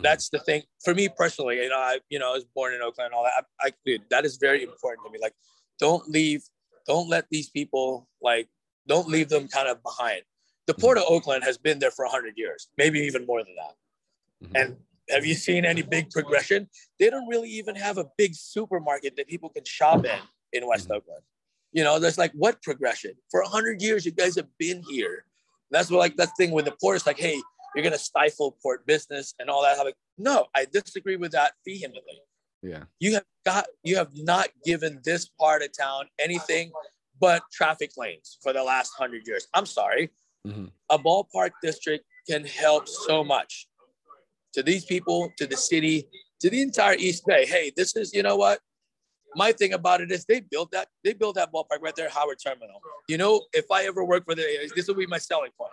Mm-hmm. 0.00 0.04
That's 0.04 0.30
the 0.30 0.38
thing 0.38 0.62
for 0.82 0.94
me 0.94 1.08
personally. 1.14 1.56
You 1.56 1.68
know, 1.68 1.76
I 1.76 1.98
you 2.08 2.18
know 2.18 2.30
I 2.30 2.34
was 2.34 2.44
born 2.44 2.72
in 2.74 2.80
Oakland 2.80 3.06
and 3.06 3.14
all 3.14 3.24
that. 3.24 3.44
I, 3.60 3.68
I 3.68 3.72
dude, 3.84 4.02
that 4.10 4.24
is 4.24 4.38
very 4.38 4.62
important 4.62 5.04
to 5.06 5.12
me. 5.12 5.18
Like, 5.20 5.34
don't 5.78 6.08
leave, 6.08 6.42
don't 6.86 7.08
let 7.08 7.26
these 7.30 7.50
people 7.50 8.08
like, 8.22 8.48
don't 8.86 9.08
leave 9.08 9.28
them 9.28 9.48
kind 9.48 9.68
of 9.68 9.82
behind. 9.82 10.22
The 10.66 10.74
port 10.74 10.96
of 10.96 11.04
Oakland 11.08 11.44
has 11.44 11.58
been 11.58 11.78
there 11.78 11.90
for 11.90 12.06
hundred 12.06 12.34
years, 12.36 12.68
maybe 12.78 13.00
even 13.00 13.26
more 13.26 13.44
than 13.44 13.54
that. 13.56 14.46
Mm-hmm. 14.46 14.56
And 14.56 14.76
have 15.10 15.26
you 15.26 15.34
seen 15.34 15.64
any 15.64 15.82
big 15.82 16.10
progression? 16.10 16.68
They 16.98 17.10
don't 17.10 17.26
really 17.26 17.50
even 17.50 17.74
have 17.76 17.98
a 17.98 18.06
big 18.16 18.34
supermarket 18.34 19.16
that 19.16 19.28
people 19.28 19.50
can 19.50 19.64
shop 19.64 20.04
in 20.04 20.20
in 20.52 20.66
West 20.66 20.84
mm-hmm. 20.84 20.94
Oakland. 20.94 21.22
You 21.72 21.84
know, 21.84 21.98
there's 21.98 22.18
like 22.18 22.32
what 22.32 22.62
progression? 22.62 23.12
For 23.30 23.40
a 23.40 23.48
hundred 23.48 23.82
years, 23.82 24.06
you 24.06 24.12
guys 24.12 24.34
have 24.36 24.48
been 24.58 24.82
here. 24.88 25.24
that's 25.70 25.90
what 25.90 25.98
like 25.98 26.16
that 26.16 26.30
thing 26.38 26.52
with 26.52 26.64
the 26.64 26.74
port. 26.80 26.96
It's 26.96 27.06
like, 27.06 27.18
hey, 27.18 27.40
you're 27.74 27.84
gonna 27.84 27.98
stifle 27.98 28.56
port 28.62 28.86
business 28.86 29.34
and 29.38 29.48
all 29.48 29.62
that. 29.62 29.78
I'm 29.78 29.84
like, 29.84 29.96
no, 30.18 30.46
I 30.54 30.66
disagree 30.70 31.16
with 31.16 31.32
that 31.32 31.52
vehemently. 31.66 32.20
Yeah. 32.62 32.84
You 32.98 33.14
have 33.14 33.24
got 33.44 33.66
you 33.82 33.96
have 33.96 34.10
not 34.14 34.48
given 34.64 35.00
this 35.04 35.28
part 35.38 35.62
of 35.62 35.70
town 35.76 36.06
anything 36.18 36.72
but 37.20 37.42
traffic 37.52 37.92
lanes 37.96 38.38
for 38.42 38.52
the 38.52 38.62
last 38.62 38.92
hundred 38.98 39.26
years. 39.26 39.46
I'm 39.54 39.66
sorry. 39.66 40.10
Mm-hmm. 40.46 40.66
A 40.90 40.98
ballpark 40.98 41.50
district 41.62 42.04
can 42.28 42.44
help 42.44 42.88
so 42.88 43.22
much 43.22 43.68
to 44.54 44.62
these 44.62 44.84
people, 44.84 45.30
to 45.36 45.46
the 45.46 45.56
city, 45.56 46.08
to 46.40 46.50
the 46.50 46.62
entire 46.62 46.94
East 46.94 47.26
Bay. 47.26 47.46
Hey, 47.46 47.72
this 47.76 47.94
is, 47.94 48.12
you 48.14 48.22
know 48.22 48.36
what? 48.36 48.60
My 49.36 49.52
thing 49.52 49.74
about 49.74 50.00
it 50.00 50.10
is 50.10 50.24
they 50.24 50.40
built 50.40 50.72
that, 50.72 50.88
they 51.04 51.12
built 51.12 51.36
that 51.36 51.52
ballpark 51.52 51.82
right 51.82 51.94
there, 51.94 52.08
Howard 52.08 52.38
Terminal. 52.44 52.80
You 53.08 53.18
know, 53.18 53.44
if 53.52 53.70
I 53.70 53.84
ever 53.84 54.04
work 54.04 54.24
for 54.24 54.34
the, 54.34 54.70
this 54.74 54.88
will 54.88 54.96
be 54.96 55.06
my 55.06 55.18
selling 55.18 55.52
point. 55.56 55.70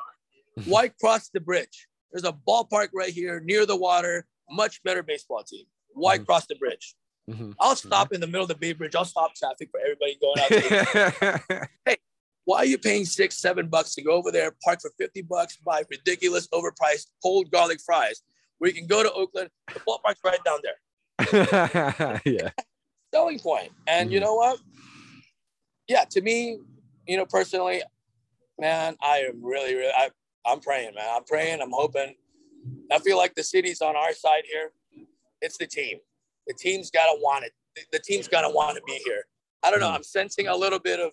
Why 0.65 0.89
cross 0.89 1.29
the 1.29 1.39
bridge? 1.39 1.87
There's 2.11 2.23
a 2.23 2.33
ballpark 2.33 2.89
right 2.93 3.11
here 3.11 3.39
near 3.39 3.65
the 3.65 3.75
water, 3.75 4.25
much 4.49 4.81
better 4.83 5.03
baseball 5.03 5.43
team. 5.43 5.65
Why 5.93 6.15
mm-hmm. 6.15 6.25
cross 6.25 6.45
the 6.47 6.55
bridge? 6.55 6.95
Mm-hmm. 7.29 7.51
I'll 7.59 7.75
stop 7.75 8.13
in 8.13 8.21
the 8.21 8.27
middle 8.27 8.43
of 8.43 8.47
the 8.47 8.55
Bay 8.55 8.71
Bridge. 8.71 8.95
I'll 8.95 9.03
stop 9.03 9.35
traffic 9.35 9.69
for 9.69 9.81
everybody 9.81 10.17
going 10.21 11.41
out. 11.51 11.67
hey, 11.85 11.97
why 12.45 12.59
are 12.59 12.65
you 12.65 12.77
paying 12.77 13.03
six, 13.03 13.37
seven 13.37 13.67
bucks 13.67 13.95
to 13.95 14.01
go 14.01 14.11
over 14.11 14.31
there, 14.31 14.53
park 14.63 14.79
for 14.81 14.91
50 14.97 15.23
bucks, 15.23 15.57
buy 15.57 15.83
ridiculous, 15.89 16.47
overpriced 16.47 17.07
cold 17.21 17.51
garlic 17.51 17.79
fries? 17.85 18.21
where 18.57 18.69
you 18.69 18.75
can 18.75 18.87
go 18.87 19.03
to 19.03 19.11
Oakland. 19.11 19.49
The 19.73 19.79
ballpark's 19.81 20.19
right 20.23 20.39
down 20.43 20.59
there. 20.63 22.21
yeah. 22.25 22.49
Selling 23.13 23.39
point. 23.39 23.71
And 23.87 24.09
mm 24.09 24.13
you 24.13 24.19
mm-hmm. 24.19 24.25
know 24.25 24.35
what? 24.35 24.59
Yeah, 25.87 26.03
to 26.11 26.21
me, 26.21 26.59
you 27.07 27.17
know, 27.17 27.25
personally, 27.25 27.81
man, 28.59 28.97
I 29.01 29.19
am 29.19 29.43
really, 29.43 29.75
really, 29.75 29.93
I, 29.95 30.09
I'm 30.47 30.59
praying, 30.59 30.95
man. 30.95 31.05
I'm 31.11 31.23
praying. 31.23 31.61
I'm 31.61 31.71
hoping. 31.71 32.15
I 32.91 32.99
feel 32.99 33.17
like 33.17 33.35
the 33.35 33.43
city's 33.43 33.81
on 33.81 33.95
our 33.95 34.13
side 34.13 34.43
here. 34.51 34.71
It's 35.41 35.57
the 35.57 35.67
team. 35.67 35.99
The 36.47 36.53
team's 36.53 36.89
got 36.89 37.05
to 37.05 37.17
want 37.21 37.45
it. 37.45 37.51
The, 37.91 37.99
team's 37.99 38.27
got 38.27 38.41
to 38.41 38.49
want 38.49 38.75
to 38.77 38.81
be 38.87 38.99
here. 39.05 39.23
I 39.61 39.69
don't 39.69 39.81
know. 39.81 39.89
I'm 39.89 40.03
sensing 40.03 40.47
a 40.47 40.55
little 40.55 40.79
bit 40.79 40.99
of 40.99 41.11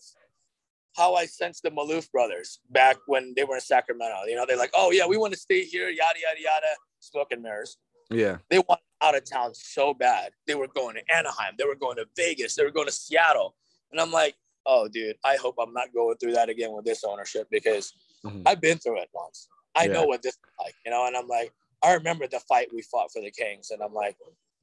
how 0.96 1.14
I 1.14 1.26
sensed 1.26 1.64
the 1.64 1.70
Maloof 1.70 2.10
brothers 2.12 2.60
back 2.70 2.96
when 3.06 3.34
they 3.36 3.44
were 3.44 3.56
in 3.56 3.60
Sacramento. 3.60 4.24
You 4.28 4.36
know, 4.36 4.46
they're 4.46 4.56
like, 4.56 4.70
oh, 4.74 4.92
yeah, 4.92 5.06
we 5.06 5.16
want 5.16 5.32
to 5.32 5.38
stay 5.38 5.64
here, 5.64 5.88
yada, 5.88 6.18
yada, 6.20 6.40
yada 6.40 6.66
smoke 7.00 7.28
and 7.32 7.42
mirrors. 7.42 7.76
Yeah. 8.10 8.38
They 8.50 8.58
want 8.58 8.80
out 9.02 9.16
of 9.16 9.28
town 9.28 9.54
so 9.54 9.94
bad. 9.94 10.30
They 10.46 10.54
were 10.54 10.68
going 10.68 10.96
to 10.96 11.14
Anaheim. 11.14 11.54
They 11.58 11.64
were 11.64 11.74
going 11.74 11.96
to 11.96 12.06
Vegas. 12.16 12.54
They 12.54 12.64
were 12.64 12.70
going 12.70 12.86
to 12.86 12.92
Seattle. 12.92 13.54
And 13.92 14.00
I'm 14.00 14.10
like, 14.10 14.34
oh, 14.66 14.88
dude, 14.88 15.16
I 15.24 15.36
hope 15.36 15.56
I'm 15.60 15.72
not 15.72 15.92
going 15.94 16.16
through 16.16 16.32
that 16.32 16.48
again 16.48 16.72
with 16.72 16.84
this 16.84 17.04
ownership 17.04 17.48
because 17.50 17.92
mm-hmm. 18.24 18.42
I've 18.46 18.60
been 18.60 18.78
through 18.78 19.00
it 19.00 19.08
once. 19.12 19.48
I 19.76 19.84
yeah. 19.84 19.92
know 19.92 20.04
what 20.04 20.22
this 20.22 20.34
is 20.34 20.40
like, 20.58 20.74
you 20.84 20.90
know. 20.90 21.06
And 21.06 21.16
I'm 21.16 21.28
like, 21.28 21.52
I 21.82 21.92
remember 21.94 22.26
the 22.26 22.40
fight 22.40 22.68
we 22.72 22.82
fought 22.82 23.12
for 23.12 23.20
the 23.20 23.30
Kings, 23.30 23.70
and 23.70 23.82
I'm 23.82 23.92
like, 23.92 24.16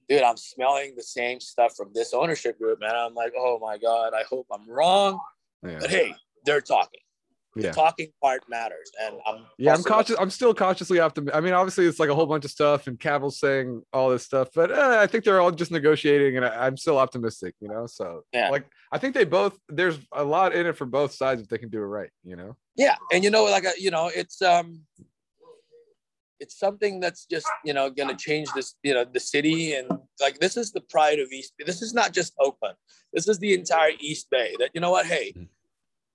dude, 0.09 0.23
I'm 0.23 0.37
smelling 0.37 0.93
the 0.95 1.03
same 1.03 1.39
stuff 1.39 1.75
from 1.75 1.91
this 1.93 2.13
ownership 2.13 2.57
group, 2.57 2.79
man. 2.79 2.95
I'm 2.95 3.13
like, 3.13 3.33
oh 3.37 3.59
my 3.59 3.77
god, 3.77 4.13
I 4.13 4.23
hope 4.23 4.47
I'm 4.51 4.69
wrong. 4.69 5.19
Yeah. 5.63 5.77
But 5.79 5.89
hey, 5.89 6.15
they're 6.45 6.61
talking 6.61 7.01
the 7.55 7.63
yeah. 7.63 7.71
talking 7.71 8.07
part 8.21 8.41
matters 8.49 8.91
and 9.01 9.15
i'm 9.27 9.45
yeah 9.57 9.73
i'm 9.73 9.83
cautious 9.83 10.15
i'm 10.19 10.29
still 10.29 10.53
cautiously 10.53 10.99
optimistic 10.99 11.35
i 11.35 11.41
mean 11.41 11.53
obviously 11.53 11.85
it's 11.85 11.99
like 11.99 12.09
a 12.09 12.15
whole 12.15 12.25
bunch 12.25 12.45
of 12.45 12.51
stuff 12.51 12.87
and 12.87 12.99
Kaval's 12.99 13.39
saying 13.39 13.81
all 13.91 14.09
this 14.09 14.23
stuff 14.23 14.49
but 14.55 14.71
uh, 14.71 14.97
i 14.99 15.07
think 15.07 15.23
they're 15.23 15.41
all 15.41 15.51
just 15.51 15.71
negotiating 15.71 16.37
and 16.37 16.45
I, 16.45 16.67
am 16.67 16.77
still 16.77 16.97
optimistic 16.97 17.55
you 17.59 17.67
know 17.67 17.85
so 17.87 18.23
yeah. 18.33 18.49
like 18.49 18.65
i 18.91 18.97
think 18.97 19.13
they 19.13 19.25
both 19.25 19.57
there's 19.67 19.99
a 20.13 20.23
lot 20.23 20.55
in 20.55 20.65
it 20.65 20.77
for 20.77 20.85
both 20.85 21.13
sides 21.13 21.41
if 21.41 21.49
they 21.49 21.57
can 21.57 21.69
do 21.69 21.79
it 21.79 21.85
right 21.85 22.09
you 22.23 22.35
know? 22.35 22.55
Yeah 22.75 22.95
and 23.11 23.23
you 23.23 23.29
know 23.29 23.43
like 23.43 23.65
a, 23.65 23.69
uh, 23.69 23.73
you 23.77 23.91
know 23.91 24.09
it's 24.13 24.41
um 24.41 24.81
it's 26.39 26.57
something 26.57 26.99
that's 26.99 27.25
just 27.25 27.47
you 27.65 27.73
know 27.73 27.89
going 27.89 28.09
to 28.09 28.15
change 28.15 28.47
this 28.55 28.75
you 28.81 28.93
know 28.93 29.05
the 29.05 29.19
city 29.19 29.73
and 29.73 29.91
like 30.19 30.39
this 30.39 30.57
is 30.57 30.71
the 30.71 30.81
pride 30.81 31.19
of 31.19 31.31
east 31.31 31.53
this 31.59 31.81
is 31.81 31.93
not 31.93 32.13
just 32.13 32.33
oakland. 32.39 32.75
This 33.13 33.27
is 33.27 33.37
the 33.39 33.53
entire 33.53 33.91
east 33.99 34.29
bay 34.31 34.55
that 34.59 34.71
you 34.73 34.81
know 34.81 34.91
what 34.91 35.05
hey 35.05 35.33
mm-hmm 35.35 35.43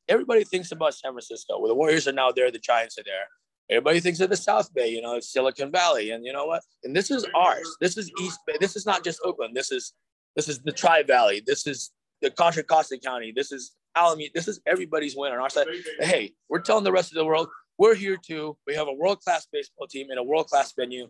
everybody 0.08 0.44
thinks 0.44 0.72
about 0.72 0.94
San 0.94 1.12
Francisco. 1.12 1.58
Well, 1.58 1.68
the 1.68 1.74
Warriors 1.74 2.08
are 2.08 2.12
now 2.12 2.30
there, 2.32 2.50
the 2.50 2.58
Giants 2.58 2.98
are 2.98 3.04
there. 3.04 3.28
Everybody 3.68 4.00
thinks 4.00 4.20
of 4.20 4.30
the 4.30 4.36
South 4.36 4.72
Bay, 4.74 4.88
you 4.88 5.02
know, 5.02 5.18
Silicon 5.18 5.72
Valley, 5.72 6.10
and 6.10 6.24
you 6.24 6.32
know 6.32 6.46
what? 6.46 6.62
And 6.84 6.94
this 6.94 7.10
is 7.10 7.26
ours. 7.34 7.76
This 7.80 7.96
is 7.96 8.10
East 8.20 8.38
Bay. 8.46 8.54
This 8.60 8.76
is 8.76 8.86
not 8.86 9.02
just 9.02 9.20
Oakland. 9.24 9.56
This 9.56 9.72
is 9.72 9.92
this 10.36 10.48
is 10.48 10.60
the 10.60 10.72
Tri 10.72 11.02
Valley. 11.02 11.42
This 11.44 11.66
is 11.66 11.90
the 12.22 12.30
Contra 12.30 12.62
Costa 12.62 12.98
County. 12.98 13.32
This 13.34 13.50
is 13.50 13.72
Alameda. 13.96 14.30
This 14.34 14.46
is 14.46 14.60
everybody's 14.66 15.16
win 15.16 15.32
on 15.32 15.40
our 15.40 15.50
side. 15.50 15.66
Hey, 15.98 16.32
we're 16.48 16.60
telling 16.60 16.84
the 16.84 16.92
rest 16.92 17.10
of 17.10 17.16
the 17.16 17.24
world 17.24 17.48
we're 17.78 17.94
here 17.94 18.16
too. 18.16 18.56
We 18.66 18.74
have 18.74 18.88
a 18.88 18.92
world 18.92 19.20
class 19.20 19.46
baseball 19.52 19.86
team 19.86 20.10
in 20.10 20.18
a 20.18 20.22
world 20.22 20.46
class 20.48 20.72
venue. 20.72 21.08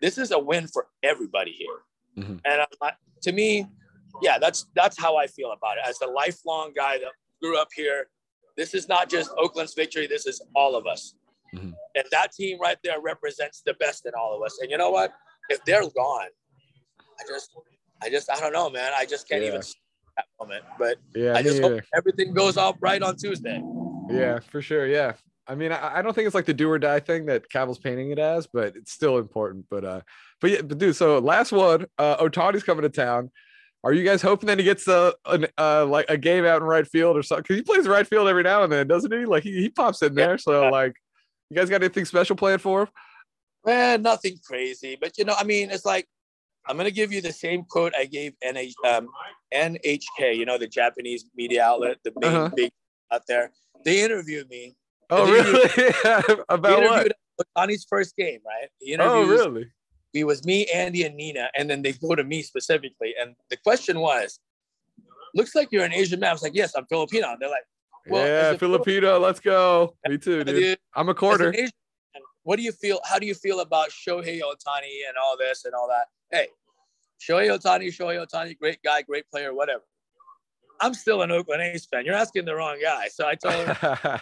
This 0.00 0.18
is 0.18 0.30
a 0.30 0.38
win 0.38 0.68
for 0.68 0.86
everybody 1.02 1.52
here. 1.52 2.24
Mm-hmm. 2.24 2.36
And 2.44 2.66
uh, 2.80 2.90
to 3.22 3.32
me, 3.32 3.66
yeah, 4.22 4.38
that's 4.38 4.66
that's 4.74 4.98
how 4.98 5.16
I 5.16 5.26
feel 5.26 5.52
about 5.52 5.78
it. 5.78 5.88
As 5.88 6.00
a 6.00 6.06
lifelong 6.06 6.72
guy 6.74 6.98
that 6.98 7.12
grew 7.42 7.58
up 7.58 7.68
here, 7.74 8.08
this 8.58 8.74
is 8.74 8.88
not 8.88 9.08
just 9.08 9.30
Oakland's 9.38 9.72
victory. 9.72 10.06
This 10.06 10.26
is 10.26 10.42
all 10.54 10.74
of 10.76 10.86
us. 10.86 11.14
Mm-hmm. 11.54 11.70
And 11.94 12.04
that 12.10 12.32
team 12.32 12.58
right 12.60 12.76
there 12.84 13.00
represents 13.00 13.62
the 13.64 13.72
best 13.74 14.04
in 14.04 14.12
all 14.18 14.36
of 14.36 14.42
us. 14.44 14.58
And 14.60 14.70
you 14.70 14.76
know 14.76 14.90
what? 14.90 15.12
If 15.48 15.64
they're 15.64 15.80
gone, 15.80 16.28
I 17.18 17.22
just, 17.26 17.50
I 18.02 18.10
just, 18.10 18.30
I 18.30 18.38
don't 18.38 18.52
know, 18.52 18.68
man. 18.68 18.92
I 18.94 19.06
just 19.06 19.28
can't 19.28 19.42
yeah. 19.42 19.48
even 19.48 19.60
that 19.60 20.26
moment. 20.38 20.64
But 20.78 20.98
yeah, 21.14 21.34
I 21.34 21.42
just 21.42 21.62
hope 21.62 21.80
everything 21.94 22.34
goes 22.34 22.56
off 22.58 22.76
right 22.80 23.00
on 23.00 23.16
Tuesday. 23.16 23.62
Yeah, 24.10 24.40
for 24.40 24.60
sure. 24.60 24.86
Yeah. 24.86 25.12
I 25.46 25.54
mean, 25.54 25.72
I, 25.72 25.98
I 25.98 26.02
don't 26.02 26.12
think 26.12 26.26
it's 26.26 26.34
like 26.34 26.44
the 26.44 26.52
do 26.52 26.70
or 26.70 26.78
die 26.78 27.00
thing 27.00 27.26
that 27.26 27.48
Kaval's 27.48 27.78
painting 27.78 28.10
it 28.10 28.18
as, 28.18 28.46
but 28.46 28.76
it's 28.76 28.92
still 28.92 29.16
important. 29.16 29.64
But 29.70 29.84
uh, 29.84 30.00
but 30.40 30.50
yeah, 30.50 30.62
but 30.62 30.76
dude, 30.76 30.96
so 30.96 31.18
last 31.20 31.52
one, 31.52 31.86
uh 31.96 32.16
Ohtani's 32.18 32.64
coming 32.64 32.82
to 32.82 32.90
town. 32.90 33.30
Are 33.84 33.92
you 33.92 34.04
guys 34.04 34.20
hoping 34.20 34.48
that 34.48 34.58
he 34.58 34.64
gets 34.64 34.88
a, 34.88 35.14
a 35.56 35.84
like 35.84 36.06
a 36.08 36.16
game 36.16 36.44
out 36.44 36.62
in 36.62 36.64
right 36.64 36.86
field 36.86 37.16
or 37.16 37.22
something? 37.22 37.42
Because 37.42 37.56
he 37.56 37.62
plays 37.62 37.86
right 37.86 38.06
field 38.06 38.28
every 38.28 38.42
now 38.42 38.64
and 38.64 38.72
then, 38.72 38.88
doesn't 38.88 39.12
he? 39.12 39.24
Like 39.24 39.44
he, 39.44 39.52
he 39.52 39.68
pops 39.68 40.02
in 40.02 40.14
there. 40.14 40.36
So 40.36 40.68
like, 40.68 40.94
you 41.48 41.56
guys 41.56 41.70
got 41.70 41.82
anything 41.82 42.04
special 42.04 42.34
planned 42.36 42.60
for 42.60 42.82
him? 42.82 42.88
Man, 43.64 44.02
nothing 44.02 44.38
crazy, 44.44 44.96
but 45.00 45.16
you 45.16 45.24
know, 45.24 45.34
I 45.38 45.44
mean, 45.44 45.70
it's 45.70 45.84
like 45.84 46.08
I'm 46.66 46.76
gonna 46.76 46.90
give 46.90 47.12
you 47.12 47.20
the 47.20 47.32
same 47.32 47.64
quote 47.64 47.94
I 47.96 48.04
gave 48.04 48.34
NH, 48.44 48.72
um, 48.84 49.08
NHK, 49.54 50.36
you 50.36 50.44
know, 50.44 50.58
the 50.58 50.66
Japanese 50.66 51.24
media 51.34 51.64
outlet, 51.64 51.98
the 52.04 52.12
big 52.20 52.32
uh-huh. 52.32 52.50
big 52.54 52.72
out 53.12 53.22
there. 53.26 53.52
They 53.84 54.02
interviewed 54.02 54.48
me. 54.48 54.76
Oh, 55.10 55.30
really? 55.30 55.70
yeah. 56.04 56.20
About 56.48 56.82
what? 56.82 57.12
On 57.56 57.68
his 57.68 57.86
first 57.88 58.16
game, 58.16 58.40
right? 58.44 58.68
He 58.80 58.96
oh, 58.96 59.24
really? 59.24 59.68
It 60.14 60.24
was 60.24 60.44
me, 60.44 60.66
Andy, 60.66 61.04
and 61.04 61.16
Nina, 61.16 61.50
and 61.56 61.68
then 61.68 61.82
they 61.82 61.92
go 61.92 62.14
to 62.14 62.24
me 62.24 62.42
specifically. 62.42 63.14
And 63.20 63.34
the 63.50 63.56
question 63.56 64.00
was, 64.00 64.40
"Looks 65.34 65.54
like 65.54 65.68
you're 65.70 65.84
an 65.84 65.92
Asian 65.92 66.20
man." 66.20 66.30
I 66.30 66.32
was 66.32 66.42
like, 66.42 66.54
"Yes, 66.54 66.74
I'm 66.74 66.86
Filipino." 66.86 67.30
And 67.30 67.40
they're 67.40 67.50
like, 67.50 67.64
well, 68.08 68.26
"Yeah, 68.26 68.56
Filipino, 68.56 69.18
let's 69.18 69.40
go." 69.40 69.94
Me 70.08 70.18
too, 70.18 70.44
dude. 70.44 70.78
I'm 70.94 71.08
a 71.08 71.14
quarter. 71.14 71.52
Asian, 71.52 71.70
what 72.42 72.56
do 72.56 72.62
you 72.62 72.72
feel? 72.72 73.00
How 73.04 73.18
do 73.18 73.26
you 73.26 73.34
feel 73.34 73.60
about 73.60 73.90
Shohei 73.90 74.40
Ohtani 74.40 75.06
and 75.06 75.16
all 75.22 75.36
this 75.38 75.64
and 75.64 75.74
all 75.74 75.88
that? 75.88 76.06
Hey, 76.30 76.48
Shohei 77.20 77.48
Ohtani, 77.56 77.88
Shohei 77.88 78.24
Ohtani, 78.24 78.58
great 78.58 78.82
guy, 78.82 79.02
great 79.02 79.28
player, 79.30 79.54
whatever. 79.54 79.82
I'm 80.80 80.94
still 80.94 81.22
an 81.22 81.30
Oakland 81.30 81.62
A's 81.62 81.86
fan. 81.86 82.04
You're 82.04 82.14
asking 82.14 82.44
the 82.44 82.54
wrong 82.54 82.78
guy. 82.80 83.08
So 83.08 83.26
I 83.26 83.34
told 83.34 83.66
him, 83.66 83.76
I 83.82 84.20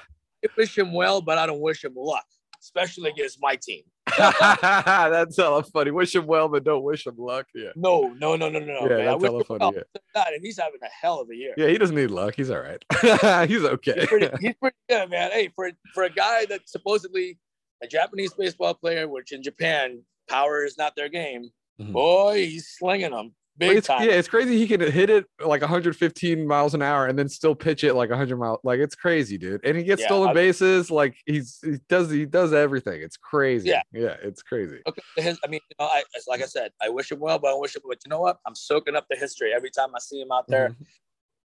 wish 0.56 0.76
him 0.76 0.92
well, 0.92 1.20
but 1.20 1.38
I 1.38 1.46
don't 1.46 1.60
wish 1.60 1.84
him 1.84 1.94
luck, 1.96 2.26
especially 2.60 3.10
against 3.10 3.38
my 3.40 3.56
team. 3.56 3.82
That's 4.18 5.36
hella 5.36 5.62
funny. 5.62 5.90
Wish 5.90 6.14
him 6.14 6.26
well, 6.26 6.48
but 6.48 6.64
don't 6.64 6.82
wish 6.82 7.06
him 7.06 7.16
luck. 7.18 7.46
Yeah. 7.54 7.70
No, 7.76 8.14
no, 8.18 8.36
no, 8.36 8.48
no, 8.48 8.58
no. 8.58 8.80
Yeah, 8.82 8.88
man. 8.88 9.04
that's 9.04 9.24
hella 9.24 9.44
funny. 9.44 9.58
Well, 9.60 9.74
yeah. 9.74 10.24
And 10.32 10.44
he's 10.44 10.58
having 10.58 10.80
a 10.82 10.88
hell 10.88 11.20
of 11.20 11.30
a 11.30 11.34
year. 11.34 11.54
Yeah, 11.56 11.68
he 11.68 11.78
doesn't 11.78 11.96
need 11.96 12.10
luck. 12.10 12.34
He's 12.36 12.50
all 12.50 12.60
right. 12.60 12.82
he's 13.48 13.64
okay. 13.64 13.94
He's 14.00 14.06
pretty, 14.06 14.28
he's 14.40 14.54
pretty 14.54 14.76
good, 14.88 15.10
man. 15.10 15.30
Hey, 15.30 15.50
for 15.54 15.70
for 15.94 16.04
a 16.04 16.10
guy 16.10 16.46
that's 16.46 16.72
supposedly 16.72 17.38
a 17.82 17.86
Japanese 17.86 18.32
baseball 18.34 18.74
player, 18.74 19.08
which 19.08 19.32
in 19.32 19.42
Japan 19.42 20.02
power 20.28 20.64
is 20.64 20.78
not 20.78 20.96
their 20.96 21.08
game, 21.08 21.50
mm-hmm. 21.80 21.92
boy, 21.92 22.36
he's 22.36 22.68
slinging 22.68 23.10
them. 23.10 23.34
Big 23.58 23.78
it's, 23.78 23.86
time. 23.86 24.02
Yeah, 24.02 24.12
it's 24.12 24.28
crazy. 24.28 24.58
He 24.58 24.66
can 24.66 24.80
hit 24.80 25.08
it 25.08 25.24
like 25.44 25.62
115 25.62 26.46
miles 26.46 26.74
an 26.74 26.82
hour 26.82 27.06
and 27.06 27.18
then 27.18 27.28
still 27.28 27.54
pitch 27.54 27.84
it 27.84 27.94
like 27.94 28.10
100 28.10 28.36
miles. 28.36 28.58
Like 28.64 28.80
it's 28.80 28.94
crazy, 28.94 29.38
dude. 29.38 29.64
And 29.64 29.76
he 29.76 29.82
gets 29.82 30.02
yeah, 30.02 30.08
stolen 30.08 30.30
I, 30.30 30.34
bases. 30.34 30.90
Like 30.90 31.16
he's 31.24 31.58
he 31.62 31.78
does 31.88 32.10
he 32.10 32.26
does 32.26 32.52
everything. 32.52 33.00
It's 33.00 33.16
crazy. 33.16 33.70
Yeah, 33.70 33.82
yeah, 33.92 34.16
it's 34.22 34.42
crazy. 34.42 34.80
Okay, 34.86 35.02
his, 35.16 35.38
I 35.42 35.48
mean, 35.48 35.60
you 35.70 35.76
know, 35.80 35.86
I 35.86 36.02
like 36.28 36.42
I 36.42 36.46
said, 36.46 36.72
I 36.82 36.90
wish 36.90 37.10
him 37.10 37.20
well, 37.20 37.38
but 37.38 37.54
I 37.54 37.58
wish 37.58 37.74
him. 37.74 37.82
But 37.88 37.98
you 38.04 38.10
know 38.10 38.20
what? 38.20 38.38
I'm 38.46 38.54
soaking 38.54 38.94
up 38.94 39.06
the 39.08 39.16
history 39.16 39.52
every 39.54 39.70
time 39.70 39.88
I 39.94 40.00
see 40.00 40.20
him 40.20 40.32
out 40.32 40.46
there. 40.48 40.70
Mm-hmm. 40.70 40.82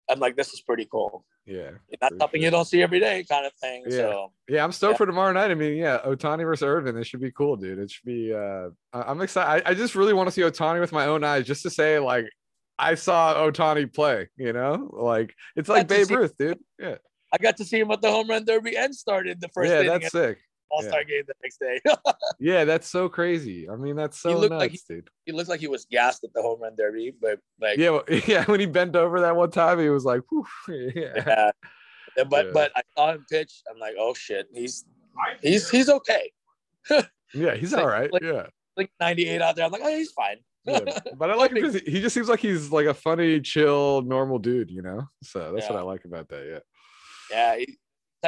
I'm 0.10 0.20
like, 0.20 0.36
this 0.36 0.54
is 0.54 0.62
pretty 0.62 0.88
cool. 0.92 1.26
Yeah. 1.46 1.72
That's 2.00 2.18
something 2.18 2.40
sure. 2.40 2.46
you 2.46 2.52
don't 2.52 2.66
see 2.66 2.82
every 2.82 3.00
day 3.00 3.26
kind 3.28 3.46
of 3.46 3.54
thing. 3.54 3.84
Yeah. 3.88 3.98
So 3.98 4.32
yeah, 4.48 4.64
I'm 4.64 4.72
stoked 4.72 4.94
yeah. 4.94 4.98
for 4.98 5.06
tomorrow 5.06 5.32
night. 5.34 5.52
I 5.52 5.56
mean, 5.56 5.76
yeah, 5.76 6.00
Ohtani 6.06 6.44
versus 6.44 6.64
Irvin. 6.64 6.98
It 6.98 7.06
should 7.06 7.22
be 7.22 7.32
cool, 7.32 7.56
dude. 7.56 7.80
It 7.80 7.92
should 7.92 8.06
be 8.06 8.34
uh 8.34 8.70
I'm 8.94 9.22
excited. 9.22 9.68
I, 9.68 9.72
I 9.72 9.74
just 9.74 9.96
really 9.96 10.14
want 10.14 10.28
to 10.28 10.32
see 10.32 10.42
Ohtani 10.42 10.80
with 10.80 10.92
my 10.92 11.06
own 11.06 11.24
eyes 11.24 11.46
just 11.46 11.64
to 11.64 11.70
say 11.70 12.00
like 12.00 12.30
I 12.78 12.96
saw 12.96 13.36
Ohtani 13.36 13.94
play, 13.94 14.30
you 14.38 14.54
know, 14.54 14.90
like 14.94 15.36
it's 15.56 15.70
like 15.70 15.88
Babe 15.88 16.10
Ruth, 16.10 16.38
dude. 16.38 16.60
Yeah. 16.80 16.96
I 17.34 17.38
got 17.38 17.58
to 17.58 17.66
see 17.66 17.80
him 17.80 17.92
at 17.92 18.02
the 18.02 18.12
home 18.12 18.30
run 18.30 18.44
derby 18.44 18.76
and 18.76 18.94
started 18.94 19.40
the 19.40 19.48
first. 19.50 19.72
Yeah, 19.72 19.84
that's 19.84 20.12
sick. 20.12 20.40
All 20.72 20.82
Star 20.82 21.00
yeah. 21.02 21.04
game 21.04 21.24
the 21.28 21.34
next 21.44 21.60
day. 21.60 21.80
yeah, 22.40 22.64
that's 22.64 22.88
so 22.88 23.10
crazy. 23.10 23.70
I 23.70 23.76
mean, 23.76 23.96
that's 23.96 24.20
so 24.20 24.30
he 24.30 24.36
looked 24.36 24.52
nuts, 24.52 24.60
like 24.60 24.72
he, 24.72 24.80
dude. 24.88 25.10
He 25.26 25.32
looked 25.32 25.50
like 25.50 25.60
he 25.60 25.68
was 25.68 25.86
gassed 25.86 26.24
at 26.24 26.34
the 26.34 26.42
home 26.42 26.62
run 26.62 26.76
derby, 26.78 27.14
but 27.20 27.40
like 27.60 27.78
yeah, 27.78 27.90
well, 27.90 28.04
yeah. 28.28 28.46
When 28.46 28.60
he 28.60 28.66
bent 28.66 28.96
over 28.96 29.20
that 29.22 29.36
one 29.36 29.52
time, 29.52 29.80
he 29.80 29.90
was 29.90 30.06
like, 30.06 30.22
yeah. 30.70 31.12
yeah. 31.16 31.52
But 32.30 32.48
yeah. 32.48 32.52
but 32.54 32.72
I 32.76 32.82
saw 32.96 33.14
him 33.14 33.26
pitch. 33.30 33.62
I'm 33.70 33.80
like, 33.80 33.96
oh 34.00 34.14
shit, 34.14 34.48
he's 34.54 34.86
he's 35.42 35.70
he's 35.70 35.90
okay. 35.90 36.32
yeah, 37.34 37.56
he's 37.56 37.74
all 37.74 37.88
right. 37.88 38.12
Like, 38.12 38.24
yeah, 38.24 38.48
like 38.78 38.92
98 39.00 39.42
out 39.42 39.56
there. 39.56 39.66
I'm 39.66 39.72
like, 39.72 39.82
oh, 39.84 39.96
he's 39.96 40.12
fine. 40.12 40.38
yeah. 40.66 41.00
But 41.18 41.32
I 41.32 41.36
like 41.36 41.52
him 41.52 41.56
because 41.56 41.76
he 41.76 42.02
just 42.02 42.14
seems 42.14 42.30
like 42.30 42.40
he's 42.40 42.72
like 42.72 42.86
a 42.86 42.94
funny, 42.94 43.42
chill, 43.42 44.04
normal 44.04 44.40
dude, 44.40 44.72
you 44.72 44.82
know. 44.82 45.08
So 45.24 45.52
that's 45.54 45.66
yeah. 45.66 45.74
what 45.74 45.80
I 45.80 45.84
like 45.84 46.06
about 46.06 46.30
that. 46.30 46.46
Yeah. 46.50 46.60
Yeah, 47.32 47.56
he, 47.58 47.78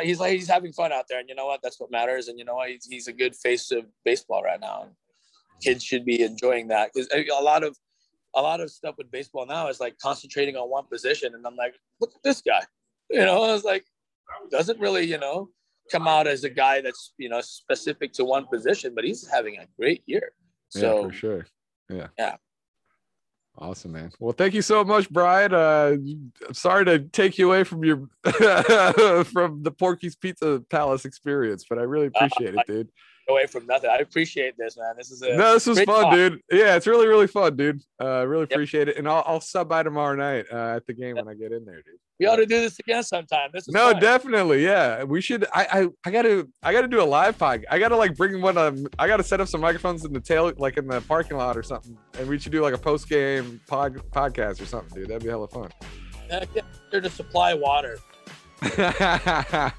he's 0.02 0.20
like 0.20 0.34
he's 0.34 0.48
having 0.48 0.74
fun 0.74 0.92
out 0.92 1.06
there, 1.10 1.20
and 1.20 1.30
you 1.30 1.36
know 1.36 1.46
what? 1.46 1.62
That's 1.62 1.80
what 1.80 1.92
matters. 1.92 2.28
And 2.28 2.40
you 2.40 2.46
know 2.46 2.56
what? 2.56 2.70
He's, 2.70 2.86
he's 2.86 3.08
a 3.08 3.14
good 3.14 3.36
face 3.36 3.72
of 3.72 3.86
baseball 4.04 4.42
right 4.44 4.60
now. 4.60 4.84
And 4.84 4.92
kids 5.62 5.84
should 5.84 6.06
be 6.06 6.22
enjoying 6.22 6.68
that 6.70 6.92
because 6.94 7.08
eh, 7.12 7.24
a 7.38 7.42
lot 7.42 7.64
of 7.64 7.78
a 8.36 8.42
lot 8.42 8.60
of 8.60 8.72
stuff 8.72 8.96
with 8.98 9.12
baseball 9.12 9.46
now 9.46 9.68
is 9.68 9.80
like 9.80 9.98
concentrating 10.00 10.56
on 10.56 10.70
one 10.70 10.86
position, 10.86 11.36
and 11.36 11.46
I'm 11.46 11.56
like, 11.56 11.76
look 12.02 12.12
at 12.16 12.24
this 12.24 12.42
guy. 12.42 12.62
You 13.10 13.26
know, 13.26 13.44
I 13.44 13.52
was 13.52 13.64
like, 13.64 13.86
doesn't 14.50 14.80
really, 14.80 15.06
you 15.06 15.20
know, 15.20 15.50
come 15.92 16.08
out 16.08 16.26
as 16.26 16.44
a 16.44 16.50
guy 16.50 16.82
that's 16.82 17.14
you 17.18 17.30
know 17.30 17.42
specific 17.42 18.14
to 18.14 18.26
one 18.26 18.48
position, 18.48 18.94
but 18.96 19.04
he's 19.04 19.28
having 19.28 19.58
a 19.58 19.68
great 19.80 20.04
year. 20.06 20.32
So 20.70 21.02
yeah, 21.02 21.08
for 21.08 21.14
sure. 21.14 21.46
Yeah. 21.90 22.08
Yeah. 22.18 22.36
Awesome, 23.58 23.92
man. 23.92 24.12
Well, 24.20 24.34
thank 24.34 24.56
you 24.56 24.64
so 24.64 24.84
much, 24.84 25.12
Bryanne. 25.12 25.54
Uh, 25.54 25.98
I'm 26.48 26.54
sorry 26.54 26.86
to 26.86 27.00
take 27.00 27.38
you 27.38 27.48
away 27.48 27.64
from 27.64 27.84
your 27.84 28.10
from 28.24 29.62
the 29.62 29.74
Porky's 29.78 30.16
Pizza 30.16 30.64
Palace 30.70 31.06
experience, 31.06 31.64
but 31.70 31.78
I 31.78 31.84
really 31.84 32.08
uh, 32.08 32.12
appreciate 32.16 32.58
uh, 32.58 32.62
it, 32.62 32.68
dude 32.68 32.90
away 33.30 33.46
from 33.46 33.66
nothing. 33.66 33.90
I 33.90 33.98
appreciate 33.98 34.56
this, 34.58 34.78
man. 34.78 34.96
This 34.98 35.12
is 35.12 35.22
a 35.22 35.36
no. 35.36 35.54
This 35.54 35.66
was 35.66 35.82
fun, 35.82 36.04
talk. 36.04 36.14
dude. 36.14 36.42
Yeah, 36.52 36.76
it's 36.76 36.88
really 36.88 37.08
really 37.08 37.28
fun, 37.28 37.56
dude. 37.56 37.82
Uh, 38.02 38.26
really 38.28 38.44
appreciate 38.44 38.88
it, 38.88 38.98
and 38.98 39.08
I'll, 39.08 39.24
I'll 39.26 39.42
sub 39.42 39.70
by 39.70 39.84
tomorrow 39.84 40.16
night 40.16 40.46
uh, 40.52 40.76
at 40.76 40.86
the 40.86 40.94
game 40.94 41.16
yep. 41.16 41.26
when 41.26 41.34
I 41.34 41.38
get 41.38 41.52
in 41.52 41.66
there, 41.66 41.82
dude. 41.82 41.96
We 42.20 42.28
ought 42.28 42.36
to 42.36 42.46
do 42.46 42.62
this 42.62 42.80
again 42.80 43.04
sometime. 43.04 43.50
This 43.54 43.68
no, 43.68 43.92
fun. 43.92 44.02
definitely, 44.02 44.64
yeah. 44.64 45.04
We 45.04 45.20
should. 45.20 45.46
I, 45.54 45.68
I 45.72 45.88
I 46.06 46.12
gotta 46.12 46.48
I 46.62 46.72
gotta 46.72 46.88
do 46.88 47.02
a 47.02 47.04
live 47.04 47.38
pod. 47.38 47.66
I 47.70 47.80
gotta 47.80 47.96
like 47.96 48.16
bring 48.16 48.42
one. 48.42 48.58
Um, 48.58 48.88
I 49.00 49.08
gotta 49.08 49.24
set 49.24 49.42
up 49.42 49.48
some 49.48 49.62
microphones 49.62 50.06
in 50.06 50.14
the 50.14 50.22
tail, 50.22 50.52
like 50.58 50.78
in 50.78 50.88
the 50.88 51.02
parking 51.02 51.38
lot 51.38 51.58
or 51.58 51.64
something, 51.64 51.98
and 52.20 52.28
we 52.28 52.38
should 52.38 52.52
do 52.52 52.62
like 52.62 52.74
a 52.74 52.78
post 52.78 53.10
game 53.10 53.60
pod 53.68 53.96
podcast 54.12 54.62
or 54.62 54.66
something, 54.66 54.94
dude. 54.96 55.10
That'd 55.10 55.24
be 55.24 55.30
hella 55.30 55.48
fun. 55.48 55.70
Heck 56.30 56.50
yeah, 56.56 56.62
to 56.92 57.10
supply 57.10 57.54
water. 57.54 57.98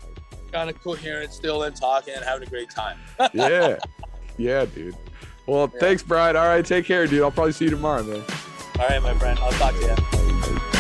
kind 0.55 0.71
of 0.71 0.81
coherent 0.83 1.33
still 1.33 1.65
and 1.65 1.75
talking 1.75 2.15
and 2.15 2.25
having 2.25 2.47
a 2.47 2.51
great 2.51 2.71
time. 2.71 2.97
yeah. 3.35 3.77
Yeah, 4.39 4.65
dude. 4.65 4.97
Well, 5.47 5.71
yeah. 5.75 5.81
thanks, 5.81 6.03
Bryanne. 6.03 6.37
All 6.41 6.47
right, 6.47 6.65
take 6.65 6.87
care, 6.87 7.07
dude. 7.07 7.23
I'll 7.23 7.31
probably 7.31 7.53
see 7.53 7.67
you 7.67 7.73
tomorrow, 7.73 8.05
man. 8.05 8.23
All 8.79 8.89
right, 8.89 9.03
my 9.03 9.15
friend. 9.15 9.39
I'll 9.41 9.53
talk 9.53 9.75
to 9.75 9.81
you. 9.81 10.74